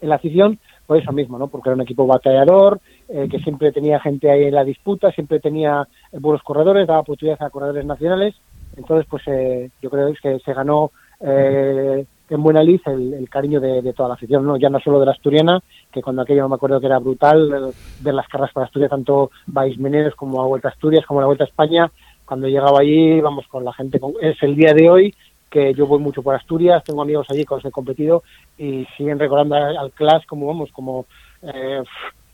en 0.00 0.08
la 0.08 0.16
afición 0.16 0.58
por 0.86 0.96
eso 0.98 1.12
mismo, 1.12 1.38
¿no? 1.38 1.46
Porque 1.46 1.68
era 1.68 1.76
un 1.76 1.82
equipo 1.82 2.04
batallador, 2.04 2.80
eh, 3.12 3.28
que 3.28 3.40
siempre 3.40 3.72
tenía 3.72 3.98
gente 4.00 4.30
ahí 4.30 4.44
en 4.44 4.54
la 4.54 4.64
disputa, 4.64 5.10
siempre 5.10 5.40
tenía 5.40 5.86
buenos 6.12 6.42
corredores, 6.42 6.86
daba 6.86 7.00
oportunidades 7.00 7.42
a 7.42 7.50
corredores 7.50 7.84
nacionales. 7.84 8.36
Entonces, 8.76 9.06
pues 9.10 9.22
eh, 9.26 9.70
yo 9.82 9.90
creo 9.90 10.14
que 10.22 10.38
se 10.38 10.54
ganó 10.54 10.92
eh, 11.20 12.06
en 12.28 12.42
buena 12.42 12.62
lid 12.62 12.80
el, 12.86 13.28
cariño 13.28 13.60
de, 13.60 13.92
toda 13.92 14.10
la 14.10 14.14
afición, 14.14 14.46
¿no? 14.46 14.56
ya 14.56 14.70
no 14.70 14.78
solo 14.78 15.00
de 15.00 15.06
la 15.06 15.12
asturiana, 15.12 15.60
que 15.90 16.00
cuando 16.00 16.22
aquello 16.22 16.48
me 16.48 16.54
acuerdo 16.54 16.78
que 16.78 16.86
era 16.86 17.00
brutal 17.00 17.74
ver 18.00 18.14
las 18.14 18.28
carreras 18.28 18.52
para 18.52 18.66
Asturias, 18.66 18.90
tanto 18.90 19.32
Baix 19.46 19.76
Meneros 19.78 20.14
como 20.14 20.40
a 20.40 20.46
Vuelta 20.46 20.68
a 20.68 20.70
Asturias, 20.70 21.04
como 21.04 21.20
la 21.20 21.26
Vuelta 21.26 21.44
a 21.44 21.48
España. 21.48 21.90
Cuando 22.24 22.46
llegaba 22.46 22.78
allí, 22.78 23.20
vamos, 23.20 23.48
con 23.48 23.64
la 23.64 23.72
gente, 23.72 23.98
con, 23.98 24.12
es 24.20 24.40
el 24.42 24.54
día 24.54 24.72
de 24.72 24.88
hoy 24.88 25.14
que 25.50 25.74
yo 25.74 25.86
voy 25.88 25.98
mucho 25.98 26.22
por 26.22 26.36
Asturias, 26.36 26.84
tengo 26.84 27.02
amigos 27.02 27.26
allí 27.28 27.44
con 27.44 27.56
los 27.56 27.62
que 27.64 27.70
he 27.70 27.72
competido 27.72 28.22
y 28.56 28.86
siguen 28.96 29.18
recordando 29.18 29.56
al, 29.56 29.90
Clash 29.90 30.24
como, 30.26 30.46
vamos, 30.46 30.70
como, 30.70 31.06
eh, 31.42 31.82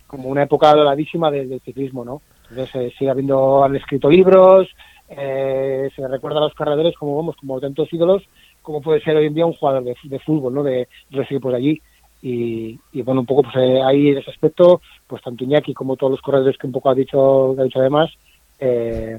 como 0.07 0.29
una 0.29 0.45
época 0.45 0.75
doradísima 0.75 1.31
del, 1.31 1.61
ciclismo, 1.65 2.05
¿no? 2.05 2.23
Entonces 2.51 2.75
eh, 2.77 2.95
sigue 2.99 3.11
habiendo, 3.11 3.65
han 3.65 3.75
escrito 3.77 4.09
libros, 4.09 4.69
eh, 5.09 5.91
se 5.95 6.07
recuerda 6.09 6.39
a 6.39 6.43
los 6.43 6.55
corredores 6.55 6.95
como, 6.97 7.17
vamos, 7.17 7.37
como 7.37 7.61
tantos 7.61 7.93
ídolos, 7.93 8.23
como 8.63 8.81
puede 8.81 9.01
ser 9.01 9.17
hoy 9.17 9.27
en 9.27 9.35
día 9.35 9.47
un 9.47 9.53
jugador 9.53 9.85
de, 9.85 10.19
fútbol, 10.21 10.55
¿no? 10.55 10.63
De, 10.63 10.89
de 11.11 11.17
los 11.17 11.27
equipos 11.27 11.53
de 11.53 11.59
allí. 11.59 11.83
Y, 12.23 13.03
bueno, 13.03 13.21
un 13.21 13.27
poco 13.27 13.43
pues 13.43 13.57
eh, 13.57 13.81
ahí 13.83 14.09
en 14.09 14.19
ese 14.19 14.31
aspecto, 14.31 14.81
pues 15.07 15.23
tanto 15.23 15.45
Iñaki 15.45 15.73
como 15.75 15.97
todos 15.97 16.13
los 16.13 16.21
corredores 16.21 16.59
que 16.59 16.67
un 16.67 16.73
poco 16.73 16.91
ha 16.91 16.95
dicho, 16.95 17.55
ha 17.57 17.63
dicho 17.63 17.79
además, 17.79 18.11
eh, 18.59 19.17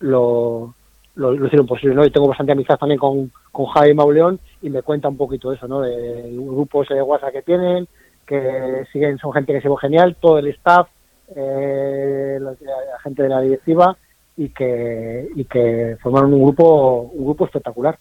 lo, 0.00 0.74
lo, 1.14 1.46
hicieron 1.46 1.66
posible, 1.66 1.94
¿no? 1.94 2.04
Y 2.04 2.10
tengo 2.10 2.28
bastante 2.28 2.52
amistad 2.52 2.76
también 2.76 2.98
con, 2.98 3.32
con 3.50 3.66
Jaime 3.66 3.94
Mauleón 3.94 4.40
y 4.60 4.68
me 4.68 4.82
cuenta 4.82 5.08
un 5.08 5.16
poquito 5.16 5.52
eso, 5.52 5.66
¿no? 5.66 5.80
De 5.80 6.32
grupos 6.32 6.88
de 6.88 7.00
WhatsApp 7.00 7.32
que 7.32 7.42
tienen, 7.42 7.88
que 8.26 8.84
siguen, 8.92 9.18
son 9.18 9.32
gente 9.32 9.52
que 9.52 9.60
se 9.60 9.68
ve 9.68 9.74
genial, 9.80 10.16
todo 10.20 10.38
el 10.38 10.48
staff, 10.48 10.88
eh, 11.34 12.38
la, 12.40 12.54
gente 13.02 13.22
de 13.22 13.28
la 13.28 13.40
directiva 13.40 13.96
y 14.36 14.48
que, 14.48 15.28
y 15.34 15.44
que 15.44 15.96
formaron 16.02 16.34
un 16.34 16.42
grupo, 16.42 17.10
un 17.12 17.24
grupo 17.24 17.46
espectacular. 17.46 17.98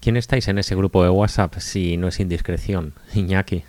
¿Quién 0.00 0.16
estáis 0.16 0.48
en 0.48 0.58
ese 0.58 0.76
grupo 0.76 1.02
de 1.02 1.10
WhatsApp 1.10 1.54
si 1.58 1.96
no 1.96 2.08
es 2.08 2.20
indiscreción, 2.20 2.92
Iñaki? 3.14 3.64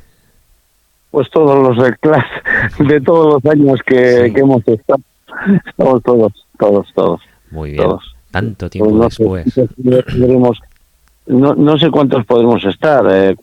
Pues 1.11 1.29
todos 1.31 1.57
los 1.67 1.83
del 1.83 1.97
clase 1.97 2.27
de 2.83 3.01
todos 3.01 3.41
los 3.43 3.51
años 3.51 3.79
que, 3.85 4.25
hemos 4.25 4.67
estado. 4.67 5.01
Todos, 5.77 6.03
todos, 6.03 6.33
todos, 6.57 6.87
todos. 6.93 7.21
Muy 7.51 7.71
bien. 7.71 7.89
Tanto 8.31 8.69
tiempo 8.69 8.99
después. 8.99 9.45
no, 11.29 11.53
no 11.53 11.77
sé 11.77 11.91
cuántos 11.91 12.25
podemos 12.25 12.63
estar, 12.65 13.05
eh, 13.09 13.35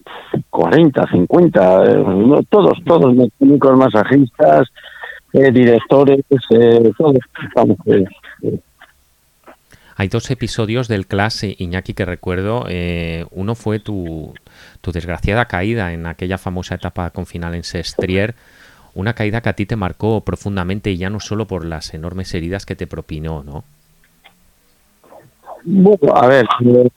40, 0.50 1.06
50, 1.08 1.84
eh, 1.84 2.04
todos, 2.50 2.78
todos, 2.84 3.14
mecánicos, 3.14 3.78
masajistas, 3.78 4.68
eh, 5.32 5.52
directores, 5.52 6.24
eh, 6.50 6.92
todos. 6.98 7.18
Estamos, 7.46 7.76
eh, 7.86 8.04
hay 9.96 10.08
dos 10.08 10.30
episodios 10.30 10.88
del 10.88 11.06
clase 11.06 11.54
Iñaki 11.58 11.94
que 11.94 12.04
recuerdo. 12.04 12.66
Uno 13.30 13.54
fue 13.54 13.78
tu, 13.78 14.34
tu, 14.80 14.92
desgraciada 14.92 15.46
caída 15.46 15.92
en 15.92 16.06
aquella 16.06 16.38
famosa 16.38 16.74
etapa 16.74 17.10
con 17.10 17.24
final 17.24 17.54
en 17.54 17.64
Sestrier. 17.64 18.34
Una 18.94 19.14
caída 19.14 19.40
que 19.40 19.48
a 19.48 19.54
ti 19.54 19.64
te 19.64 19.76
marcó 19.76 20.22
profundamente 20.22 20.90
y 20.90 20.96
ya 20.98 21.08
no 21.08 21.20
solo 21.20 21.46
por 21.46 21.64
las 21.64 21.94
enormes 21.94 22.34
heridas 22.34 22.66
que 22.66 22.76
te 22.76 22.86
propinó, 22.86 23.42
¿no? 23.42 23.64
Bueno, 25.68 26.14
a 26.14 26.28
ver, 26.28 26.46
eh, 26.64 26.88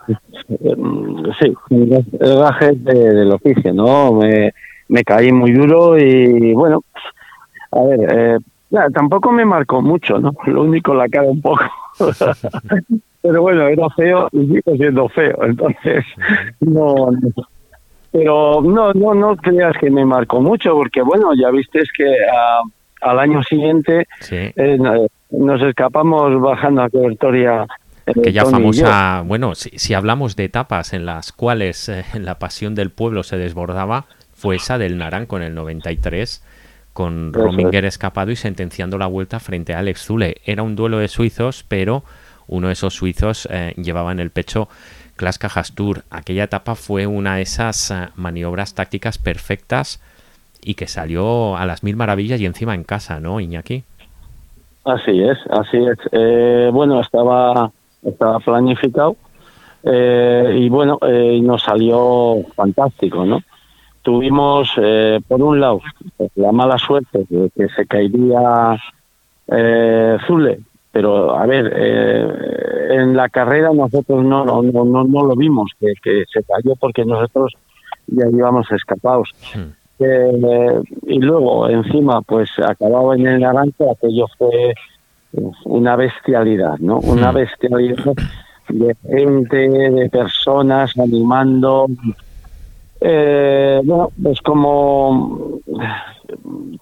sí, 1.41 1.53
el 1.69 2.37
gaje 2.37 2.71
del 2.73 3.31
oficio, 3.31 3.73
¿no? 3.73 4.13
Me, 4.13 4.53
me 4.89 5.03
caí 5.03 5.31
muy 5.31 5.51
duro 5.51 5.97
y 5.97 6.53
bueno, 6.53 6.81
a 7.71 7.81
ver, 7.81 7.99
eh, 8.13 8.37
tampoco 8.93 9.31
me 9.31 9.43
marcó 9.43 9.81
mucho, 9.81 10.19
¿no? 10.19 10.33
Lo 10.45 10.63
único 10.63 10.93
la 10.93 11.09
cara 11.09 11.27
un 11.27 11.41
poco. 11.41 11.63
pero 13.21 13.41
bueno, 13.41 13.67
era 13.67 13.89
feo 13.89 14.29
y 14.31 14.45
sigo 14.45 14.75
siendo 14.75 15.09
feo, 15.09 15.37
entonces 15.43 16.05
no, 16.61 17.09
pero 18.11 18.61
no, 18.61 18.93
no, 18.93 19.13
no 19.13 19.35
creas 19.35 19.75
que 19.77 19.89
me 19.89 20.05
marcó 20.05 20.41
mucho, 20.41 20.73
porque 20.73 21.01
bueno, 21.01 21.31
ya 21.39 21.49
viste 21.49 21.81
que 21.95 22.15
al 23.01 23.19
año 23.19 23.41
siguiente 23.43 24.07
eh, 24.31 24.77
nos 25.31 25.61
escapamos 25.61 26.39
bajando 26.41 26.83
a 26.83 26.89
cobertoria. 26.89 27.65
Aquella 28.09 28.45
famosa, 28.45 29.23
bueno, 29.25 29.55
si, 29.55 29.69
si, 29.77 29.93
hablamos 29.93 30.35
de 30.35 30.45
etapas 30.45 30.93
en 30.93 31.05
las 31.05 31.31
cuales 31.31 31.89
eh, 31.89 32.03
la 32.19 32.39
pasión 32.39 32.75
del 32.75 32.91
pueblo 32.91 33.23
se 33.23 33.37
desbordaba, 33.37 34.05
fue 34.33 34.55
esa 34.55 34.77
del 34.77 34.97
Naranco 34.97 35.37
en 35.37 35.43
el 35.43 35.55
93 35.55 36.43
con 36.93 37.31
Rominger 37.33 37.85
escapado 37.85 38.31
y 38.31 38.35
sentenciando 38.35 38.97
la 38.97 39.07
vuelta 39.07 39.39
frente 39.39 39.73
a 39.73 39.79
Alex 39.79 40.05
Zule. 40.05 40.37
Era 40.45 40.63
un 40.63 40.75
duelo 40.75 40.97
de 40.97 41.07
suizos, 41.07 41.63
pero 41.67 42.03
uno 42.47 42.67
de 42.67 42.73
esos 42.73 42.93
suizos 42.93 43.47
eh, 43.51 43.73
llevaba 43.77 44.11
en 44.11 44.19
el 44.19 44.31
pecho 44.31 44.67
Klaas 45.15 45.39
Hastur. 45.41 46.03
Aquella 46.09 46.45
etapa 46.45 46.75
fue 46.75 47.07
una 47.07 47.35
de 47.35 47.43
esas 47.43 47.91
eh, 47.91 48.09
maniobras 48.15 48.73
tácticas 48.73 49.17
perfectas 49.17 50.01
y 50.61 50.73
que 50.73 50.87
salió 50.87 51.55
a 51.55 51.65
las 51.65 51.83
mil 51.83 51.95
maravillas 51.95 52.41
y 52.41 52.45
encima 52.45 52.75
en 52.75 52.83
casa, 52.83 53.19
¿no, 53.19 53.39
Iñaki? 53.39 53.83
Así 54.83 55.21
es, 55.21 55.37
así 55.51 55.77
es. 55.77 55.97
Eh, 56.11 56.69
bueno, 56.73 56.99
estaba, 56.99 57.71
estaba 58.03 58.39
planificado 58.39 59.15
y 59.83 60.67
bueno, 60.69 60.99
nos 61.41 61.63
salió 61.63 62.43
fantástico, 62.55 63.25
¿no? 63.25 63.41
tuvimos, 64.01 64.71
eh, 64.77 65.19
por 65.27 65.41
un 65.41 65.59
lado, 65.59 65.81
la 66.35 66.51
mala 66.51 66.77
suerte 66.77 67.25
de 67.29 67.49
que 67.55 67.67
se 67.69 67.85
caería 67.85 68.75
eh, 69.47 70.17
Zule, 70.25 70.59
pero 70.91 71.37
a 71.37 71.45
ver, 71.45 71.71
eh, 71.75 72.97
en 73.01 73.15
la 73.15 73.29
carrera 73.29 73.71
nosotros 73.73 74.23
no, 74.23 74.43
no, 74.45 74.63
no, 74.63 75.03
no 75.03 75.23
lo 75.25 75.35
vimos, 75.35 75.71
que, 75.79 75.93
que, 76.01 76.23
se 76.31 76.43
cayó 76.43 76.75
porque 76.79 77.05
nosotros 77.05 77.53
ya 78.07 78.25
íbamos 78.31 78.71
escapados. 78.71 79.29
Hmm. 79.53 79.73
Eh, 79.99 80.81
y 81.07 81.19
luego, 81.19 81.69
encima, 81.69 82.21
pues 82.21 82.49
acababa 82.57 83.15
en 83.15 83.27
el 83.27 83.41
naranjo, 83.41 83.91
aquello 83.91 84.25
fue 84.37 84.73
una 85.65 85.95
bestialidad, 85.95 86.77
¿no? 86.79 86.99
Una 86.99 87.31
hmm. 87.31 87.35
bestialidad 87.35 88.13
de 88.69 88.95
gente, 89.07 89.69
de 89.69 90.09
personas 90.09 90.97
animando, 90.97 91.87
eh, 93.01 93.81
bueno, 93.83 94.09
pues 94.21 94.41
como 94.41 95.59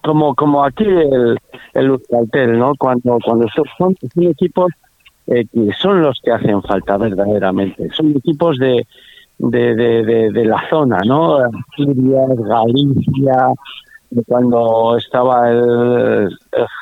como 0.02 0.34
como 0.34 0.64
aquí 0.64 0.84
el, 0.84 1.38
el 1.74 1.86
Euskaltel, 1.86 2.58
¿no? 2.58 2.72
Cuando 2.78 3.18
cuando 3.24 3.46
son, 3.48 3.64
son 3.78 4.24
equipos 4.24 4.70
eh, 5.26 5.44
que 5.52 5.70
son 5.80 6.02
los 6.02 6.20
que 6.22 6.32
hacen 6.32 6.62
falta 6.62 6.96
verdaderamente, 6.96 7.88
son 7.92 8.10
equipos 8.16 8.58
de 8.58 8.86
de, 9.38 9.74
de, 9.76 10.32
de, 10.32 10.44
la 10.44 10.68
zona, 10.68 10.98
¿no? 11.06 11.36
Asturias, 11.36 12.36
Galicia, 12.38 13.52
cuando 14.26 14.96
estaba 14.96 15.50
el, 15.50 16.28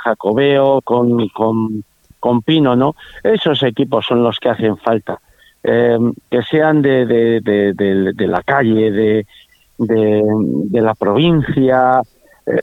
Jacobeo 0.04 0.80
con, 0.82 1.28
con, 1.28 1.84
con 2.20 2.42
Pino, 2.42 2.76
¿no? 2.76 2.94
Esos 3.22 3.62
equipos 3.62 4.06
son 4.06 4.22
los 4.22 4.38
que 4.38 4.48
hacen 4.48 4.76
falta. 4.76 5.20
Eh, 5.68 5.98
que 6.30 6.42
sean 6.42 6.80
de, 6.80 7.06
de, 7.06 7.40
de, 7.42 8.26
la 8.28 8.40
calle, 8.42 8.92
de, 8.92 9.26
de, 9.78 10.80
la 10.80 10.94
provincia, 10.94 12.00
eh, 12.46 12.60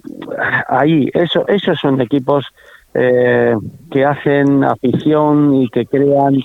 ahí, 0.69 1.09
eso, 1.13 1.45
esos 1.49 1.77
son 1.79 1.99
equipos 1.99 2.45
eh, 2.93 3.55
que 3.91 4.05
hacen 4.05 4.63
afición 4.63 5.53
y 5.53 5.67
que 5.67 5.85
crean 5.85 6.37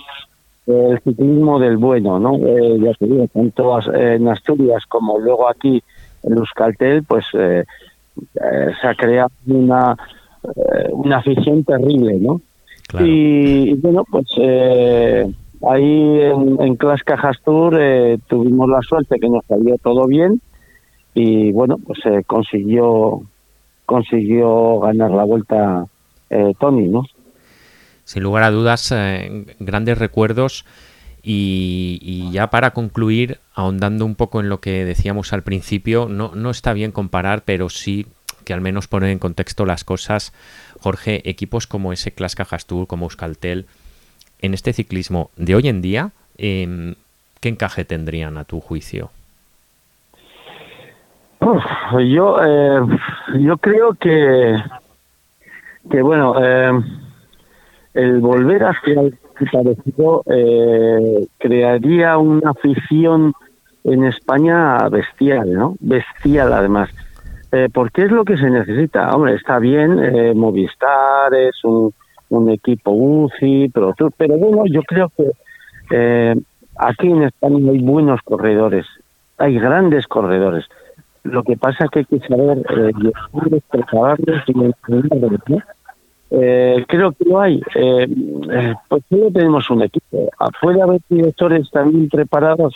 el 0.67 0.99
ciclismo 0.99 1.59
del 1.59 1.77
bueno, 1.77 2.19
¿no? 2.19 2.37
ya 2.37 2.93
te 2.93 3.05
digo, 3.05 3.25
tanto 3.33 3.79
en 3.93 4.27
Asturias 4.27 4.85
como 4.85 5.17
luego 5.17 5.49
aquí 5.49 5.81
en 6.23 6.37
Euskaltel, 6.37 7.03
pues 7.03 7.25
se 8.33 8.87
ha 8.87 8.95
creado 8.95 9.31
una, 9.47 9.95
una 10.91 11.17
afición 11.17 11.63
terrible, 11.63 12.17
¿no? 12.19 12.41
Y, 12.99 13.71
y, 13.71 13.73
bueno, 13.75 14.03
pues 14.09 14.25
Ahí 15.67 16.21
en, 16.21 16.61
en 16.61 16.75
Clas 16.77 17.03
Cajas 17.03 17.37
Tour 17.43 17.77
eh, 17.79 18.17
tuvimos 18.27 18.69
la 18.69 18.81
suerte 18.81 19.19
que 19.19 19.27
nos 19.27 19.45
salió 19.45 19.75
todo 19.83 20.07
bien 20.07 20.41
y 21.13 21.51
bueno, 21.51 21.77
pues 21.85 21.99
se 22.01 22.23
consiguió 22.23 23.21
consiguió 23.85 24.79
ganar 24.79 25.11
la 25.11 25.23
vuelta 25.25 25.85
eh, 26.29 26.53
Tony, 26.59 26.87
¿no? 26.87 27.03
Sin 28.05 28.23
lugar 28.23 28.43
a 28.43 28.51
dudas, 28.51 28.91
eh, 28.95 29.45
grandes 29.59 29.97
recuerdos 29.97 30.65
y, 31.23 32.29
ya 32.31 32.49
para 32.49 32.71
concluir, 32.71 33.39
ahondando 33.53 34.05
un 34.05 34.15
poco 34.15 34.39
en 34.39 34.49
lo 34.49 34.59
que 34.59 34.85
decíamos 34.85 35.33
al 35.33 35.43
principio, 35.43 36.07
no, 36.09 36.31
no 36.35 36.49
está 36.49 36.73
bien 36.73 36.91
comparar, 36.91 37.43
pero 37.43 37.69
sí 37.69 38.07
que 38.45 38.53
al 38.53 38.61
menos 38.61 38.87
poner 38.87 39.09
en 39.09 39.19
contexto 39.19 39.65
las 39.65 39.83
cosas. 39.83 40.33
Jorge, 40.79 41.29
equipos 41.29 41.67
como 41.67 41.93
ese 41.93 42.11
Clas 42.11 42.35
Cajas 42.35 42.65
Tour, 42.65 42.87
como 42.87 43.05
Euskaltel, 43.05 43.67
en 44.41 44.53
este 44.53 44.73
ciclismo 44.73 45.29
de 45.35 45.55
hoy 45.55 45.67
en 45.67 45.81
día, 45.81 46.11
em, 46.37 46.95
¿qué 47.41 47.49
encaje 47.49 47.85
tendrían 47.85 48.37
a 48.37 48.45
tu 48.45 48.59
juicio? 48.59 49.11
yo, 51.41 52.37
eh, 52.43 52.81
yo 53.39 53.57
creo 53.57 53.93
que, 53.93 54.55
que 55.89 56.01
bueno, 56.01 56.43
em, 56.43 56.83
el 58.01 58.19
volver 58.19 58.63
hacia 58.63 59.01
el 59.01 59.17
parecido 59.51 60.23
eh, 60.25 61.27
crearía 61.37 62.17
una 62.17 62.51
afición 62.51 63.33
en 63.83 64.05
España 64.05 64.77
bestial, 64.89 65.53
¿no? 65.53 65.75
Bestial 65.79 66.53
además. 66.53 66.89
Eh, 67.51 67.67
porque 67.73 68.03
es 68.03 68.11
lo 68.11 68.25
que 68.25 68.37
se 68.37 68.49
necesita. 68.49 69.09
Hombre, 69.15 69.35
está 69.35 69.57
bien, 69.57 70.37
Movistar 70.37 71.33
es 71.33 71.63
un, 71.63 71.93
un 72.29 72.49
equipo 72.49 72.91
UCI, 72.91 73.69
pero, 73.69 73.93
pero 74.17 74.37
bueno, 74.37 74.63
yo 74.67 74.81
creo 74.83 75.11
que 75.15 75.31
eh, 75.91 76.35
aquí 76.77 77.07
en 77.07 77.23
España 77.23 77.71
hay 77.71 77.79
buenos 77.79 78.21
corredores, 78.23 78.85
hay 79.37 79.59
grandes 79.59 80.07
corredores. 80.07 80.65
Lo 81.23 81.43
que 81.43 81.57
pasa 81.57 81.85
es 81.85 81.91
que 81.91 81.99
hay 81.99 82.05
que 82.05 82.27
saber 82.27 82.59
eh, 82.69 83.61
prepararlos 83.69 84.43
y 84.47 84.51
entrenarlos, 84.51 85.41
¿no? 85.47 85.57
Eh, 86.31 86.85
creo 86.87 87.11
que 87.11 87.25
lo 87.25 87.39
hay. 87.39 87.61
Eh, 87.75 88.07
eh, 88.51 88.73
pues 88.87 89.03
solo 89.09 89.31
tenemos 89.31 89.69
un 89.69 89.83
equipo. 89.83 90.29
Ah, 90.39 90.49
puede 90.61 90.81
haber 90.81 91.01
directores 91.09 91.69
también 91.71 92.07
preparados, 92.09 92.75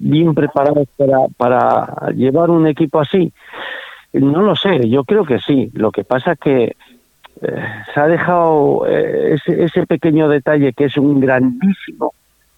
bien 0.00 0.34
preparados 0.34 0.86
para, 0.96 1.18
para 1.36 2.10
llevar 2.14 2.50
un 2.50 2.66
equipo 2.66 3.00
así. 3.00 3.32
No 4.12 4.42
lo 4.42 4.54
sé, 4.54 4.88
yo 4.88 5.04
creo 5.04 5.24
que 5.24 5.38
sí. 5.38 5.70
Lo 5.74 5.90
que 5.90 6.04
pasa 6.04 6.36
que 6.36 6.76
eh, 7.42 7.64
se 7.92 8.00
ha 8.00 8.06
dejado 8.06 8.86
ese, 8.86 9.64
ese 9.64 9.86
pequeño 9.86 10.28
detalle 10.28 10.72
que 10.72 10.84
es 10.84 10.96
un 10.96 11.20
grandísimo, 11.20 12.12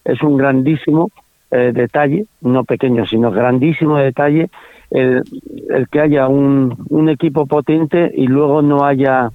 es 0.05 0.23
un 0.23 0.37
grandísimo 0.37 1.09
detalle, 1.51 2.27
no 2.43 2.63
pequeño, 2.63 3.05
sino 3.07 3.33
grandísimo 3.33 3.99
detalle, 3.99 4.51
el, 4.93 5.25
el 5.69 5.89
que 5.89 6.01
haya 6.01 6.29
un, 6.29 6.77
un 6.91 7.09
equipo 7.09 7.45
potente 7.47 8.09
y 8.15 8.29
luego 8.29 8.63
no 8.63 8.85
haya 8.85 9.33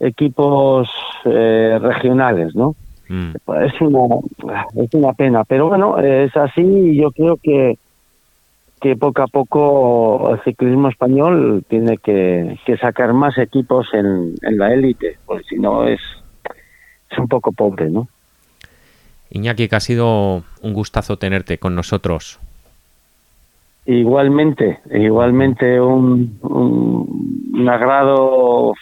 equipos 0.00 0.88
eh, 1.24 1.78
regionales, 1.80 2.54
¿no? 2.54 2.74
Mm. 3.08 3.32
Es 3.64 3.80
una 3.80 4.16
es 4.76 4.94
una 4.94 5.12
pena, 5.12 5.44
pero 5.44 5.68
bueno, 5.68 5.98
es 5.98 6.36
así 6.36 6.62
y 6.62 6.96
yo 6.96 7.10
creo 7.10 7.36
que 7.42 7.78
que 8.80 8.96
poco 8.96 9.22
a 9.22 9.26
poco 9.28 10.34
el 10.34 10.42
ciclismo 10.42 10.88
español 10.90 11.64
tiene 11.68 11.96
que, 11.96 12.58
que 12.66 12.76
sacar 12.76 13.14
más 13.14 13.38
equipos 13.38 13.88
en, 13.94 14.34
en 14.42 14.58
la 14.58 14.74
élite, 14.74 15.16
porque 15.24 15.44
si 15.44 15.56
no 15.56 15.86
es, 15.86 16.00
es 17.10 17.18
un 17.18 17.26
poco 17.26 17.50
pobre, 17.52 17.88
¿no? 17.88 18.08
Iñaki, 19.30 19.68
que 19.68 19.76
ha 19.76 19.80
sido 19.80 20.44
un 20.60 20.72
gustazo 20.74 21.16
tenerte 21.16 21.56
con 21.56 21.74
nosotros. 21.74 22.38
Igualmente, 23.86 24.80
igualmente 24.92 25.80
un, 25.80 26.38
un, 26.42 27.50
un 27.54 27.68
agrado 27.70 28.74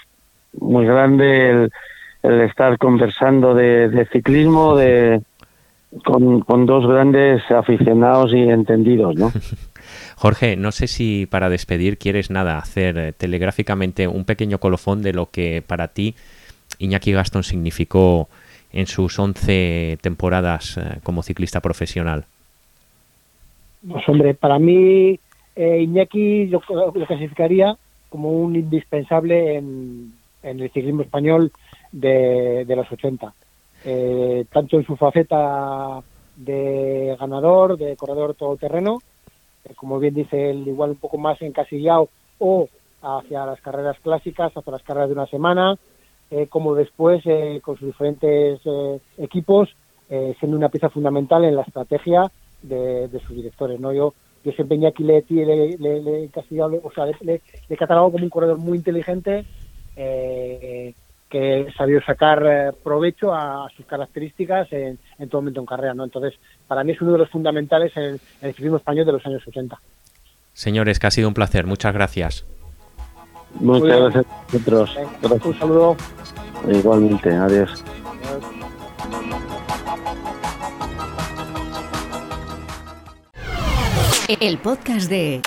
muy 0.58 0.86
grande 0.86 1.68
el, 2.22 2.40
estar 2.42 2.78
conversando 2.78 3.54
de, 3.54 4.06
ciclismo 4.12 4.76
de 4.76 5.22
con, 6.04 6.40
con, 6.40 6.66
dos 6.66 6.86
grandes 6.86 7.42
aficionados 7.50 8.32
y 8.32 8.40
entendidos, 8.40 9.16
¿no? 9.16 9.32
Jorge, 10.16 10.56
no 10.56 10.70
sé 10.70 10.86
si 10.86 11.26
para 11.26 11.48
despedir 11.48 11.98
quieres 11.98 12.30
nada 12.30 12.58
hacer 12.58 12.96
eh, 12.96 13.12
telegráficamente 13.12 14.06
un 14.06 14.24
pequeño 14.24 14.58
colofón 14.58 15.02
de 15.02 15.12
lo 15.12 15.30
que 15.30 15.62
para 15.66 15.88
ti 15.88 16.14
Iñaki 16.78 17.12
Gaston 17.12 17.42
significó 17.42 18.28
en 18.72 18.86
sus 18.86 19.18
11 19.18 19.98
temporadas 20.00 20.78
eh, 20.78 21.00
como 21.02 21.22
ciclista 21.22 21.60
profesional. 21.60 22.24
Pues 23.88 24.08
hombre, 24.08 24.34
para 24.34 24.58
mí 24.58 25.18
eh, 25.56 25.82
Iñaki 25.82 26.48
yo 26.48 26.60
lo 26.68 26.92
clasificaría 26.92 27.76
como 28.08 28.30
un 28.30 28.56
indispensable 28.56 29.56
en, 29.56 30.12
en 30.42 30.60
el 30.60 30.70
ciclismo 30.70 31.02
español 31.02 31.52
de, 31.92 32.64
los 32.68 32.90
80. 32.90 33.32
Eh, 33.84 34.44
tanto 34.52 34.76
en 34.76 34.86
su 34.86 34.96
faceta 34.96 36.00
de 36.36 37.16
ganador, 37.18 37.76
de 37.76 37.96
corredor 37.96 38.34
todoterreno, 38.34 39.00
eh, 39.64 39.74
como 39.74 39.98
bien 39.98 40.14
dice 40.14 40.50
él, 40.50 40.66
igual 40.66 40.90
un 40.90 40.96
poco 40.96 41.18
más 41.18 41.40
encasillado 41.42 42.08
o 42.38 42.68
hacia 43.02 43.46
las 43.46 43.60
carreras 43.60 43.98
clásicas, 44.00 44.56
hacia 44.56 44.72
las 44.72 44.82
carreras 44.82 45.08
de 45.08 45.14
una 45.14 45.26
semana, 45.26 45.76
eh, 46.30 46.46
como 46.46 46.74
después 46.74 47.22
con 47.62 47.76
sus 47.76 47.88
diferentes 47.88 48.60
equipos, 49.18 49.68
siendo 50.38 50.58
una 50.58 50.68
pieza 50.68 50.90
fundamental 50.90 51.42
en 51.44 51.56
la 51.56 51.62
estrategia 51.62 52.30
de, 52.62 53.08
sus 53.26 53.34
directores. 53.36 53.80
¿no? 53.80 53.92
Yo, 53.92 54.14
yo 54.44 54.52
siempre 54.52 54.86
aquí 54.86 55.02
le, 55.04 55.24
le, 55.28 55.76
le, 55.78 56.00
le, 56.00 56.30
o 56.82 56.92
sea, 56.92 57.06
le, 57.20 57.40
he 57.68 57.76
catalogado 57.76 58.12
como 58.12 58.24
un 58.24 58.30
corredor 58.30 58.58
muy 58.58 58.78
inteligente, 58.78 59.44
eh, 59.96 60.94
que 61.28 61.66
sabido 61.76 62.02
sacar 62.02 62.44
eh, 62.44 62.72
provecho 62.84 63.32
a, 63.34 63.66
sus 63.74 63.86
características 63.86 64.68
en, 64.72 64.98
todo 65.30 65.40
momento 65.40 65.60
en 65.60 65.66
carrera. 65.66 65.94
¿no? 65.94 66.04
Entonces, 66.04 66.34
para 66.68 66.84
mí 66.84 66.92
es 66.92 67.00
uno 67.00 67.12
de 67.12 67.18
los 67.18 67.30
fundamentales 67.30 67.90
en, 67.96 68.20
el 68.42 68.54
ciclismo 68.54 68.76
español 68.76 69.06
de 69.06 69.12
los 69.12 69.24
años 69.24 69.42
80. 69.46 69.78
Señores, 70.52 70.98
que 70.98 71.06
ha 71.06 71.10
sido 71.10 71.28
un 71.28 71.34
placer. 71.34 71.66
Muchas 71.66 71.94
gracias. 71.94 72.44
Muchas 73.54 74.12
gracias 74.12 74.26
a 74.26 74.58
vosotros. 74.58 75.46
Un 75.46 75.58
saludo. 75.58 75.96
Igualmente, 76.68 77.30
adiós. 77.30 77.82
El 84.40 84.58
podcast 84.58 85.08
de 85.08 85.40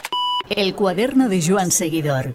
El 0.50 0.74
cuaderno 0.76 1.30
de 1.30 1.42
Joan 1.48 1.72
Seguidor. 1.72 2.34